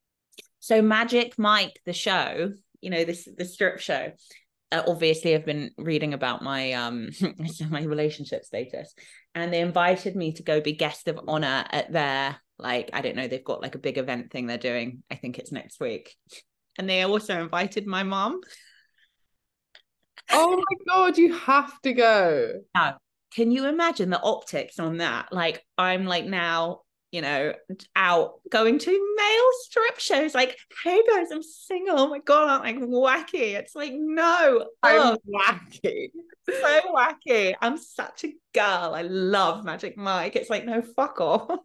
so 0.61 0.83
Magic 0.83 1.39
Mike, 1.39 1.81
the 1.85 1.93
show, 1.93 2.53
you 2.81 2.91
know, 2.91 3.05
this 3.05 3.29
the 3.37 3.45
strip 3.45 3.81
show. 3.81 4.13
uh, 4.73 4.83
obviously 4.87 5.35
I've 5.35 5.47
been 5.47 5.71
reading 5.79 6.15
about 6.15 6.43
my 6.43 6.73
um 6.73 7.11
my 7.69 7.83
relationship 7.83 8.45
status, 8.45 8.95
and 9.35 9.53
they 9.53 9.61
invited 9.61 10.17
me 10.17 10.33
to 10.33 10.43
go 10.43 10.61
be 10.61 10.73
guest 10.73 11.09
of 11.09 11.21
honor 11.29 11.65
at 11.71 11.93
their 11.93 12.37
like 12.59 12.91
I 12.93 13.03
don't 13.03 13.17
know 13.17 13.29
they've 13.29 13.45
got 13.45 13.63
like 13.63 13.75
a 13.75 13.79
big 13.79 13.99
event 13.99 14.31
thing 14.31 14.47
they're 14.47 14.59
doing. 14.59 15.03
I 15.11 15.15
think 15.15 15.39
it's 15.39 15.53
next 15.53 15.81
week, 15.81 16.17
and 16.79 16.89
they 16.89 17.03
also 17.03 17.41
invited 17.41 17.87
my 17.87 18.03
mom. 18.03 18.41
Oh 20.31 20.57
my 20.57 20.85
god, 20.87 21.19
you 21.19 21.35
have 21.35 21.81
to 21.83 21.93
go. 21.93 22.61
No, 22.77 22.95
can 23.35 23.51
you 23.51 23.67
imagine 23.67 24.11
the 24.11 24.23
optics 24.23 24.79
on 24.79 24.99
that? 24.99 25.33
Like 25.33 25.65
I'm 25.77 26.05
like 26.05 26.27
now 26.27 26.83
you 27.11 27.23
know, 27.23 27.55
out 27.97 28.35
going 28.51 28.79
to 28.79 29.15
male 29.17 29.51
strip 29.63 29.99
shows. 29.99 30.35
Like, 30.35 30.59
hey 30.85 31.03
guys, 31.11 31.31
I'm 31.31 31.43
single. 31.43 31.99
Oh 31.99 32.09
my 32.09 32.19
god, 32.19 32.61
I'm 32.63 32.81
like 32.81 32.89
wacky. 32.89 33.55
It's 33.55 33.75
like, 33.75 33.93
no, 33.95 34.67
I'm 34.83 35.01
oh, 35.01 35.19
wacky. 35.27 36.11
So 36.49 36.81
wacky. 36.95 37.55
I'm 37.61 37.79
such 37.79 38.25
a 38.25 38.35
girl. 38.53 38.95
I 38.95 39.03
love 39.03 39.65
Magic 39.65 39.97
Mike. 39.97 40.37
It's 40.37 40.51
like, 40.51 40.67
no, 40.67 40.83
fuck 40.83 41.21
off. 41.21 41.61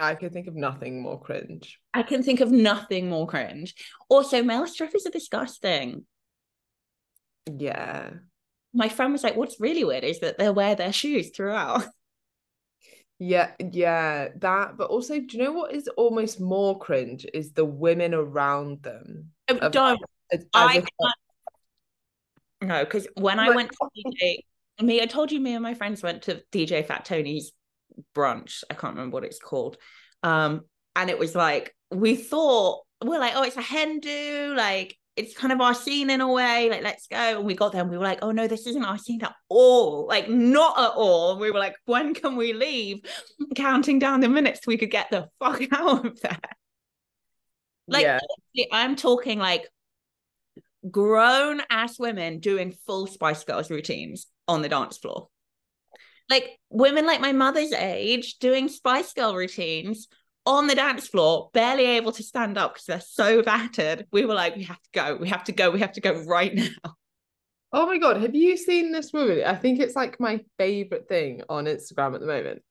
I 0.00 0.14
can 0.14 0.30
think 0.30 0.46
of 0.46 0.54
nothing 0.54 1.02
more 1.02 1.20
cringe. 1.20 1.80
I 1.92 2.02
can 2.02 2.22
think 2.22 2.40
of 2.40 2.52
nothing 2.52 3.08
more 3.08 3.26
cringe. 3.26 3.74
Also, 4.08 4.42
male 4.42 4.66
strippers 4.66 5.06
are 5.06 5.10
disgusting. 5.10 6.04
Yeah. 7.56 8.10
My 8.74 8.88
friend 8.88 9.12
was 9.12 9.24
like, 9.24 9.36
what's 9.36 9.60
really 9.60 9.84
weird 9.84 10.04
is 10.04 10.20
that 10.20 10.38
they'll 10.38 10.54
wear 10.54 10.74
their 10.74 10.92
shoes 10.92 11.30
throughout. 11.30 11.84
Yeah, 13.20 13.50
yeah, 13.58 14.28
that. 14.36 14.76
But 14.76 14.90
also, 14.90 15.18
do 15.18 15.36
you 15.36 15.42
know 15.42 15.50
what 15.50 15.74
is 15.74 15.88
almost 15.96 16.40
more 16.40 16.78
cringe? 16.78 17.26
Is 17.34 17.52
the 17.52 17.64
women 17.64 18.14
around 18.14 18.84
them. 18.84 19.32
Oh, 19.48 19.68
don't. 19.70 20.00
As, 20.30 20.40
as 20.40 20.46
I 20.54 20.84
no, 22.60 22.84
because 22.84 23.08
when 23.14 23.40
I 23.40 23.50
went 23.50 23.70
to 23.70 23.88
DJ, 23.96 24.38
me, 24.80 25.00
I 25.00 25.06
told 25.06 25.32
you, 25.32 25.40
me 25.40 25.54
and 25.54 25.62
my 25.62 25.74
friends 25.74 26.02
went 26.02 26.22
to 26.22 26.42
DJ 26.52 26.86
Fat 26.86 27.04
Tony's 27.04 27.52
brunch. 28.14 28.62
I 28.70 28.74
can't 28.74 28.94
remember 28.94 29.14
what 29.14 29.24
it's 29.24 29.38
called. 29.38 29.78
Um, 30.22 30.62
and 30.94 31.10
it 31.10 31.18
was 31.18 31.34
like 31.34 31.74
we 31.90 32.16
thought 32.16 32.82
we're 33.04 33.20
like, 33.20 33.34
oh, 33.36 33.42
it's 33.42 33.56
a 33.56 33.62
hen 33.62 34.00
do, 34.00 34.54
like 34.56 34.96
it's 35.18 35.36
kind 35.36 35.52
of 35.52 35.60
our 35.60 35.74
scene 35.74 36.10
in 36.10 36.20
a 36.20 36.32
way. 36.32 36.70
Like, 36.70 36.82
let's 36.82 37.06
go. 37.08 37.16
And 37.16 37.44
we 37.44 37.54
got 37.54 37.72
there 37.72 37.82
and 37.82 37.90
we 37.90 37.98
were 37.98 38.04
like, 38.04 38.20
oh 38.22 38.30
no, 38.30 38.46
this 38.46 38.66
isn't 38.66 38.84
our 38.84 38.98
scene 38.98 39.22
at 39.22 39.34
all. 39.48 40.06
Like, 40.06 40.28
not 40.28 40.78
at 40.78 40.92
all. 40.96 41.32
And 41.32 41.40
we 41.40 41.50
were 41.50 41.58
like, 41.58 41.74
when 41.86 42.14
can 42.14 42.36
we 42.36 42.52
leave? 42.52 43.00
Counting 43.56 43.98
down 43.98 44.20
the 44.20 44.28
minutes 44.28 44.66
we 44.66 44.76
could 44.76 44.90
get 44.90 45.10
the 45.10 45.28
fuck 45.40 45.60
out 45.72 46.06
of 46.06 46.20
there. 46.20 46.38
Like, 47.88 48.04
yeah. 48.04 48.64
I'm 48.70 48.96
talking 48.96 49.38
like 49.38 49.66
grown 50.88 51.62
ass 51.70 51.98
women 51.98 52.38
doing 52.38 52.74
full 52.86 53.06
Spice 53.06 53.44
Girls 53.44 53.70
routines 53.70 54.26
on 54.46 54.62
the 54.62 54.68
dance 54.68 54.98
floor. 54.98 55.28
Like 56.30 56.58
women 56.68 57.06
like 57.06 57.20
my 57.20 57.32
mother's 57.32 57.72
age 57.72 58.38
doing 58.38 58.68
Spice 58.68 59.12
Girl 59.14 59.34
routines 59.34 60.08
on 60.48 60.66
the 60.66 60.74
dance 60.74 61.06
floor, 61.06 61.50
barely 61.52 61.84
able 61.84 62.10
to 62.10 62.22
stand 62.22 62.56
up 62.56 62.72
because 62.72 62.86
they're 62.86 63.00
so 63.00 63.42
battered. 63.42 64.06
We 64.10 64.24
were 64.24 64.32
like, 64.34 64.56
we 64.56 64.64
have 64.64 64.80
to 64.80 64.90
go, 64.94 65.16
we 65.16 65.28
have 65.28 65.44
to 65.44 65.52
go, 65.52 65.70
we 65.70 65.80
have 65.80 65.92
to 65.92 66.00
go 66.00 66.24
right 66.24 66.54
now. 66.54 66.94
Oh 67.70 67.84
my 67.84 67.98
god, 67.98 68.22
have 68.22 68.34
you 68.34 68.56
seen 68.56 68.90
this 68.90 69.12
movie? 69.12 69.44
I 69.44 69.54
think 69.54 69.78
it's 69.78 69.94
like 69.94 70.18
my 70.18 70.40
favorite 70.56 71.06
thing 71.06 71.42
on 71.50 71.66
Instagram 71.66 72.14
at 72.14 72.20
the 72.20 72.26
moment. 72.26 72.62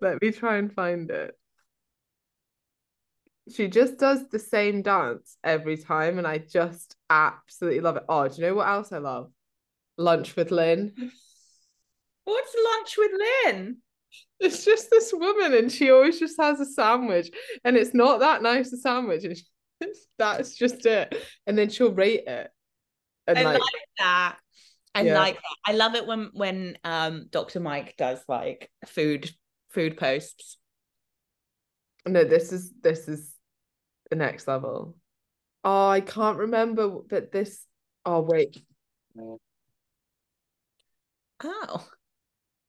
Let 0.00 0.20
me 0.20 0.32
try 0.32 0.56
and 0.56 0.72
find 0.72 1.08
it. 1.08 1.38
She 3.54 3.68
just 3.68 3.98
does 3.98 4.28
the 4.28 4.40
same 4.40 4.82
dance 4.82 5.36
every 5.44 5.76
time, 5.76 6.18
and 6.18 6.26
I 6.26 6.38
just 6.38 6.96
absolutely 7.08 7.78
love 7.78 7.96
it. 7.96 8.02
Oh, 8.08 8.26
do 8.26 8.34
you 8.34 8.48
know 8.48 8.54
what 8.54 8.66
else 8.66 8.90
I 8.90 8.98
love? 8.98 9.30
Lunch 9.96 10.34
with 10.34 10.50
Lynn. 10.50 11.12
What's 12.24 12.56
lunch 12.64 12.98
with 12.98 13.12
Lynn? 13.44 13.76
It's 14.40 14.64
just 14.64 14.90
this 14.90 15.12
woman 15.14 15.54
and 15.54 15.72
she 15.72 15.90
always 15.90 16.18
just 16.18 16.40
has 16.40 16.60
a 16.60 16.66
sandwich 16.66 17.30
and 17.64 17.76
it's 17.76 17.94
not 17.94 18.20
that 18.20 18.42
nice 18.42 18.72
a 18.72 18.76
sandwich 18.76 19.24
and 19.24 19.36
that's 20.18 20.54
just 20.54 20.86
it 20.86 21.14
and 21.46 21.56
then 21.56 21.68
she'll 21.68 21.92
rate 21.92 22.24
it 22.26 22.48
and 23.26 23.38
I 23.38 23.42
like, 23.42 23.60
like 23.60 23.88
that 23.98 24.36
I 24.96 25.02
yeah. 25.02 25.18
like 25.18 25.34
that. 25.34 25.56
I 25.66 25.72
love 25.72 25.94
it 25.94 26.06
when 26.06 26.30
when 26.32 26.78
um 26.82 27.26
Dr. 27.30 27.60
Mike 27.60 27.96
does 27.98 28.18
like 28.28 28.70
food 28.86 29.30
food 29.68 29.98
posts. 29.98 30.56
No, 32.06 32.24
this 32.24 32.50
is 32.50 32.72
this 32.80 33.06
is 33.06 33.34
the 34.08 34.16
next 34.16 34.48
level. 34.48 34.96
Oh, 35.64 35.88
I 35.88 36.00
can't 36.00 36.38
remember, 36.38 36.88
but 36.88 37.30
this. 37.30 37.66
Oh 38.06 38.20
wait. 38.22 38.58
Oh 41.44 41.86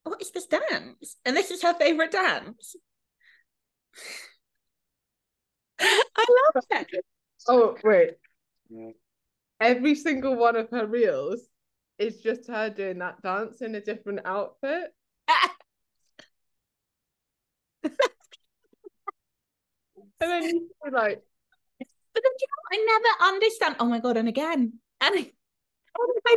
what 0.08 0.22
is 0.22 0.32
this 0.32 0.46
dance? 0.46 1.18
And 1.26 1.36
this 1.36 1.52
is 1.52 1.62
her 1.64 1.74
favorite 1.74 2.12
dance. 2.12 2.76
I 5.80 6.26
love 6.56 6.64
it. 6.72 6.88
Oh, 7.48 7.76
wait. 7.84 8.16
Every 9.60 9.96
single 9.96 10.36
one 10.36 10.56
of 10.56 10.70
her 10.72 10.86
reels 10.86 11.42
is 11.98 12.22
just 12.22 12.48
her 12.48 12.70
doing 12.70 13.00
that 13.00 13.22
dance 13.22 13.62
in 13.62 13.76
a 13.76 13.82
different 13.82 14.22
outfit. 14.26 14.94
and 17.84 17.94
then 20.20 20.44
you 20.44 20.70
like, 20.92 21.22
but 22.14 22.24
then 22.24 22.32
you 22.40 22.48
know, 22.48 22.64
I 22.72 22.78
never 22.86 23.10
understand. 23.36 23.76
Oh 23.80 23.86
my 23.86 24.00
god! 24.00 24.18
And 24.18 24.28
again, 24.28 24.74
and 25.02 25.16
oh 25.98 26.14
I 26.26 26.36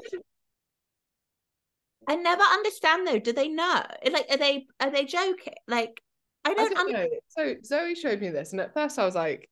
never 2.09 2.43
understand 2.43 3.07
though. 3.07 3.19
Do 3.19 3.33
they 3.33 3.49
know? 3.49 3.83
Like, 4.11 4.27
are 4.31 4.37
they 4.37 4.67
are 4.81 4.91
they 4.91 5.05
joking? 5.05 5.55
Like, 5.69 6.01
I 6.45 6.55
don't, 6.55 6.73
I 6.73 6.75
don't 6.75 6.93
know. 6.93 7.09
So 7.29 7.55
Zoe 7.65 7.95
showed 7.95 8.21
me 8.21 8.31
this, 8.31 8.53
and 8.53 8.61
at 8.61 8.75
first 8.75 8.99
I 8.99 9.05
was 9.05 9.15
like, 9.15 9.51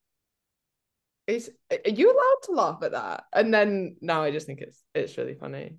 "Is 1.27 1.51
are 1.71 1.91
you 1.91 2.11
allowed 2.11 2.43
to 2.45 2.53
laugh 2.53 2.83
at 2.83 2.93
that?" 2.93 3.25
And 3.33 3.53
then 3.53 3.97
now 4.01 4.23
I 4.23 4.31
just 4.31 4.47
think 4.47 4.61
it's 4.61 4.83
it's 4.95 5.17
really 5.19 5.35
funny. 5.35 5.77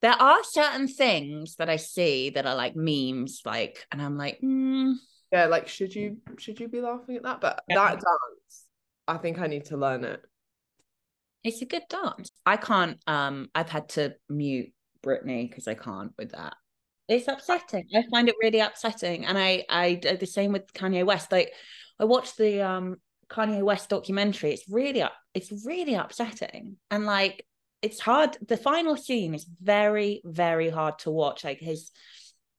There 0.00 0.10
are 0.10 0.42
certain 0.42 0.88
things 0.88 1.56
that 1.56 1.68
I 1.68 1.76
see 1.76 2.30
that 2.30 2.46
are 2.46 2.56
like 2.56 2.74
memes, 2.74 3.42
like, 3.44 3.86
and 3.92 4.02
I'm 4.02 4.16
like, 4.16 4.40
mm. 4.40 4.94
yeah, 5.30 5.46
like 5.46 5.68
should 5.68 5.94
you 5.94 6.16
should 6.38 6.58
you 6.58 6.68
be 6.68 6.80
laughing 6.80 7.16
at 7.16 7.22
that? 7.22 7.40
But 7.40 7.62
yeah. 7.68 7.76
that 7.76 7.90
dance, 7.92 8.66
I 9.06 9.18
think 9.18 9.38
I 9.38 9.46
need 9.46 9.66
to 9.66 9.76
learn 9.76 10.04
it. 10.04 10.20
It's 11.44 11.62
a 11.62 11.66
good 11.66 11.84
dance. 11.88 12.30
I 12.46 12.56
can't. 12.56 12.98
Um, 13.06 13.48
I've 13.54 13.68
had 13.68 13.90
to 13.90 14.14
mute 14.28 14.72
Britney 15.02 15.48
because 15.48 15.68
I 15.68 15.74
can't 15.74 16.12
with 16.18 16.32
that. 16.32 16.54
It's 17.08 17.28
upsetting. 17.28 17.88
I 17.94 18.04
find 18.10 18.28
it 18.28 18.36
really 18.42 18.60
upsetting, 18.60 19.26
and 19.26 19.36
I 19.38 19.64
I 19.68 19.94
the 19.96 20.26
same 20.26 20.52
with 20.52 20.72
Kanye 20.72 21.04
West. 21.04 21.32
Like 21.32 21.52
I 21.98 22.04
watched 22.04 22.36
the 22.36 22.62
um 22.62 22.96
Kanye 23.28 23.62
West 23.62 23.88
documentary. 23.88 24.52
It's 24.52 24.68
really 24.68 25.04
it's 25.34 25.52
really 25.66 25.94
upsetting, 25.94 26.76
and 26.90 27.04
like 27.04 27.46
it's 27.82 28.00
hard. 28.00 28.36
The 28.46 28.56
final 28.56 28.96
scene 28.96 29.34
is 29.34 29.46
very 29.60 30.22
very 30.24 30.70
hard 30.70 31.00
to 31.00 31.10
watch. 31.10 31.44
Like 31.44 31.58
his 31.58 31.90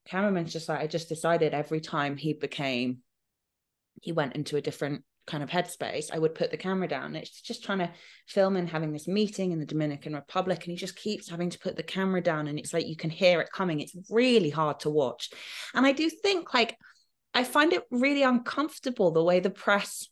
cameraman's 0.06 0.52
just 0.52 0.68
like 0.68 0.80
I 0.80 0.86
just 0.86 1.08
decided 1.08 1.54
every 1.54 1.80
time 1.80 2.16
he 2.16 2.34
became 2.34 2.98
he 4.02 4.12
went 4.12 4.36
into 4.36 4.56
a 4.56 4.60
different 4.60 5.04
kind 5.26 5.42
of 5.42 5.50
headspace, 5.50 6.06
I 6.12 6.18
would 6.18 6.34
put 6.34 6.50
the 6.50 6.56
camera 6.56 6.86
down. 6.86 7.16
It's 7.16 7.40
just 7.40 7.64
trying 7.64 7.78
to 7.78 7.90
film 8.28 8.56
and 8.56 8.68
having 8.68 8.92
this 8.92 9.08
meeting 9.08 9.52
in 9.52 9.58
the 9.58 9.66
Dominican 9.66 10.14
Republic, 10.14 10.64
and 10.64 10.70
he 10.70 10.76
just 10.76 10.96
keeps 10.96 11.30
having 11.30 11.50
to 11.50 11.58
put 11.58 11.76
the 11.76 11.82
camera 11.82 12.22
down, 12.22 12.46
and 12.46 12.58
it's 12.58 12.74
like 12.74 12.86
you 12.86 12.96
can 12.96 13.10
hear 13.10 13.40
it 13.40 13.52
coming. 13.52 13.80
It's 13.80 13.96
really 14.10 14.50
hard 14.50 14.80
to 14.80 14.90
watch, 14.90 15.30
and 15.74 15.86
I 15.86 15.92
do 15.92 16.10
think 16.10 16.52
like 16.52 16.76
I 17.32 17.44
find 17.44 17.72
it 17.72 17.84
really 17.90 18.22
uncomfortable 18.22 19.10
the 19.10 19.24
way 19.24 19.40
the 19.40 19.50
press. 19.50 20.08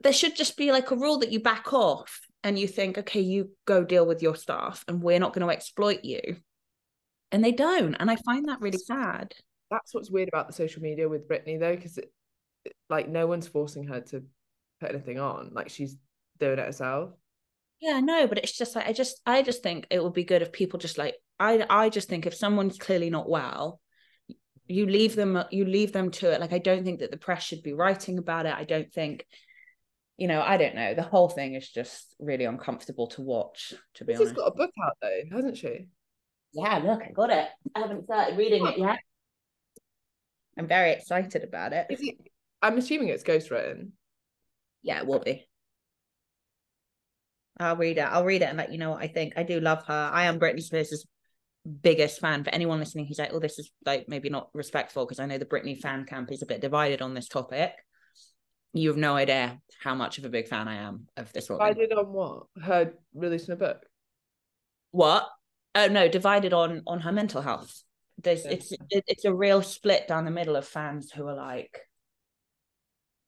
There 0.00 0.12
should 0.12 0.36
just 0.36 0.56
be 0.56 0.70
like 0.70 0.90
a 0.90 0.96
rule 0.96 1.18
that 1.18 1.32
you 1.32 1.40
back 1.40 1.72
off 1.72 2.20
and 2.42 2.58
you 2.58 2.68
think, 2.68 2.98
okay, 2.98 3.20
you 3.20 3.50
go 3.64 3.84
deal 3.84 4.06
with 4.06 4.22
your 4.22 4.36
staff, 4.36 4.84
and 4.86 5.02
we're 5.02 5.18
not 5.18 5.32
going 5.32 5.46
to 5.46 5.52
exploit 5.52 6.00
you. 6.04 6.20
And 7.32 7.42
they 7.42 7.52
don't, 7.52 7.94
and 7.94 8.10
I 8.10 8.16
find 8.16 8.48
that 8.48 8.60
really 8.60 8.78
sad. 8.78 9.34
That's 9.70 9.94
what's 9.94 10.10
weird 10.10 10.28
about 10.28 10.46
the 10.46 10.52
social 10.52 10.82
media 10.82 11.08
with 11.08 11.26
Britney, 11.26 11.58
though, 11.58 11.74
because 11.74 11.98
like 12.94 13.08
no 13.08 13.26
one's 13.26 13.48
forcing 13.48 13.84
her 13.88 14.00
to 14.00 14.22
put 14.80 14.90
anything 14.90 15.18
on. 15.18 15.50
Like 15.52 15.68
she's 15.68 15.96
doing 16.38 16.58
it 16.58 16.66
herself. 16.66 17.10
Yeah, 17.80 18.00
no, 18.00 18.26
but 18.26 18.38
it's 18.38 18.56
just 18.56 18.76
like 18.76 18.86
I 18.86 18.92
just 18.92 19.20
I 19.26 19.42
just 19.42 19.62
think 19.62 19.86
it 19.90 20.02
would 20.02 20.14
be 20.14 20.24
good 20.24 20.42
if 20.42 20.52
people 20.52 20.78
just 20.78 20.96
like 20.96 21.16
I 21.38 21.66
I 21.68 21.88
just 21.88 22.08
think 22.08 22.26
if 22.26 22.34
someone's 22.34 22.78
clearly 22.78 23.10
not 23.10 23.28
well, 23.28 23.80
you 24.66 24.86
leave 24.86 25.16
them 25.16 25.42
you 25.50 25.64
leave 25.64 25.92
them 25.92 26.10
to 26.12 26.32
it. 26.32 26.40
Like 26.40 26.52
I 26.52 26.58
don't 26.58 26.84
think 26.84 27.00
that 27.00 27.10
the 27.10 27.16
press 27.16 27.42
should 27.42 27.62
be 27.62 27.72
writing 27.72 28.18
about 28.18 28.46
it. 28.46 28.54
I 28.54 28.64
don't 28.64 28.92
think 28.92 29.26
you 30.16 30.28
know, 30.28 30.40
I 30.40 30.56
don't 30.56 30.76
know. 30.76 30.94
The 30.94 31.02
whole 31.02 31.28
thing 31.28 31.54
is 31.54 31.68
just 31.68 32.14
really 32.20 32.44
uncomfortable 32.44 33.08
to 33.08 33.22
watch, 33.22 33.74
to 33.94 34.04
be 34.04 34.12
She's 34.12 34.20
honest. 34.20 34.34
She's 34.34 34.38
got 34.38 34.52
a 34.52 34.54
book 34.54 34.70
out 34.84 34.96
though, 35.02 35.36
hasn't 35.36 35.56
she? 35.56 35.88
Yeah, 36.52 36.78
look, 36.78 37.02
I 37.02 37.10
got 37.10 37.30
it. 37.30 37.48
I 37.74 37.80
haven't 37.80 38.04
started 38.04 38.38
reading 38.38 38.64
it 38.64 38.78
yet. 38.78 39.00
I'm 40.56 40.68
very 40.68 40.92
excited 40.92 41.42
about 41.42 41.72
it. 41.72 41.86
Is 41.90 42.00
it 42.00 42.16
I'm 42.64 42.78
assuming 42.78 43.08
it's 43.08 43.22
ghostwritten. 43.22 43.90
Yeah, 44.82 44.98
it 44.98 45.06
will 45.06 45.20
be. 45.20 45.46
I'll 47.60 47.76
read 47.76 47.98
it. 47.98 48.00
I'll 48.00 48.24
read 48.24 48.40
it 48.40 48.46
and 48.48 48.56
let 48.56 48.72
you 48.72 48.78
know 48.78 48.92
what 48.92 49.02
I 49.02 49.06
think. 49.06 49.34
I 49.36 49.42
do 49.42 49.60
love 49.60 49.84
her. 49.86 50.10
I 50.12 50.24
am 50.24 50.40
Britney 50.40 50.62
Spears' 50.62 51.06
biggest 51.82 52.20
fan. 52.20 52.42
For 52.42 52.50
anyone 52.50 52.78
listening 52.78 53.06
who's 53.06 53.18
like, 53.18 53.32
oh, 53.34 53.38
this 53.38 53.58
is 53.58 53.70
like 53.84 54.08
maybe 54.08 54.30
not 54.30 54.48
respectful 54.54 55.04
because 55.04 55.20
I 55.20 55.26
know 55.26 55.36
the 55.36 55.44
Britney 55.44 55.78
fan 55.78 56.06
camp 56.06 56.32
is 56.32 56.42
a 56.42 56.46
bit 56.46 56.62
divided 56.62 57.02
on 57.02 57.12
this 57.12 57.28
topic. 57.28 57.72
You 58.72 58.88
have 58.88 58.96
no 58.96 59.14
idea 59.14 59.60
how 59.82 59.94
much 59.94 60.16
of 60.18 60.24
a 60.24 60.30
big 60.30 60.48
fan 60.48 60.66
I 60.66 60.76
am 60.76 61.06
of 61.18 61.32
this 61.34 61.50
woman. 61.50 61.68
Divided 61.68 61.92
on 61.92 62.12
what? 62.12 62.44
Her 62.60 62.94
releasing 63.14 63.52
a 63.52 63.56
book. 63.56 63.84
What? 64.90 65.28
Oh 65.74 65.88
no, 65.88 66.08
divided 66.08 66.54
on 66.54 66.82
on 66.86 67.00
her 67.00 67.12
mental 67.12 67.42
health. 67.42 67.82
There's 68.22 68.44
Yeah. 68.44 68.52
it's 68.52 68.72
it, 68.72 69.04
it's 69.06 69.24
a 69.26 69.34
real 69.34 69.60
split 69.62 70.08
down 70.08 70.24
the 70.24 70.30
middle 70.30 70.56
of 70.56 70.66
fans 70.66 71.12
who 71.12 71.26
are 71.28 71.36
like, 71.36 71.78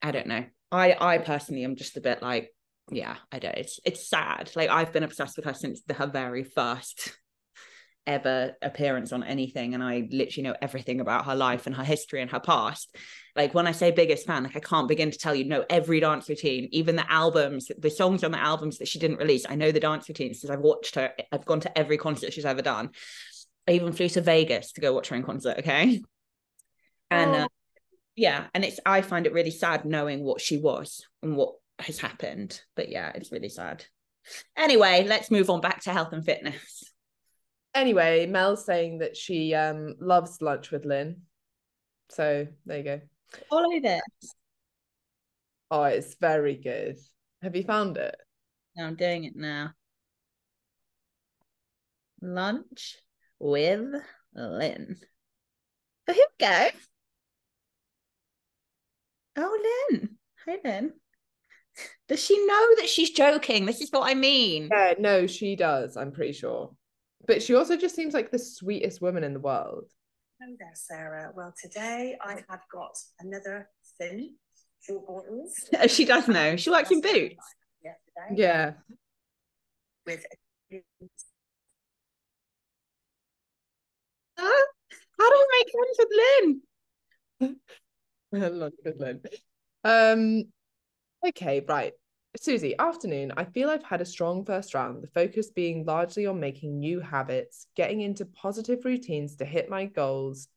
I 0.02 0.10
don't 0.10 0.26
know. 0.26 0.44
I 0.72 0.96
I 0.98 1.18
personally 1.18 1.64
am 1.64 1.76
just 1.76 1.96
a 1.96 2.00
bit 2.00 2.22
like, 2.22 2.54
yeah, 2.90 3.16
I 3.32 3.38
don't. 3.38 3.56
It's 3.56 3.80
it's 3.84 4.08
sad. 4.08 4.50
Like 4.54 4.70
I've 4.70 4.92
been 4.92 5.02
obsessed 5.02 5.36
with 5.36 5.46
her 5.46 5.54
since 5.54 5.82
the, 5.82 5.94
her 5.94 6.06
very 6.06 6.44
first 6.44 7.16
ever 8.06 8.54
appearance 8.62 9.12
on 9.12 9.24
anything, 9.24 9.74
and 9.74 9.82
I 9.82 10.08
literally 10.10 10.48
know 10.48 10.56
everything 10.62 11.00
about 11.00 11.26
her 11.26 11.34
life 11.34 11.66
and 11.66 11.74
her 11.76 11.84
history 11.84 12.22
and 12.22 12.30
her 12.30 12.40
past. 12.40 12.94
Like 13.34 13.54
when 13.54 13.66
I 13.66 13.72
say 13.72 13.90
biggest 13.90 14.26
fan, 14.26 14.44
like 14.44 14.56
I 14.56 14.60
can't 14.60 14.88
begin 14.88 15.10
to 15.10 15.18
tell 15.18 15.34
you 15.34 15.44
know 15.44 15.64
every 15.68 16.00
dance 16.00 16.28
routine, 16.28 16.68
even 16.72 16.96
the 16.96 17.10
albums, 17.10 17.70
the 17.78 17.90
songs 17.90 18.24
on 18.24 18.30
the 18.30 18.40
albums 18.42 18.78
that 18.78 18.88
she 18.88 18.98
didn't 18.98 19.18
release. 19.18 19.44
I 19.48 19.56
know 19.56 19.72
the 19.72 19.80
dance 19.80 20.08
routines 20.08 20.38
because 20.40 20.50
I've 20.50 20.60
watched 20.60 20.94
her. 20.94 21.12
I've 21.32 21.44
gone 21.44 21.60
to 21.60 21.78
every 21.78 21.98
concert 21.98 22.32
she's 22.32 22.44
ever 22.44 22.62
done. 22.62 22.90
I 23.68 23.72
even 23.72 23.92
flew 23.92 24.08
to 24.10 24.20
Vegas 24.20 24.72
to 24.72 24.80
go 24.80 24.92
watch 24.94 25.08
her 25.08 25.16
in 25.16 25.22
concert. 25.24 25.58
Okay, 25.58 26.02
and 27.10 27.30
Oh. 27.30 27.38
uh, 27.38 27.48
yeah, 28.16 28.46
and 28.54 28.64
it's 28.64 28.80
I 28.84 29.02
find 29.02 29.26
it 29.26 29.34
really 29.34 29.50
sad 29.50 29.84
knowing 29.84 30.24
what 30.24 30.40
she 30.40 30.56
was 30.56 31.06
and 31.22 31.36
what 31.36 31.54
has 31.78 31.98
happened. 31.98 32.60
But 32.74 32.88
yeah, 32.88 33.12
it's 33.14 33.30
really 33.30 33.50
sad. 33.50 33.84
Anyway, 34.56 35.04
let's 35.06 35.30
move 35.30 35.50
on 35.50 35.60
back 35.60 35.82
to 35.82 35.92
health 35.92 36.12
and 36.12 36.24
fitness. 36.24 36.82
Anyway, 37.74 38.24
Mel's 38.24 38.64
saying 38.64 38.98
that 39.00 39.18
she 39.18 39.54
um 39.54 39.96
loves 40.00 40.40
lunch 40.40 40.70
with 40.70 40.86
Lynn. 40.86 41.20
So 42.08 42.46
there 42.64 42.78
you 42.78 42.84
go. 42.84 43.00
Follow 43.50 43.80
this. 43.80 44.00
Oh, 45.70 45.82
it's 45.84 46.14
very 46.14 46.54
good. 46.56 46.96
Have 47.42 47.54
you 47.54 47.64
found 47.64 47.98
it? 47.98 48.16
No, 48.76 48.86
I'm 48.86 48.96
doing 48.96 49.24
it 49.24 49.36
now. 49.36 49.72
Lunch 52.22 52.96
with 53.38 53.92
Lynn. 54.34 54.96
Oh, 56.08 56.12
here 56.12 56.26
we 56.40 56.46
go. 56.46 56.68
Oh, 59.36 59.86
Lynn. 59.90 60.16
Hi, 60.46 60.56
Lynn. 60.64 60.92
Does 62.08 62.24
she 62.24 62.38
know 62.46 62.74
that 62.76 62.88
she's 62.88 63.10
joking? 63.10 63.66
This 63.66 63.80
is 63.80 63.90
what 63.90 64.08
I 64.08 64.14
mean. 64.14 64.68
Yeah, 64.72 64.94
no, 64.98 65.26
she 65.26 65.56
does, 65.56 65.96
I'm 65.96 66.12
pretty 66.12 66.32
sure. 66.32 66.74
But 67.26 67.42
she 67.42 67.54
also 67.54 67.76
just 67.76 67.94
seems 67.94 68.14
like 68.14 68.30
the 68.30 68.38
sweetest 68.38 69.02
woman 69.02 69.24
in 69.24 69.34
the 69.34 69.40
world. 69.40 69.90
Hello 70.40 70.54
there, 70.58 70.70
Sarah. 70.74 71.32
Well, 71.34 71.52
today 71.60 72.16
I 72.22 72.42
have 72.48 72.60
got 72.72 72.96
another 73.20 73.68
thin 73.98 74.36
short 74.80 75.06
bottles. 75.06 75.54
Oh, 75.78 75.86
she 75.86 76.04
does 76.04 76.28
know. 76.28 76.56
She 76.56 76.70
works 76.70 76.90
in 76.90 77.00
boots. 77.00 77.36
Yeah. 78.34 78.72
with 80.06 80.24
Huh? 84.38 84.66
How 85.18 85.30
do 85.30 85.36
we 85.36 85.46
make 85.58 85.72
friends 85.72 85.98
with 85.98 86.10
Lynn? 87.40 87.56
Um, 89.84 90.46
okay, 91.24 91.64
right. 91.68 91.92
Susie, 92.36 92.74
afternoon. 92.76 93.32
I 93.36 93.44
feel 93.44 93.70
I've 93.70 93.84
had 93.84 94.00
a 94.00 94.04
strong 94.04 94.44
first 94.44 94.74
round, 94.74 95.02
the 95.02 95.08
focus 95.08 95.50
being 95.50 95.84
largely 95.84 96.26
on 96.26 96.40
making 96.40 96.80
new 96.80 96.98
habits, 96.98 97.68
getting 97.76 98.00
into 98.00 98.26
positive 98.26 98.84
routines 98.84 99.36
to 99.36 99.44
hit 99.44 99.70
my 99.70 99.86
goals, 99.86 100.48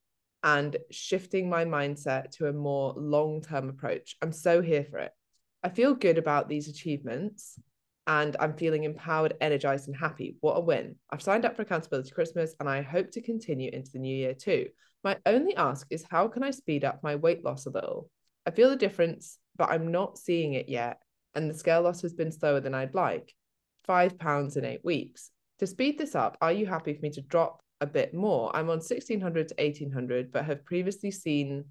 and 0.43 0.77
shifting 0.89 1.49
my 1.49 1.65
mindset 1.65 2.31
to 2.31 2.47
a 2.47 2.53
more 2.53 2.93
long 2.97 3.41
term 3.41 3.69
approach. 3.69 4.15
I'm 4.21 4.31
so 4.31 4.61
here 4.61 4.83
for 4.83 4.97
it. 4.97 5.11
I 5.63 5.69
feel 5.69 5.93
good 5.93 6.17
about 6.17 6.49
these 6.49 6.67
achievements 6.67 7.59
and 8.09 8.35
I'm 8.39 8.55
feeling 8.55 8.85
empowered, 8.85 9.35
energized, 9.39 9.87
and 9.87 9.95
happy. 9.95 10.35
What 10.41 10.57
a 10.57 10.61
win. 10.61 10.95
I've 11.11 11.21
signed 11.21 11.45
up 11.45 11.55
for 11.55 11.61
Accountability 11.61 12.09
Christmas 12.09 12.55
and 12.59 12.67
I 12.67 12.81
hope 12.81 13.11
to 13.11 13.21
continue 13.21 13.69
into 13.71 13.91
the 13.91 13.99
new 13.99 14.15
year 14.15 14.33
too. 14.33 14.69
My 15.03 15.17
only 15.27 15.55
ask 15.55 15.85
is 15.91 16.03
how 16.09 16.27
can 16.27 16.41
I 16.41 16.49
speed 16.49 16.83
up 16.83 17.03
my 17.03 17.15
weight 17.15 17.45
loss 17.45 17.67
a 17.67 17.69
little? 17.69 18.09
I 18.47 18.51
feel 18.51 18.71
the 18.71 18.75
difference, 18.75 19.37
but 19.55 19.69
I'm 19.69 19.91
not 19.91 20.17
seeing 20.17 20.55
it 20.55 20.67
yet. 20.67 20.97
And 21.35 21.47
the 21.47 21.53
scale 21.53 21.83
loss 21.83 22.01
has 22.01 22.13
been 22.13 22.31
slower 22.31 22.59
than 22.59 22.73
I'd 22.73 22.95
like. 22.95 23.31
Five 23.85 24.17
pounds 24.17 24.57
in 24.57 24.65
eight 24.65 24.83
weeks. 24.83 25.29
To 25.59 25.67
speed 25.67 25.99
this 25.99 26.15
up, 26.15 26.35
are 26.41 26.51
you 26.51 26.65
happy 26.65 26.95
for 26.95 27.01
me 27.01 27.11
to 27.11 27.21
drop 27.21 27.61
a 27.79 27.85
bit 27.85 28.15
more? 28.15 28.49
I'm 28.55 28.71
on 28.71 28.77
1600 28.77 29.49
to 29.49 29.55
1800, 29.59 30.31
but 30.31 30.45
have 30.45 30.65
previously 30.65 31.11
seen 31.11 31.65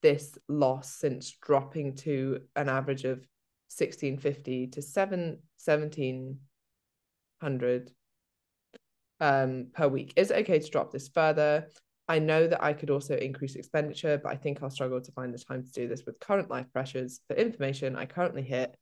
this 0.00 0.38
loss 0.48 0.94
since 0.94 1.36
dropping 1.42 1.96
to 1.96 2.40
an 2.56 2.70
average 2.70 3.04
of 3.04 3.26
1650 3.68 4.68
to 4.68 4.82
7 4.82 5.38
1700 5.64 7.90
um 9.20 9.66
per 9.72 9.88
week. 9.88 10.12
Is 10.16 10.30
it 10.30 10.38
okay 10.38 10.58
to 10.58 10.70
drop 10.70 10.92
this 10.92 11.08
further? 11.08 11.68
I 12.08 12.20
know 12.20 12.46
that 12.46 12.62
I 12.62 12.72
could 12.72 12.90
also 12.90 13.16
increase 13.16 13.56
expenditure, 13.56 14.20
but 14.22 14.32
I 14.32 14.36
think 14.36 14.62
I'll 14.62 14.70
struggle 14.70 15.00
to 15.00 15.12
find 15.12 15.34
the 15.34 15.38
time 15.38 15.64
to 15.64 15.72
do 15.72 15.88
this 15.88 16.06
with 16.06 16.20
current 16.20 16.48
life 16.48 16.66
pressures. 16.72 17.20
For 17.26 17.34
information, 17.34 17.96
I 17.96 18.06
currently 18.06 18.42
hit 18.42 18.76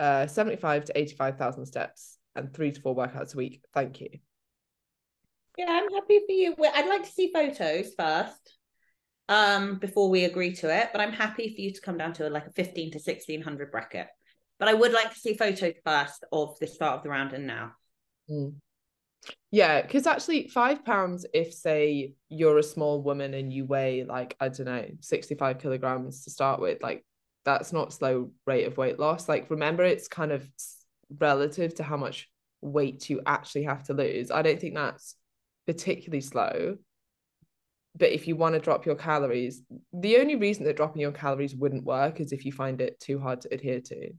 uh 0.00 0.26
75 0.26 0.86
to 0.86 0.98
85,000 0.98 1.66
steps 1.66 2.18
and 2.34 2.52
three 2.52 2.72
to 2.72 2.80
four 2.80 2.96
workouts 2.96 3.34
a 3.34 3.36
week. 3.36 3.62
Thank 3.72 4.00
you. 4.00 4.08
Yeah, 5.56 5.66
I'm 5.68 5.92
happy 5.92 6.20
for 6.26 6.32
you. 6.32 6.54
I'd 6.58 6.88
like 6.88 7.04
to 7.04 7.10
see 7.10 7.30
photos 7.32 7.94
first, 7.96 8.56
um, 9.28 9.78
before 9.78 10.10
we 10.10 10.24
agree 10.24 10.54
to 10.56 10.74
it. 10.74 10.90
But 10.92 11.00
I'm 11.00 11.12
happy 11.12 11.54
for 11.54 11.60
you 11.60 11.72
to 11.72 11.80
come 11.80 11.98
down 11.98 12.12
to 12.14 12.28
like 12.28 12.46
a 12.46 12.52
15 12.52 12.92
to 12.92 12.98
1600 12.98 13.70
bracket. 13.70 14.08
But 14.58 14.68
I 14.68 14.74
would 14.74 14.92
like 14.92 15.12
to 15.12 15.18
see 15.18 15.34
photos 15.34 15.74
first 15.84 16.24
of 16.32 16.56
the 16.60 16.66
start 16.66 16.98
of 16.98 17.02
the 17.02 17.10
round 17.10 17.32
and 17.32 17.46
now. 17.46 17.72
Yeah, 19.50 19.82
because 19.82 20.06
actually, 20.06 20.48
five 20.48 20.84
pounds 20.84 21.26
if, 21.32 21.54
say, 21.54 22.14
you're 22.28 22.58
a 22.58 22.62
small 22.62 23.02
woman 23.02 23.34
and 23.34 23.52
you 23.52 23.64
weigh 23.64 24.04
like, 24.04 24.36
I 24.40 24.48
don't 24.48 24.66
know, 24.66 24.86
65 25.00 25.58
kilograms 25.58 26.24
to 26.24 26.30
start 26.30 26.60
with, 26.60 26.82
like, 26.82 27.04
that's 27.44 27.72
not 27.72 27.92
slow 27.92 28.30
rate 28.46 28.66
of 28.66 28.76
weight 28.76 28.98
loss. 28.98 29.28
Like, 29.28 29.50
remember, 29.50 29.84
it's 29.84 30.08
kind 30.08 30.32
of 30.32 30.46
relative 31.18 31.74
to 31.76 31.82
how 31.82 31.96
much 31.96 32.28
weight 32.60 33.08
you 33.10 33.20
actually 33.26 33.64
have 33.64 33.84
to 33.84 33.94
lose. 33.94 34.30
I 34.30 34.42
don't 34.42 34.60
think 34.60 34.74
that's 34.74 35.14
particularly 35.66 36.20
slow. 36.20 36.76
But 37.96 38.10
if 38.10 38.26
you 38.26 38.34
want 38.34 38.54
to 38.54 38.60
drop 38.60 38.86
your 38.86 38.96
calories, 38.96 39.62
the 39.92 40.16
only 40.16 40.36
reason 40.36 40.64
that 40.64 40.76
dropping 40.76 41.00
your 41.02 41.12
calories 41.12 41.54
wouldn't 41.54 41.84
work 41.84 42.20
is 42.20 42.32
if 42.32 42.44
you 42.44 42.52
find 42.52 42.80
it 42.80 42.98
too 42.98 43.20
hard 43.20 43.40
to 43.42 43.54
adhere 43.54 43.80
to. 43.80 44.10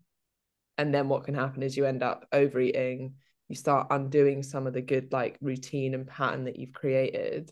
And 0.77 0.93
then 0.93 1.09
what 1.09 1.25
can 1.25 1.35
happen 1.35 1.63
is 1.63 1.75
you 1.75 1.85
end 1.85 2.03
up 2.03 2.25
overeating, 2.31 3.15
you 3.49 3.55
start 3.55 3.87
undoing 3.89 4.43
some 4.43 4.65
of 4.67 4.73
the 4.73 4.81
good 4.81 5.11
like 5.11 5.37
routine 5.41 5.93
and 5.93 6.07
pattern 6.07 6.45
that 6.45 6.57
you've 6.57 6.73
created. 6.73 7.51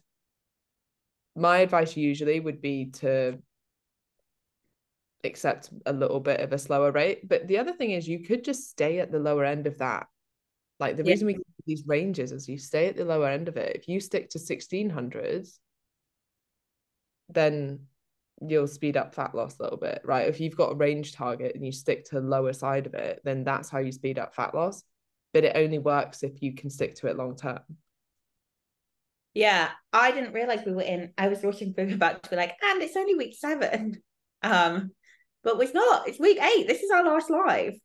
My 1.36 1.60
advice 1.60 1.98
usually 1.98 2.40
would 2.40 2.62
be 2.62 2.92
to 3.02 3.40
accept 5.24 5.70
a 5.86 5.94
little 5.94 6.20
bit 6.20 6.42
of 6.42 6.52
a 6.54 6.58
slower 6.58 6.92
rate. 6.92 7.28
But 7.28 7.48
the 7.48 7.58
other 7.58 7.74
thing 7.74 7.92
is 7.92 8.08
you 8.08 8.26
could 8.26 8.44
just 8.44 8.70
stay 8.70 9.00
at 9.00 9.12
the 9.12 9.20
lower 9.20 9.46
end 9.46 9.68
of 9.68 9.78
that. 9.80 10.08
Like 10.80 10.98
the 10.98 11.04
Yeah. 11.04 11.12
reason 11.12 11.28
we 11.28 11.34
give 11.34 11.44
these 11.66 11.88
ranges 11.88 12.32
is 12.32 12.50
you 12.50 12.58
stay 12.58 12.88
at 12.88 12.98
the 12.98 13.06
lower 13.06 13.28
end 13.28 13.48
of 13.48 13.58
it. 13.58 13.76
If 13.76 13.88
you 13.88 14.00
stick 14.00 14.30
to 14.32 14.40
1600s, 14.40 15.60
then 17.34 17.80
you'll 18.42 18.68
speed 18.68 18.98
up 18.98 19.14
fat 19.14 19.34
loss 19.36 19.60
a 19.60 19.64
little 19.64 19.78
bit, 19.78 20.02
right? 20.04 20.28
If 20.28 20.40
you've 20.40 20.58
got 20.58 20.72
a 20.72 20.76
range 20.76 21.14
target 21.14 21.56
and 21.56 21.66
you 21.66 21.72
stick 21.72 22.06
to 22.06 22.16
the 22.16 22.28
lower 22.28 22.54
side 22.54 22.86
of 22.86 22.94
it, 22.94 23.22
then 23.24 23.44
that's 23.44 23.70
how 23.70 23.80
you 23.80 23.92
speed 23.92 24.20
up 24.20 24.36
fat 24.36 24.54
loss. 24.54 24.84
But 25.34 25.44
it 25.44 25.56
only 25.56 25.80
works 25.80 26.24
if 26.24 26.42
you 26.42 26.54
can 26.54 26.70
stick 26.70 26.96
to 26.96 27.08
it 27.08 27.18
long 27.18 27.36
term. 27.36 27.60
Yeah, 29.34 29.70
I 29.92 30.12
didn't 30.12 30.34
realize 30.34 30.60
we 30.66 30.74
were 30.74 30.82
in. 30.82 31.12
I 31.18 31.28
was 31.28 31.42
watching 31.42 31.74
about 31.78 32.24
to 32.24 32.30
be 32.30 32.36
like, 32.36 32.54
and 32.62 32.82
it's 32.82 32.96
only 32.96 33.16
week 33.16 33.36
seven. 33.38 34.02
Um, 34.46 34.92
but 35.42 35.58
it's 35.62 35.74
not, 35.74 36.06
it's 36.06 36.20
week 36.20 36.38
eight. 36.38 36.68
This 36.68 36.84
is 36.84 36.92
our 36.92 37.06
last 37.06 37.30
live. 37.30 37.76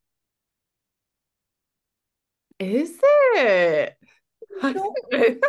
Is 2.59 2.99
it? 3.01 3.98
I 4.63 4.73
didn't 4.73 4.95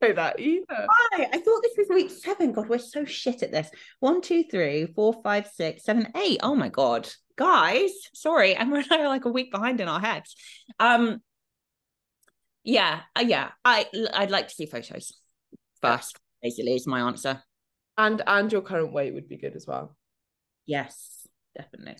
know, 0.00 0.12
that 0.12 0.38
either. 0.38 0.64
Why? 0.68 1.28
I 1.32 1.38
thought 1.38 1.62
this 1.62 1.76
was 1.78 1.88
week 1.90 2.10
seven. 2.10 2.52
God, 2.52 2.68
we're 2.68 2.78
so 2.78 3.04
shit 3.04 3.42
at 3.42 3.52
this. 3.52 3.70
One, 4.00 4.20
two, 4.20 4.44
three, 4.44 4.86
four, 4.86 5.14
five, 5.22 5.48
six, 5.48 5.84
seven, 5.84 6.08
eight. 6.16 6.40
Oh 6.42 6.54
my 6.54 6.68
god, 6.68 7.08
guys, 7.36 7.92
sorry, 8.12 8.54
and 8.54 8.70
we're 8.72 8.84
now 8.90 9.08
like 9.08 9.24
a 9.24 9.30
week 9.30 9.50
behind 9.50 9.80
in 9.80 9.88
our 9.88 10.00
heads. 10.00 10.36
Um, 10.78 11.22
yeah, 12.62 13.00
uh, 13.16 13.24
yeah, 13.26 13.50
I 13.64 13.86
I'd 14.14 14.30
like 14.30 14.48
to 14.48 14.54
see 14.54 14.66
photos 14.66 15.12
first. 15.80 16.18
Basically, 16.42 16.74
is 16.74 16.86
my 16.86 17.00
answer. 17.00 17.42
And 17.96 18.22
and 18.26 18.50
your 18.50 18.62
current 18.62 18.92
weight 18.92 19.14
would 19.14 19.28
be 19.28 19.36
good 19.36 19.56
as 19.56 19.66
well. 19.66 19.96
Yes, 20.66 21.26
definitely. 21.56 21.96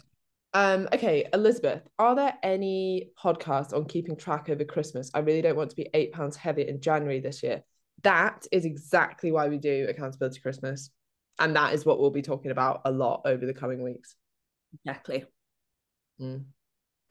Um, 0.55 0.89
okay, 0.93 1.27
Elizabeth, 1.35 1.83
are 1.99 2.15
there 2.15 2.35
any 2.45 3.11
podcasts 3.21 3.75
on 3.75 3.87
keeping 3.87 4.17
track 4.17 4.49
over 4.49 4.65
Christmas? 4.65 5.11
I 5.13 5.19
really 5.19 5.43
don't 5.43 5.57
want 5.57 5.71
to 5.71 5.77
be 5.77 5.91
eight 5.95 6.13
pounds 6.13 6.37
heavier 6.37 6.67
in 6.67 6.81
January 6.81 7.19
this 7.19 7.43
year. 7.43 7.65
That 8.03 8.47
is 8.53 8.65
exactly 8.65 9.33
why 9.33 9.49
we 9.49 9.59
do 9.59 9.87
Accountability 9.89 10.41
Christmas. 10.41 10.91
And 11.41 11.57
that 11.57 11.75
is 11.75 11.85
what 11.85 11.99
we'll 11.99 12.11
be 12.11 12.23
talking 12.23 12.53
about 12.53 12.83
a 12.85 12.93
lot 12.93 13.23
over 13.25 13.45
the 13.45 13.53
coming 13.53 13.83
weeks. 13.83 14.15
Exactly. 14.85 15.25
Mm. 16.21 16.45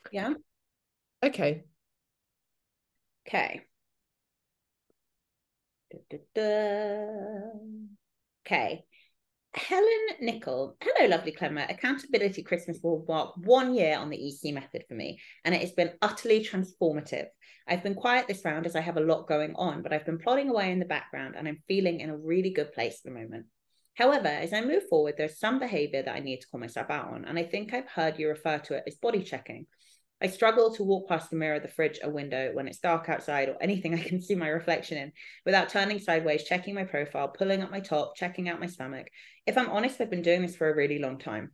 Yeah. 0.10 0.36
Okay. 1.22 1.66
Okay. 3.28 3.66
Okay. 8.46 8.86
Helen 9.56 10.08
Nickel. 10.20 10.76
Hello, 10.82 11.08
lovely 11.08 11.32
Clemmer. 11.32 11.68
Accountability 11.70 12.42
Christmas 12.42 12.80
will 12.82 13.06
mark 13.08 13.36
one 13.38 13.76
year 13.76 14.00
on 14.00 14.10
the 14.10 14.28
EC 14.28 14.52
method 14.52 14.84
for 14.88 14.96
me, 14.96 15.20
and 15.46 15.54
it 15.54 15.62
has 15.62 15.74
been 15.74 15.92
utterly 16.02 16.44
transformative. 16.44 17.28
I've 17.68 17.84
been 17.84 17.94
quiet 17.94 18.28
this 18.28 18.44
round 18.44 18.66
as 18.66 18.76
I 18.76 18.82
have 18.82 18.98
a 18.98 19.02
lot 19.02 19.28
going 19.28 19.54
on, 19.56 19.84
but 19.84 19.94
I've 19.94 20.08
been 20.08 20.18
plodding 20.18 20.50
away 20.50 20.72
in 20.72 20.80
the 20.80 20.86
background 20.86 21.36
and 21.38 21.48
I'm 21.48 21.62
feeling 21.68 22.00
in 22.00 22.10
a 22.10 22.18
really 22.18 22.50
good 22.50 22.74
place 22.74 22.96
at 22.96 23.04
the 23.06 23.20
moment. 23.20 23.46
However, 23.94 24.28
as 24.28 24.54
I 24.54 24.62
move 24.62 24.88
forward, 24.90 25.16
there's 25.18 25.38
some 25.38 25.60
behavior 25.60 26.02
that 26.02 26.16
I 26.16 26.20
need 26.20 26.42
to 26.42 26.48
call 26.48 26.60
myself 26.60 26.90
out 26.90 27.14
on, 27.14 27.26
and 27.26 27.38
I 27.38 27.44
think 27.44 27.74
I've 27.74 27.90
heard 27.90 28.18
you 28.18 28.30
refer 28.30 28.58
to 28.58 28.74
it 28.78 28.84
as 28.88 28.96
body 28.96 29.22
checking. 29.22 29.68
I 30.24 30.28
struggle 30.28 30.74
to 30.76 30.84
walk 30.84 31.10
past 31.10 31.30
the 31.30 31.36
mirror, 31.36 31.60
the 31.60 31.68
fridge, 31.68 32.00
a 32.02 32.10
window 32.10 32.52
when 32.54 32.70
it's 32.70 32.80
dark 32.80 33.10
outside 33.10 33.50
or 33.50 33.58
anything 33.62 33.94
I 34.00 34.02
can 34.02 34.22
see 34.22 34.36
my 34.36 34.48
reflection 34.48 34.98
in 34.98 35.12
without 35.46 35.70
turning 35.70 36.00
sideways, 36.00 36.46
checking 36.46 36.74
my 36.74 36.86
profile, 36.86 37.28
pulling 37.28 37.62
up 37.62 37.72
my 37.72 37.82
top, 37.82 38.16
checking 38.16 38.48
out 38.48 38.60
my 38.60 38.68
stomach. 38.68 39.08
If 39.46 39.58
I'm 39.58 39.70
honest, 39.70 40.00
I've 40.00 40.10
been 40.10 40.22
doing 40.22 40.42
this 40.42 40.56
for 40.56 40.70
a 40.70 40.76
really 40.76 41.00
long 41.00 41.20
time. 41.20 41.52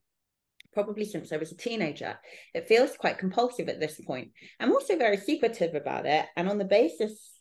Probably 0.71 1.03
since 1.03 1.31
I 1.31 1.37
was 1.37 1.51
a 1.51 1.57
teenager. 1.57 2.19
It 2.53 2.67
feels 2.67 2.95
quite 2.95 3.17
compulsive 3.17 3.69
at 3.69 3.79
this 3.79 3.99
point. 3.99 4.31
I'm 4.59 4.71
also 4.71 4.97
very 4.97 5.17
secretive 5.17 5.73
about 5.73 6.05
it. 6.05 6.27
And 6.37 6.47
on 6.47 6.59
the 6.59 6.65
basis 6.65 7.39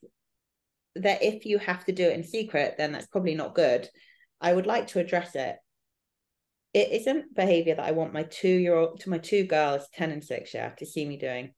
that 0.95 1.23
if 1.23 1.45
you 1.45 1.59
have 1.59 1.85
to 1.85 1.93
do 1.93 2.05
it 2.05 2.15
in 2.15 2.25
secret, 2.25 2.77
then 2.79 2.93
that's 2.93 3.07
probably 3.07 3.35
not 3.35 3.55
good. 3.55 3.87
I 4.41 4.55
would 4.55 4.67
like 4.67 4.87
to 4.89 5.01
address 5.01 5.35
it 5.35 5.57
it 6.75 6.93
isn't 6.93 7.35
behavior 7.35 7.75
that 7.77 7.87
I 7.87 7.93
want 7.93 8.13
my 8.13 8.25
two 8.25 8.49
year 8.49 8.75
old 8.75 9.01
to 9.01 9.11
my 9.11 9.19
two 9.19 9.45
girls, 9.45 9.89
10 9.95 10.11
and 10.11 10.25
6, 10.25 10.55
year, 10.55 10.75
to 10.79 10.87
see 10.87 11.07
me 11.07 11.17
doing. 11.17 11.55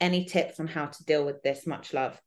Any 0.00 0.24
tips 0.24 0.60
on 0.60 0.68
how 0.68 0.86
to 0.86 1.04
deal 1.04 1.24
with 1.24 1.42
this 1.42 1.66
much 1.66 1.92
love? 1.92 2.20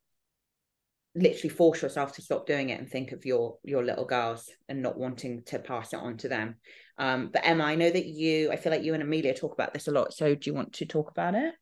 Literally 1.15 1.49
force 1.49 1.81
yourself 1.81 2.13
to 2.13 2.21
stop 2.21 2.45
doing 2.45 2.69
it 2.69 2.79
and 2.79 2.89
think 2.89 3.11
of 3.11 3.25
your 3.25 3.57
your 3.63 3.83
little 3.83 4.05
girls 4.05 4.49
and 4.69 4.81
not 4.81 4.97
wanting 4.97 5.43
to 5.45 5.59
pass 5.59 5.93
it 5.93 5.99
on 5.99 6.17
to 6.17 6.29
them. 6.29 6.55
Um, 6.97 7.31
but 7.33 7.45
Emma, 7.45 7.63
I 7.63 7.75
know 7.75 7.89
that 7.89 8.05
you, 8.05 8.51
I 8.51 8.55
feel 8.55 8.71
like 8.71 8.83
you 8.83 8.93
and 8.93 9.03
Amelia 9.03 9.33
talk 9.33 9.53
about 9.53 9.73
this 9.73 9.87
a 9.87 9.91
lot. 9.91 10.13
So 10.13 10.35
do 10.35 10.49
you 10.49 10.53
want 10.53 10.73
to 10.73 10.85
talk 10.85 11.09
about 11.09 11.35
it? 11.35 11.53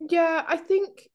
Yeah, 0.00 0.42
I 0.46 0.56
think 0.56 1.08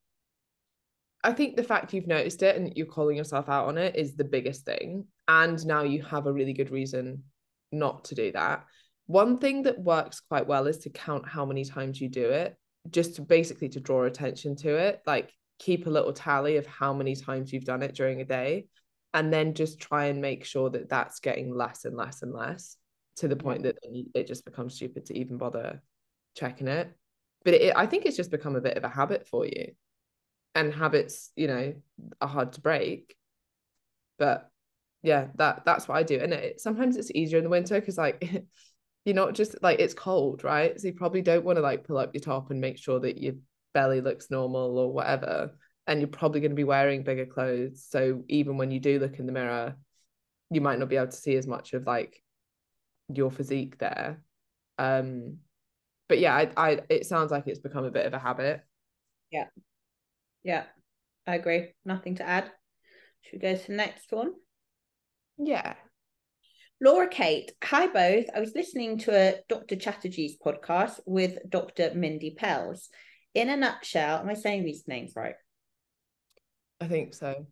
I 1.24 1.34
think 1.34 1.58
the 1.58 1.64
fact 1.64 1.94
you've 1.94 2.08
noticed 2.08 2.44
it 2.44 2.56
and 2.56 2.72
you're 2.76 2.86
calling 2.86 3.18
yourself 3.18 3.50
out 3.50 3.68
on 3.68 3.78
it 3.78 3.96
is 3.96 4.16
the 4.16 4.24
biggest 4.24 4.64
thing. 4.64 5.06
And 5.28 5.66
now 5.66 5.84
you 5.84 6.04
have 6.04 6.28
a 6.28 6.32
really 6.32 6.54
good 6.54 6.70
reason 6.70 7.24
not 7.72 8.06
to 8.06 8.16
do 8.16 8.32
that. 8.32 8.66
One 9.08 9.38
thing 9.38 9.64
that 9.64 9.80
works 9.80 10.20
quite 10.20 10.48
well 10.48 10.68
is 10.68 10.80
to 10.80 10.90
count 10.90 11.28
how 11.28 11.46
many 11.46 11.64
times 11.64 12.00
you 12.00 12.10
do 12.10 12.30
it, 12.30 12.56
just 12.90 13.16
to 13.16 13.22
basically 13.22 13.70
to 13.70 13.80
draw 13.80 14.04
attention 14.04 14.56
to 14.58 14.76
it. 14.76 15.02
Like 15.06 15.32
keep 15.60 15.88
a 15.88 15.90
little 15.90 16.14
tally 16.14 16.58
of 16.58 16.68
how 16.68 16.94
many 16.94 17.16
times 17.16 17.52
you've 17.52 17.66
done 17.66 17.84
it 17.84 17.96
during 17.96 18.22
a 18.22 18.26
day, 18.26 18.68
and 19.14 19.32
then 19.32 19.54
just 19.54 19.80
try 19.80 20.06
and 20.06 20.22
make 20.22 20.46
sure 20.46 20.70
that 20.70 20.90
that's 20.90 21.20
getting 21.20 21.56
less 21.56 21.86
and 21.86 21.96
less 21.96 22.22
and 22.22 22.34
less 22.34 22.78
to 23.18 23.28
the 23.28 23.36
point 23.36 23.64
that 23.64 23.78
it 24.14 24.28
just 24.28 24.46
becomes 24.46 24.76
stupid 24.76 25.06
to 25.06 25.18
even 25.18 25.38
bother 25.38 25.82
checking 26.36 26.68
it. 26.68 26.94
But 27.44 27.56
it, 27.56 27.74
I 27.76 27.86
think 27.86 28.06
it's 28.06 28.18
just 28.18 28.30
become 28.30 28.56
a 28.56 28.62
bit 28.62 28.78
of 28.78 28.84
a 28.84 28.90
habit 28.90 29.28
for 29.28 29.46
you, 29.46 29.72
and 30.54 30.74
habits, 30.74 31.32
you 31.36 31.48
know, 31.48 31.74
are 32.20 32.28
hard 32.28 32.54
to 32.54 32.62
break. 32.62 33.16
But 34.20 34.50
yeah 35.08 35.28
that 35.36 35.64
that's 35.66 35.88
what 35.88 35.98
i 35.98 36.04
do. 36.04 36.20
And 36.22 36.34
it 36.34 36.60
sometimes 36.60 36.98
it's 36.98 37.12
easier 37.12 37.38
in 37.38 37.46
the 37.46 37.50
winter 37.50 37.80
because 37.80 37.98
like 37.98 38.46
you're 39.06 39.16
not 39.16 39.34
just 39.34 39.56
like 39.64 39.80
it's 39.80 39.94
cold 39.94 40.44
right? 40.44 40.80
So 40.80 40.88
you 40.88 40.94
probably 40.94 41.22
don't 41.22 41.46
want 41.46 41.58
to 41.58 41.62
like 41.62 41.86
pull 41.86 41.98
up 41.98 42.14
your 42.14 42.22
top 42.22 42.52
and 42.52 42.60
make 42.60 42.78
sure 42.78 43.00
that 43.00 43.18
your 43.18 43.36
belly 43.74 44.02
looks 44.02 44.30
normal 44.30 44.78
or 44.78 44.92
whatever. 44.92 45.58
And 45.88 46.02
you're 46.02 46.10
probably 46.10 46.42
going 46.42 46.52
to 46.52 46.56
be 46.56 46.66
wearing 46.66 47.04
bigger 47.04 47.26
clothes. 47.26 47.88
So 47.90 48.24
even 48.28 48.58
when 48.58 48.70
you 48.70 48.82
do 48.82 49.00
look 49.00 49.18
in 49.18 49.26
the 49.26 49.32
mirror 49.32 49.78
you 50.50 50.60
might 50.60 50.80
not 50.80 50.90
be 50.90 50.98
able 50.98 51.08
to 51.08 51.12
see 51.16 51.36
as 51.36 51.48
much 51.48 51.74
of 51.74 51.86
like 51.88 52.22
your 53.08 53.32
physique 53.32 53.78
there. 53.78 54.22
Um 54.78 55.38
but 56.10 56.20
yeah 56.20 56.36
I, 56.36 56.52
I 56.58 56.80
it 56.90 57.06
sounds 57.06 57.32
like 57.32 57.48
it's 57.48 57.60
become 57.60 57.86
a 57.86 57.92
bit 57.92 58.06
of 58.06 58.14
a 58.14 58.20
habit. 58.20 58.62
Yeah. 59.32 59.46
Yeah 60.44 60.64
i 61.26 61.36
agree. 61.36 61.74
Nothing 61.86 62.16
to 62.16 62.28
add. 62.28 62.52
Should 63.22 63.34
we 63.34 63.40
go 63.40 63.56
to 63.56 63.68
the 63.68 63.74
next 63.74 64.12
one 64.12 64.34
yeah. 65.38 65.76
Laura 66.80 67.08
Kate, 67.08 67.52
hi 67.64 67.88
both. 67.88 68.26
I 68.36 68.40
was 68.40 68.54
listening 68.54 69.00
to 69.00 69.12
a 69.12 69.40
Dr. 69.50 69.76
Chatterjee's 69.76 70.38
podcast 70.38 71.00
with 71.06 71.38
Dr. 71.50 71.94
Mindy 71.96 72.36
Pelz. 72.40 72.88
In 73.34 73.50
a 73.50 73.58
nutshell, 73.58 74.20
am 74.20 74.30
I 74.30 74.36
saying 74.36 74.64
these 74.64 74.88
names 74.88 75.14
right? 75.16 75.36
I 76.80 76.88
think 76.88 77.16
so. 77.16 77.48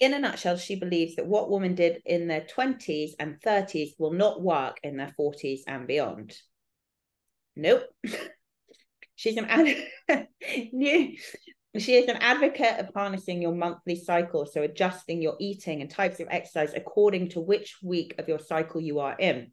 In 0.00 0.14
a 0.14 0.18
nutshell, 0.18 0.56
she 0.56 0.74
believes 0.74 1.16
that 1.16 1.26
what 1.26 1.50
women 1.50 1.74
did 1.74 2.02
in 2.04 2.26
their 2.26 2.42
20s 2.42 3.12
and 3.18 3.40
30s 3.40 3.90
will 3.98 4.12
not 4.12 4.42
work 4.42 4.78
in 4.82 4.96
their 4.96 5.14
40s 5.18 5.60
and 5.66 5.86
beyond. 5.86 6.34
Nope. 7.56 7.84
She's 9.16 9.36
an 9.36 9.46
ad- 9.46 10.26
new 10.72 11.16
she 11.78 11.94
is 11.94 12.08
an 12.08 12.16
advocate 12.16 12.78
of 12.78 12.90
harnessing 12.94 13.40
your 13.40 13.54
monthly 13.54 13.96
cycle, 13.96 14.46
so 14.46 14.62
adjusting 14.62 15.22
your 15.22 15.36
eating 15.40 15.80
and 15.80 15.90
types 15.90 16.20
of 16.20 16.28
exercise 16.30 16.72
according 16.74 17.30
to 17.30 17.40
which 17.40 17.76
week 17.82 18.14
of 18.18 18.28
your 18.28 18.38
cycle 18.38 18.80
you 18.80 19.00
are 19.00 19.16
in. 19.18 19.52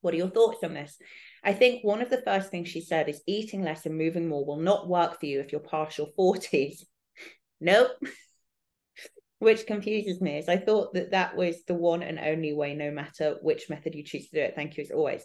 What 0.00 0.14
are 0.14 0.18
your 0.18 0.30
thoughts 0.30 0.64
on 0.64 0.74
this? 0.74 0.96
I 1.44 1.52
think 1.52 1.84
one 1.84 2.02
of 2.02 2.10
the 2.10 2.22
first 2.22 2.50
things 2.50 2.68
she 2.68 2.80
said 2.80 3.08
is 3.08 3.22
eating 3.26 3.62
less 3.62 3.86
and 3.86 3.96
moving 3.96 4.28
more 4.28 4.44
will 4.44 4.60
not 4.60 4.88
work 4.88 5.20
for 5.20 5.26
you 5.26 5.40
if 5.40 5.52
you're 5.52 5.62
your 5.96 6.08
40s. 6.18 6.84
nope. 7.60 7.90
which 9.40 9.66
confuses 9.66 10.20
me, 10.20 10.36
as 10.36 10.48
I 10.48 10.58
thought 10.58 10.94
that 10.94 11.12
that 11.12 11.34
was 11.34 11.64
the 11.64 11.74
one 11.74 12.02
and 12.02 12.18
only 12.18 12.52
way, 12.52 12.74
no 12.74 12.90
matter 12.90 13.38
which 13.40 13.70
method 13.70 13.94
you 13.94 14.04
choose 14.04 14.28
to 14.28 14.36
do 14.36 14.42
it. 14.42 14.54
Thank 14.54 14.76
you 14.76 14.82
as 14.84 14.90
always. 14.90 15.24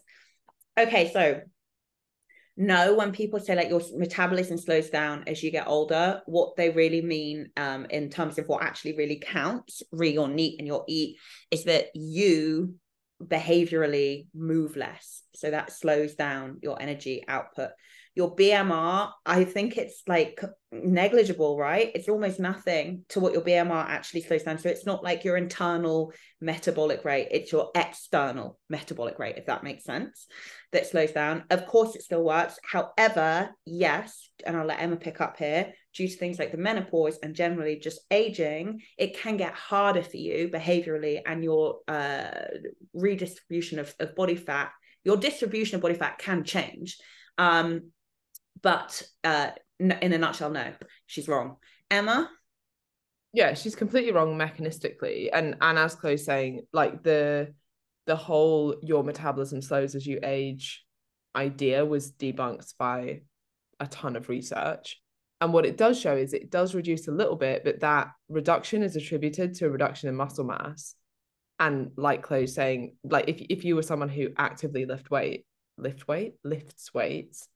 Okay, 0.79 1.11
so 1.11 1.41
no 2.57 2.95
when 2.95 3.11
people 3.11 3.39
say 3.39 3.55
like 3.55 3.69
your 3.69 3.81
metabolism 3.95 4.57
slows 4.57 4.89
down 4.89 5.23
as 5.27 5.43
you 5.43 5.51
get 5.51 5.67
older 5.67 6.21
what 6.25 6.55
they 6.55 6.69
really 6.69 7.01
mean 7.01 7.49
um, 7.57 7.85
in 7.89 8.09
terms 8.09 8.37
of 8.37 8.47
what 8.47 8.63
actually 8.63 8.95
really 8.95 9.21
counts 9.23 9.83
re 9.91 10.09
your 10.09 10.27
neat 10.27 10.59
and 10.59 10.67
your 10.67 10.83
eat 10.87 11.17
is 11.51 11.65
that 11.65 11.87
you 11.93 12.75
behaviorally 13.23 14.27
move 14.33 14.75
less 14.75 15.23
so 15.33 15.51
that 15.51 15.71
slows 15.71 16.15
down 16.15 16.57
your 16.61 16.81
energy 16.81 17.23
output 17.27 17.71
your 18.15 18.33
BMR, 18.33 19.11
I 19.25 19.43
think 19.43 19.77
it's 19.77 20.01
like 20.07 20.41
negligible, 20.71 21.57
right? 21.57 21.91
It's 21.93 22.07
almost 22.07 22.39
nothing 22.39 23.03
to 23.09 23.19
what 23.19 23.33
your 23.33 23.41
BMR 23.41 23.85
actually 23.89 24.21
slows 24.21 24.43
down. 24.43 24.57
So 24.57 24.69
it's 24.69 24.85
not 24.85 25.03
like 25.03 25.25
your 25.25 25.35
internal 25.35 26.13
metabolic 26.39 27.03
rate, 27.03 27.27
it's 27.31 27.51
your 27.51 27.71
external 27.75 28.57
metabolic 28.69 29.19
rate, 29.19 29.35
if 29.37 29.47
that 29.47 29.65
makes 29.65 29.83
sense, 29.83 30.27
that 30.75 30.87
slows 30.87 31.11
down. 31.11 31.43
Of 31.49 31.65
course, 31.65 31.95
it 31.95 32.03
still 32.03 32.23
works. 32.23 32.59
However, 32.63 33.49
yes, 33.65 34.29
and 34.45 34.55
I'll 34.55 34.65
let 34.65 34.81
Emma 34.81 34.97
pick 34.97 35.19
up 35.21 35.37
here, 35.37 35.73
due 35.93 36.07
to 36.07 36.15
things 36.15 36.37
like 36.37 36.51
the 36.51 36.57
menopause 36.57 37.17
and 37.23 37.33
generally 37.33 37.79
just 37.79 38.01
aging, 38.11 38.81
it 38.97 39.17
can 39.17 39.37
get 39.37 39.53
harder 39.53 40.03
for 40.03 40.17
you 40.17 40.49
behaviorally 40.49 41.21
and 41.25 41.43
your 41.43 41.79
uh, 41.87 42.29
redistribution 42.93 43.79
of, 43.79 43.95
of 43.99 44.15
body 44.15 44.35
fat, 44.35 44.71
your 45.03 45.17
distribution 45.17 45.75
of 45.75 45.81
body 45.81 45.95
fat 45.95 46.17
can 46.17 46.43
change. 46.43 46.97
Um, 47.37 47.91
but 48.61 49.01
uh, 49.23 49.51
in 49.79 50.13
a 50.13 50.17
nutshell, 50.17 50.51
no, 50.51 50.73
she's 51.05 51.27
wrong. 51.27 51.55
Emma? 51.89 52.29
Yeah, 53.33 53.53
she's 53.53 53.75
completely 53.75 54.11
wrong 54.11 54.37
mechanistically. 54.37 55.29
And 55.31 55.55
and 55.61 55.77
as 55.77 55.95
Chloe's 55.95 56.25
saying, 56.25 56.65
like 56.71 57.03
the 57.03 57.53
the 58.05 58.15
whole 58.15 58.75
your 58.81 59.03
metabolism 59.03 59.61
slows 59.61 59.95
as 59.95 60.05
you 60.05 60.19
age 60.23 60.83
idea 61.35 61.85
was 61.85 62.11
debunked 62.11 62.73
by 62.77 63.21
a 63.79 63.87
ton 63.87 64.15
of 64.15 64.29
research. 64.29 65.01
And 65.41 65.51
what 65.51 65.65
it 65.65 65.77
does 65.77 65.99
show 65.99 66.15
is 66.15 66.33
it 66.33 66.49
does 66.49 66.73
reduce 66.73 67.07
a 67.07 67.11
little 67.11 67.35
bit, 67.35 67.63
but 67.63 67.81
that 67.81 68.11
reduction 68.29 68.83
is 68.83 68.95
attributed 68.95 69.53
to 69.55 69.65
a 69.65 69.69
reduction 69.69 70.07
in 70.07 70.15
muscle 70.15 70.45
mass. 70.45 70.95
And 71.59 71.91
like 71.97 72.23
Chloe's 72.23 72.53
saying, 72.53 72.95
like 73.03 73.25
if, 73.27 73.41
if 73.49 73.65
you 73.65 73.75
were 73.75 73.81
someone 73.81 74.09
who 74.09 74.29
actively 74.37 74.85
lift 74.85 75.11
weight, 75.11 75.45
lift 75.77 76.07
weight, 76.07 76.35
lifts 76.43 76.93
weights, 76.93 77.47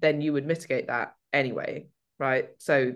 then 0.00 0.20
you 0.20 0.32
would 0.32 0.46
mitigate 0.46 0.86
that 0.88 1.14
anyway, 1.32 1.86
right? 2.18 2.48
So 2.58 2.92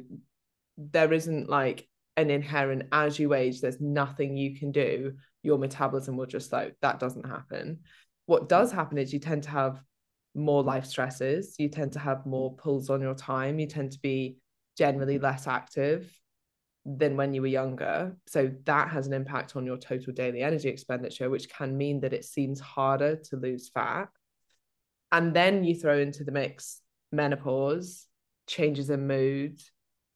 there 0.77 1.13
isn't 1.13 1.49
like 1.49 1.87
an 2.17 2.31
inherent 2.31 2.85
as 2.93 3.19
you 3.19 3.35
age, 3.35 3.61
there's 3.61 3.81
nothing 3.81 4.37
you 4.37 4.59
can 4.59 4.73
do. 4.73 5.15
Your 5.43 5.59
metabolism 5.59 6.17
will 6.17 6.27
just 6.27 6.51
slow. 6.51 6.71
That 6.83 7.01
doesn't 7.01 7.27
happen. 7.27 7.81
What 8.27 8.49
does 8.49 8.73
happen 8.73 8.99
is 8.99 9.13
you 9.13 9.19
tend 9.19 9.45
to 9.45 9.51
have 9.51 9.83
more 10.35 10.63
life 10.63 10.87
stresses. 10.87 11.57
You 11.59 11.69
tend 11.69 11.93
to 11.93 11.99
have 11.99 12.27
more 12.27 12.55
pulls 12.55 12.91
on 12.91 13.01
your 13.01 13.15
time. 13.15 13.59
You 13.59 13.67
tend 13.67 13.93
to 13.93 14.01
be 14.01 14.37
generally 14.77 15.19
less 15.19 15.47
active 15.47 16.13
than 16.85 17.17
when 17.17 17.35
you 17.35 17.43
were 17.43 17.49
younger. 17.49 18.17
So 18.27 18.51
that 18.65 18.89
has 18.89 19.07
an 19.07 19.13
impact 19.13 19.57
on 19.57 19.67
your 19.67 19.77
total 19.77 20.13
daily 20.13 20.43
energy 20.43 20.69
expenditure, 20.69 21.29
which 21.29 21.49
can 21.49 21.77
mean 21.77 22.01
that 22.01 22.13
it 22.13 22.25
seems 22.25 22.61
harder 22.61 23.17
to 23.17 23.37
lose 23.37 23.69
fat. 23.69 24.09
And 25.13 25.35
then 25.35 25.65
you 25.65 25.75
throw 25.75 25.99
into 25.99 26.25
the 26.25 26.33
mix 26.33 26.81
menopause, 27.13 28.07
changes 28.47 28.91
in 28.91 29.07
mood. 29.07 29.61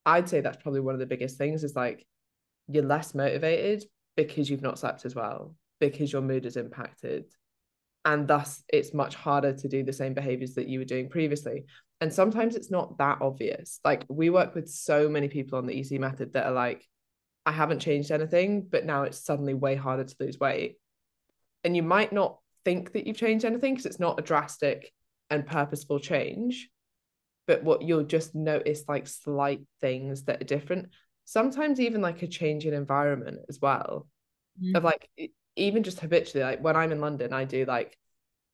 I'd 0.07 0.29
say 0.29 0.41
that's 0.41 0.62
probably 0.62 0.81
one 0.81 0.95
of 0.95 1.01
the 1.01 1.07
biggest 1.07 1.39
things 1.39 1.64
is 1.64 1.75
like 1.75 2.07
you're 2.68 2.85
less 2.85 3.14
motivated 3.14 3.85
because 4.17 4.49
you've 4.49 4.62
not 4.62 4.79
slept 4.79 5.05
as 5.05 5.15
well, 5.15 5.55
because 5.81 6.12
your 6.12 6.23
mood 6.23 6.47
is 6.47 6.57
impacted. 6.57 7.25
And 8.05 8.29
thus, 8.29 8.62
it's 8.69 8.93
much 8.93 9.15
harder 9.15 9.55
to 9.55 9.69
do 9.69 9.83
the 9.83 9.93
same 9.93 10.15
behaviors 10.15 10.55
that 10.55 10.69
you 10.69 10.79
were 10.79 10.85
doing 10.85 11.09
previously. 11.09 11.65
And 12.01 12.12
sometimes 12.12 12.55
it's 12.55 12.71
not 12.71 12.99
that 12.99 13.19
obvious. 13.23 13.81
Like, 13.85 14.05
we 14.09 14.29
work 14.29 14.55
with 14.55 14.69
so 14.69 15.09
many 15.09 15.29
people 15.29 15.59
on 15.59 15.67
the 15.67 15.79
EC 15.79 15.99
method 15.99 16.35
that 16.35 16.47
are 16.47 16.53
like, 16.53 16.87
I 17.47 17.53
haven't 17.53 17.81
changed 17.81 18.11
anything, 18.11 18.67
but 18.69 18.85
now 18.85 19.05
it's 19.05 19.25
suddenly 19.25 19.55
way 19.55 19.75
harder 19.75 20.05
to 20.05 20.17
lose 20.21 20.39
weight. 20.39 20.77
And 21.62 21.75
you 21.75 21.83
might 21.83 22.12
not 22.12 22.39
think 22.65 22.93
that 22.93 23.07
you've 23.07 23.17
changed 23.17 23.45
anything 23.45 23.75
because 23.75 23.87
it's 23.87 24.01
not 24.01 24.19
a 24.19 24.23
drastic 24.23 24.93
and 25.31 25.47
purposeful 25.47 25.99
change. 25.99 26.69
But 27.47 27.62
what 27.62 27.83
you'll 27.83 28.05
just 28.05 28.35
notice 28.35 28.85
like 28.89 29.07
slight 29.07 29.61
things 29.81 30.25
that 30.25 30.41
are 30.41 30.47
different. 30.47 30.89
Sometimes 31.25 31.81
even 31.81 32.01
like 32.01 32.22
a 32.22 32.27
change 32.27 32.66
in 32.66 32.75
environment 32.75 33.41
as 33.49 33.61
well. 33.61 34.07
Mm-hmm. 34.62 34.77
Of 34.77 34.85
like 34.85 35.09
even 35.57 35.83
just 35.83 36.01
habitually, 36.01 36.45
like 36.45 36.62
when 36.62 36.77
I'm 36.77 36.93
in 36.93 37.01
London, 37.01 37.33
I 37.33 37.45
do 37.45 37.64
like 37.64 37.99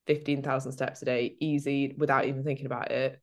15,000 0.07 0.73
steps 0.73 1.03
a 1.03 1.05
day, 1.05 1.37
easy, 1.41 1.95
without 1.97 2.27
even 2.27 2.45
thinking 2.45 2.67
about 2.67 2.91
it. 2.91 3.21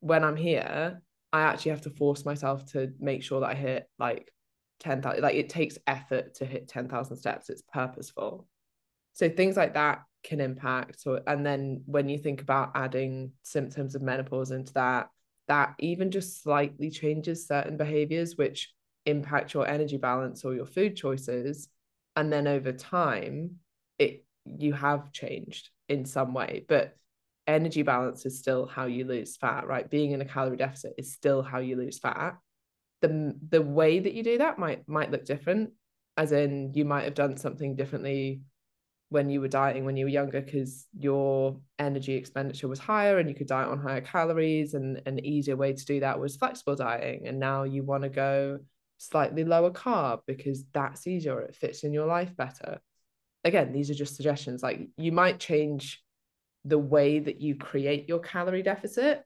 When 0.00 0.24
I'm 0.24 0.36
here, 0.36 1.02
I 1.32 1.42
actually 1.42 1.70
have 1.70 1.82
to 1.82 1.90
force 1.90 2.24
myself 2.24 2.66
to 2.72 2.92
make 3.00 3.22
sure 3.22 3.40
that 3.40 3.50
I 3.50 3.54
hit 3.54 3.88
like 3.98 4.32
10,000. 4.80 5.22
Like 5.22 5.34
it 5.34 5.48
takes 5.48 5.78
effort 5.86 6.34
to 6.36 6.44
hit 6.44 6.68
10,000 6.68 7.16
steps. 7.16 7.50
It's 7.50 7.62
purposeful. 7.72 8.46
So 9.12 9.28
things 9.28 9.56
like 9.56 9.74
that 9.74 10.02
can 10.22 10.40
impact. 10.40 11.00
So, 11.00 11.20
and 11.26 11.44
then 11.44 11.82
when 11.86 12.08
you 12.08 12.18
think 12.18 12.42
about 12.42 12.72
adding 12.74 13.32
symptoms 13.42 13.94
of 13.94 14.02
menopause 14.02 14.50
into 14.50 14.72
that, 14.74 15.08
that 15.48 15.74
even 15.78 16.10
just 16.10 16.42
slightly 16.42 16.90
changes 16.90 17.46
certain 17.46 17.76
behaviors, 17.76 18.36
which 18.36 18.72
impact 19.06 19.54
your 19.54 19.66
energy 19.66 19.96
balance 19.96 20.44
or 20.44 20.54
your 20.54 20.66
food 20.66 20.96
choices 20.96 21.68
and 22.16 22.32
then 22.32 22.46
over 22.46 22.72
time 22.72 23.56
it 23.98 24.24
you 24.46 24.72
have 24.72 25.12
changed 25.12 25.70
in 25.88 26.04
some 26.04 26.32
way 26.32 26.64
but 26.68 26.96
energy 27.46 27.82
balance 27.82 28.24
is 28.24 28.38
still 28.38 28.66
how 28.66 28.86
you 28.86 29.04
lose 29.04 29.36
fat 29.36 29.66
right? 29.66 29.90
Being 29.90 30.12
in 30.12 30.20
a 30.20 30.24
calorie 30.24 30.56
deficit 30.56 30.94
is 30.96 31.12
still 31.12 31.42
how 31.42 31.58
you 31.58 31.76
lose 31.76 31.98
fat. 31.98 32.38
The 33.02 33.34
the 33.50 33.60
way 33.62 33.98
that 33.98 34.14
you 34.14 34.22
do 34.22 34.38
that 34.38 34.58
might 34.58 34.88
might 34.88 35.10
look 35.10 35.24
different 35.24 35.72
as 36.16 36.32
in 36.32 36.72
you 36.74 36.84
might 36.84 37.04
have 37.04 37.14
done 37.14 37.36
something 37.36 37.76
differently 37.76 38.40
when 39.14 39.30
you 39.30 39.40
were 39.40 39.46
dieting 39.46 39.84
when 39.84 39.96
you 39.96 40.06
were 40.06 40.10
younger 40.10 40.40
because 40.40 40.88
your 40.98 41.56
energy 41.78 42.14
expenditure 42.14 42.66
was 42.66 42.80
higher 42.80 43.18
and 43.18 43.28
you 43.28 43.34
could 43.34 43.46
diet 43.46 43.68
on 43.68 43.80
higher 43.80 44.00
calories 44.00 44.74
and 44.74 45.00
an 45.06 45.24
easier 45.24 45.54
way 45.54 45.72
to 45.72 45.84
do 45.84 46.00
that 46.00 46.18
was 46.18 46.34
flexible 46.34 46.74
dieting. 46.74 47.28
And 47.28 47.38
now 47.38 47.62
you 47.62 47.84
want 47.84 48.02
to 48.02 48.08
go 48.08 48.58
slightly 48.98 49.44
lower 49.44 49.70
carb 49.70 50.22
because 50.26 50.64
that's 50.72 51.06
easier 51.06 51.40
it 51.42 51.54
fits 51.54 51.84
in 51.84 51.92
your 51.92 52.06
life 52.06 52.36
better. 52.36 52.80
Again 53.44 53.72
these 53.72 53.88
are 53.88 53.94
just 53.94 54.16
suggestions. 54.16 54.64
Like 54.64 54.88
you 54.96 55.12
might 55.12 55.38
change 55.38 56.02
the 56.64 56.78
way 56.78 57.20
that 57.20 57.40
you 57.40 57.54
create 57.54 58.08
your 58.08 58.18
calorie 58.18 58.64
deficit 58.64 59.22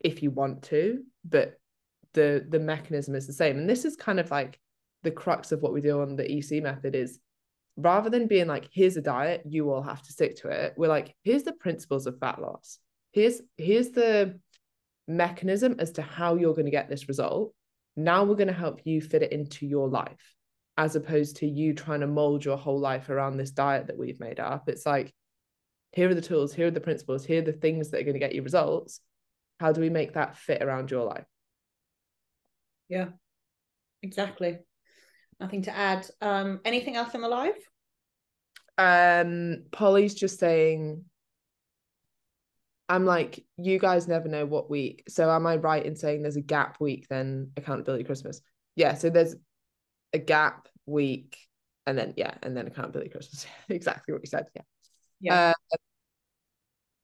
if 0.00 0.22
you 0.22 0.30
want 0.30 0.64
to 0.64 1.02
but 1.24 1.58
the 2.12 2.44
the 2.46 2.60
mechanism 2.60 3.14
is 3.14 3.26
the 3.26 3.32
same. 3.32 3.56
And 3.56 3.70
this 3.70 3.86
is 3.86 3.96
kind 3.96 4.20
of 4.20 4.30
like 4.30 4.60
the 5.02 5.10
crux 5.10 5.50
of 5.50 5.62
what 5.62 5.72
we 5.72 5.80
do 5.80 6.02
on 6.02 6.14
the 6.14 6.30
EC 6.30 6.62
method 6.62 6.94
is 6.94 7.18
rather 7.78 8.10
than 8.10 8.26
being 8.26 8.46
like 8.46 8.68
here's 8.72 8.96
a 8.96 9.02
diet 9.02 9.42
you 9.48 9.70
all 9.70 9.82
have 9.82 10.02
to 10.02 10.12
stick 10.12 10.36
to 10.36 10.48
it 10.48 10.74
we're 10.76 10.88
like 10.88 11.14
here's 11.22 11.44
the 11.44 11.52
principles 11.52 12.06
of 12.06 12.18
fat 12.18 12.40
loss 12.40 12.78
here's 13.12 13.40
here's 13.56 13.90
the 13.90 14.38
mechanism 15.06 15.76
as 15.78 15.92
to 15.92 16.02
how 16.02 16.34
you're 16.34 16.52
going 16.54 16.66
to 16.66 16.70
get 16.70 16.88
this 16.88 17.08
result 17.08 17.54
now 17.98 18.22
we're 18.22 18.36
going 18.36 18.46
to 18.46 18.54
help 18.54 18.80
you 18.84 19.00
fit 19.00 19.24
it 19.24 19.32
into 19.32 19.66
your 19.66 19.88
life, 19.88 20.36
as 20.76 20.94
opposed 20.94 21.36
to 21.38 21.48
you 21.48 21.74
trying 21.74 22.00
to 22.00 22.06
mold 22.06 22.44
your 22.44 22.56
whole 22.56 22.78
life 22.78 23.10
around 23.10 23.36
this 23.36 23.50
diet 23.50 23.88
that 23.88 23.98
we've 23.98 24.20
made 24.20 24.38
up. 24.38 24.68
It's 24.68 24.86
like, 24.86 25.12
here 25.90 26.08
are 26.08 26.14
the 26.14 26.22
tools, 26.22 26.54
here 26.54 26.68
are 26.68 26.70
the 26.70 26.80
principles, 26.80 27.24
here 27.24 27.42
are 27.42 27.44
the 27.44 27.52
things 27.52 27.90
that 27.90 28.00
are 28.00 28.04
going 28.04 28.14
to 28.14 28.20
get 28.20 28.36
you 28.36 28.42
results. 28.42 29.00
How 29.58 29.72
do 29.72 29.80
we 29.80 29.90
make 29.90 30.14
that 30.14 30.36
fit 30.36 30.62
around 30.62 30.92
your 30.92 31.04
life? 31.06 31.24
Yeah, 32.88 33.08
exactly. 34.00 34.58
Nothing 35.40 35.62
to 35.62 35.76
add. 35.76 36.08
Um, 36.20 36.60
anything 36.64 36.96
else 36.96 37.14
in 37.14 37.20
the 37.20 37.28
live? 37.28 37.56
Um, 38.76 39.64
Polly's 39.72 40.14
just 40.14 40.38
saying 40.38 41.04
I'm 42.88 43.04
like, 43.04 43.44
you 43.58 43.78
guys 43.78 44.08
never 44.08 44.28
know 44.28 44.46
what 44.46 44.70
week. 44.70 45.04
So 45.08 45.30
am 45.30 45.46
I 45.46 45.56
right 45.56 45.84
in 45.84 45.94
saying 45.94 46.22
there's 46.22 46.36
a 46.36 46.40
gap 46.40 46.80
week 46.80 47.06
then 47.08 47.50
accountability 47.56 48.04
Christmas? 48.04 48.40
Yeah. 48.76 48.94
So 48.94 49.10
there's 49.10 49.36
a 50.14 50.18
gap 50.18 50.68
week 50.86 51.36
and 51.86 51.98
then 51.98 52.14
yeah, 52.16 52.34
and 52.42 52.56
then 52.56 52.66
accountability 52.66 53.10
Christmas. 53.10 53.46
exactly 53.68 54.14
what 54.14 54.22
you 54.22 54.28
said. 54.28 54.46
Yeah. 54.54 54.62
Yeah. 55.20 55.52
Uh, 55.72 55.76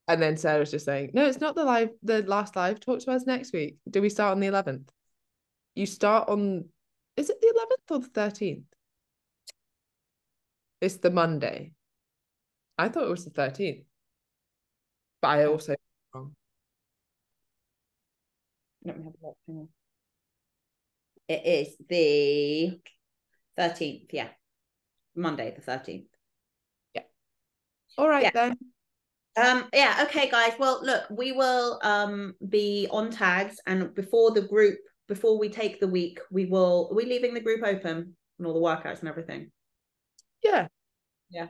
and 0.08 0.22
then 0.22 0.36
Sarah's 0.36 0.70
just 0.70 0.84
saying, 0.84 1.10
no, 1.14 1.26
it's 1.26 1.40
not 1.40 1.54
the 1.54 1.64
live, 1.64 1.90
the 2.02 2.22
last 2.22 2.56
live. 2.56 2.80
Talk 2.80 3.00
to 3.00 3.10
us 3.10 3.26
next 3.26 3.52
week. 3.52 3.76
Do 3.88 4.00
we 4.00 4.10
start 4.10 4.32
on 4.32 4.40
the 4.40 4.46
11th? 4.46 4.88
You 5.74 5.86
start 5.86 6.28
on, 6.28 6.66
is 7.16 7.30
it 7.30 7.40
the 7.40 7.66
11th 7.90 7.90
or 7.90 7.98
the 8.00 8.20
13th? 8.20 8.64
It's 10.80 10.96
the 10.96 11.10
Monday. 11.10 11.72
I 12.76 12.88
thought 12.88 13.04
it 13.04 13.10
was 13.10 13.24
the 13.24 13.30
13th 13.30 13.84
but 15.24 15.30
I 15.30 15.46
also 15.46 15.74
wrong. 16.14 16.34
Let 18.84 18.98
me 18.98 19.04
have 19.04 19.14
a 19.22 19.26
look. 19.26 19.36
Hang 19.46 19.56
on. 19.56 19.68
It 21.28 21.46
is 21.46 21.76
the 21.88 22.78
13th, 23.58 24.08
yeah. 24.12 24.28
Monday, 25.16 25.56
the 25.56 25.62
13th. 25.62 26.04
Yeah. 26.94 27.02
All 27.96 28.06
right 28.06 28.24
yeah. 28.24 28.30
then. 28.34 28.58
Um, 29.42 29.64
yeah, 29.72 30.04
okay, 30.06 30.28
guys. 30.28 30.52
Well, 30.58 30.80
look, 30.82 31.04
we 31.08 31.32
will 31.32 31.80
um 31.82 32.34
be 32.46 32.86
on 32.90 33.10
tags 33.10 33.56
and 33.66 33.94
before 33.94 34.32
the 34.32 34.42
group, 34.42 34.78
before 35.08 35.38
we 35.38 35.48
take 35.48 35.80
the 35.80 35.88
week, 35.88 36.20
we 36.30 36.46
will 36.46 36.88
are 36.90 36.94
we 36.94 37.04
leaving 37.04 37.34
the 37.34 37.40
group 37.40 37.62
open 37.64 38.16
and 38.38 38.46
all 38.46 38.54
the 38.54 38.60
workouts 38.60 39.00
and 39.00 39.08
everything? 39.08 39.50
Yeah. 40.42 40.68
Yeah. 41.30 41.48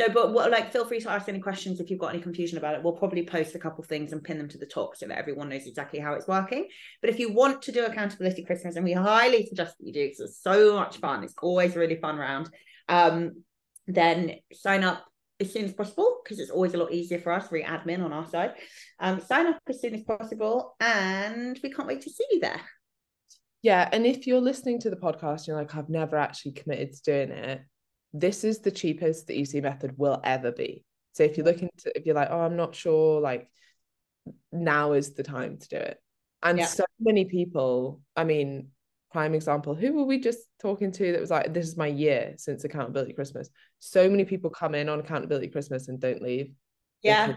So, 0.00 0.08
but 0.08 0.32
what, 0.32 0.52
like, 0.52 0.72
feel 0.72 0.84
free 0.84 1.00
to 1.00 1.10
ask 1.10 1.28
any 1.28 1.40
questions 1.40 1.80
if 1.80 1.90
you've 1.90 1.98
got 1.98 2.14
any 2.14 2.22
confusion 2.22 2.56
about 2.56 2.76
it. 2.76 2.84
We'll 2.84 2.92
probably 2.92 3.26
post 3.26 3.56
a 3.56 3.58
couple 3.58 3.82
things 3.82 4.12
and 4.12 4.22
pin 4.22 4.38
them 4.38 4.48
to 4.50 4.58
the 4.58 4.66
top 4.66 4.96
so 4.96 5.08
that 5.08 5.18
everyone 5.18 5.48
knows 5.48 5.66
exactly 5.66 5.98
how 5.98 6.12
it's 6.12 6.28
working. 6.28 6.68
But 7.00 7.10
if 7.10 7.18
you 7.18 7.32
want 7.32 7.62
to 7.62 7.72
do 7.72 7.84
accountability 7.84 8.44
Christmas, 8.44 8.76
and 8.76 8.84
we 8.84 8.92
highly 8.92 9.44
suggest 9.46 9.76
that 9.76 9.84
you 9.84 9.92
do 9.92 10.04
because 10.04 10.20
it's 10.20 10.40
so 10.40 10.76
much 10.76 10.98
fun, 10.98 11.24
it's 11.24 11.34
always 11.42 11.74
a 11.74 11.80
really 11.80 11.96
fun 11.96 12.16
round. 12.16 12.48
Um, 12.88 13.42
then 13.88 14.36
sign 14.52 14.84
up 14.84 15.04
as 15.40 15.52
soon 15.52 15.64
as 15.64 15.72
possible 15.72 16.20
because 16.22 16.38
it's 16.38 16.50
always 16.50 16.74
a 16.74 16.78
lot 16.78 16.92
easier 16.92 17.18
for 17.18 17.32
us, 17.32 17.50
re 17.50 17.64
admin 17.64 18.04
on 18.04 18.12
our 18.12 18.26
side. 18.26 18.54
Um, 19.00 19.20
sign 19.20 19.48
up 19.48 19.58
as 19.68 19.80
soon 19.80 19.96
as 19.96 20.04
possible, 20.04 20.76
and 20.78 21.58
we 21.60 21.72
can't 21.72 21.88
wait 21.88 22.02
to 22.02 22.10
see 22.10 22.24
you 22.30 22.38
there. 22.38 22.60
Yeah, 23.62 23.88
and 23.90 24.06
if 24.06 24.26
you're 24.26 24.40
listening 24.40 24.78
to 24.80 24.90
the 24.90 24.96
podcast, 24.96 25.46
you're 25.46 25.56
like, 25.56 25.74
I've 25.74 25.88
never 25.88 26.16
actually 26.16 26.52
committed 26.52 26.92
to 26.92 27.02
doing 27.02 27.30
it 27.30 27.62
this 28.12 28.44
is 28.44 28.60
the 28.60 28.70
cheapest 28.70 29.26
the 29.26 29.40
EC 29.40 29.62
method 29.62 29.94
will 29.96 30.20
ever 30.24 30.52
be. 30.52 30.84
So 31.12 31.24
if 31.24 31.36
you're 31.36 31.44
mm. 31.44 31.52
looking 31.52 31.70
to, 31.78 31.98
if 31.98 32.06
you're 32.06 32.14
like, 32.14 32.28
oh, 32.30 32.40
I'm 32.40 32.56
not 32.56 32.74
sure, 32.74 33.20
like 33.20 33.50
now 34.52 34.92
is 34.92 35.14
the 35.14 35.22
time 35.22 35.58
to 35.58 35.68
do 35.68 35.76
it. 35.76 35.98
And 36.42 36.58
yeah. 36.58 36.66
so 36.66 36.84
many 37.00 37.24
people, 37.24 38.00
I 38.16 38.24
mean, 38.24 38.68
prime 39.10 39.34
example, 39.34 39.74
who 39.74 39.92
were 39.92 40.04
we 40.04 40.20
just 40.20 40.38
talking 40.60 40.92
to 40.92 41.12
that 41.12 41.20
was 41.20 41.30
like, 41.30 41.52
this 41.52 41.66
is 41.66 41.76
my 41.76 41.86
year 41.86 42.34
since 42.36 42.64
accountability 42.64 43.12
Christmas. 43.12 43.50
So 43.80 44.08
many 44.08 44.24
people 44.24 44.50
come 44.50 44.74
in 44.74 44.88
on 44.88 45.00
accountability 45.00 45.48
Christmas 45.48 45.88
and 45.88 46.00
don't 46.00 46.22
leave. 46.22 46.52
Yeah. 47.02 47.34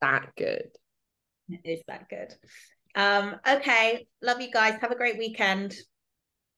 That 0.00 0.30
good. 0.36 0.70
It 1.48 1.60
is 1.64 1.82
that 1.86 2.08
good. 2.08 2.34
Um, 2.94 3.36
okay. 3.48 4.06
Love 4.22 4.40
you 4.40 4.50
guys. 4.50 4.80
Have 4.80 4.90
a 4.90 4.96
great 4.96 5.18
weekend. 5.18 5.74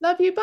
Love 0.01 0.20
you. 0.20 0.32
Bye. 0.32 0.43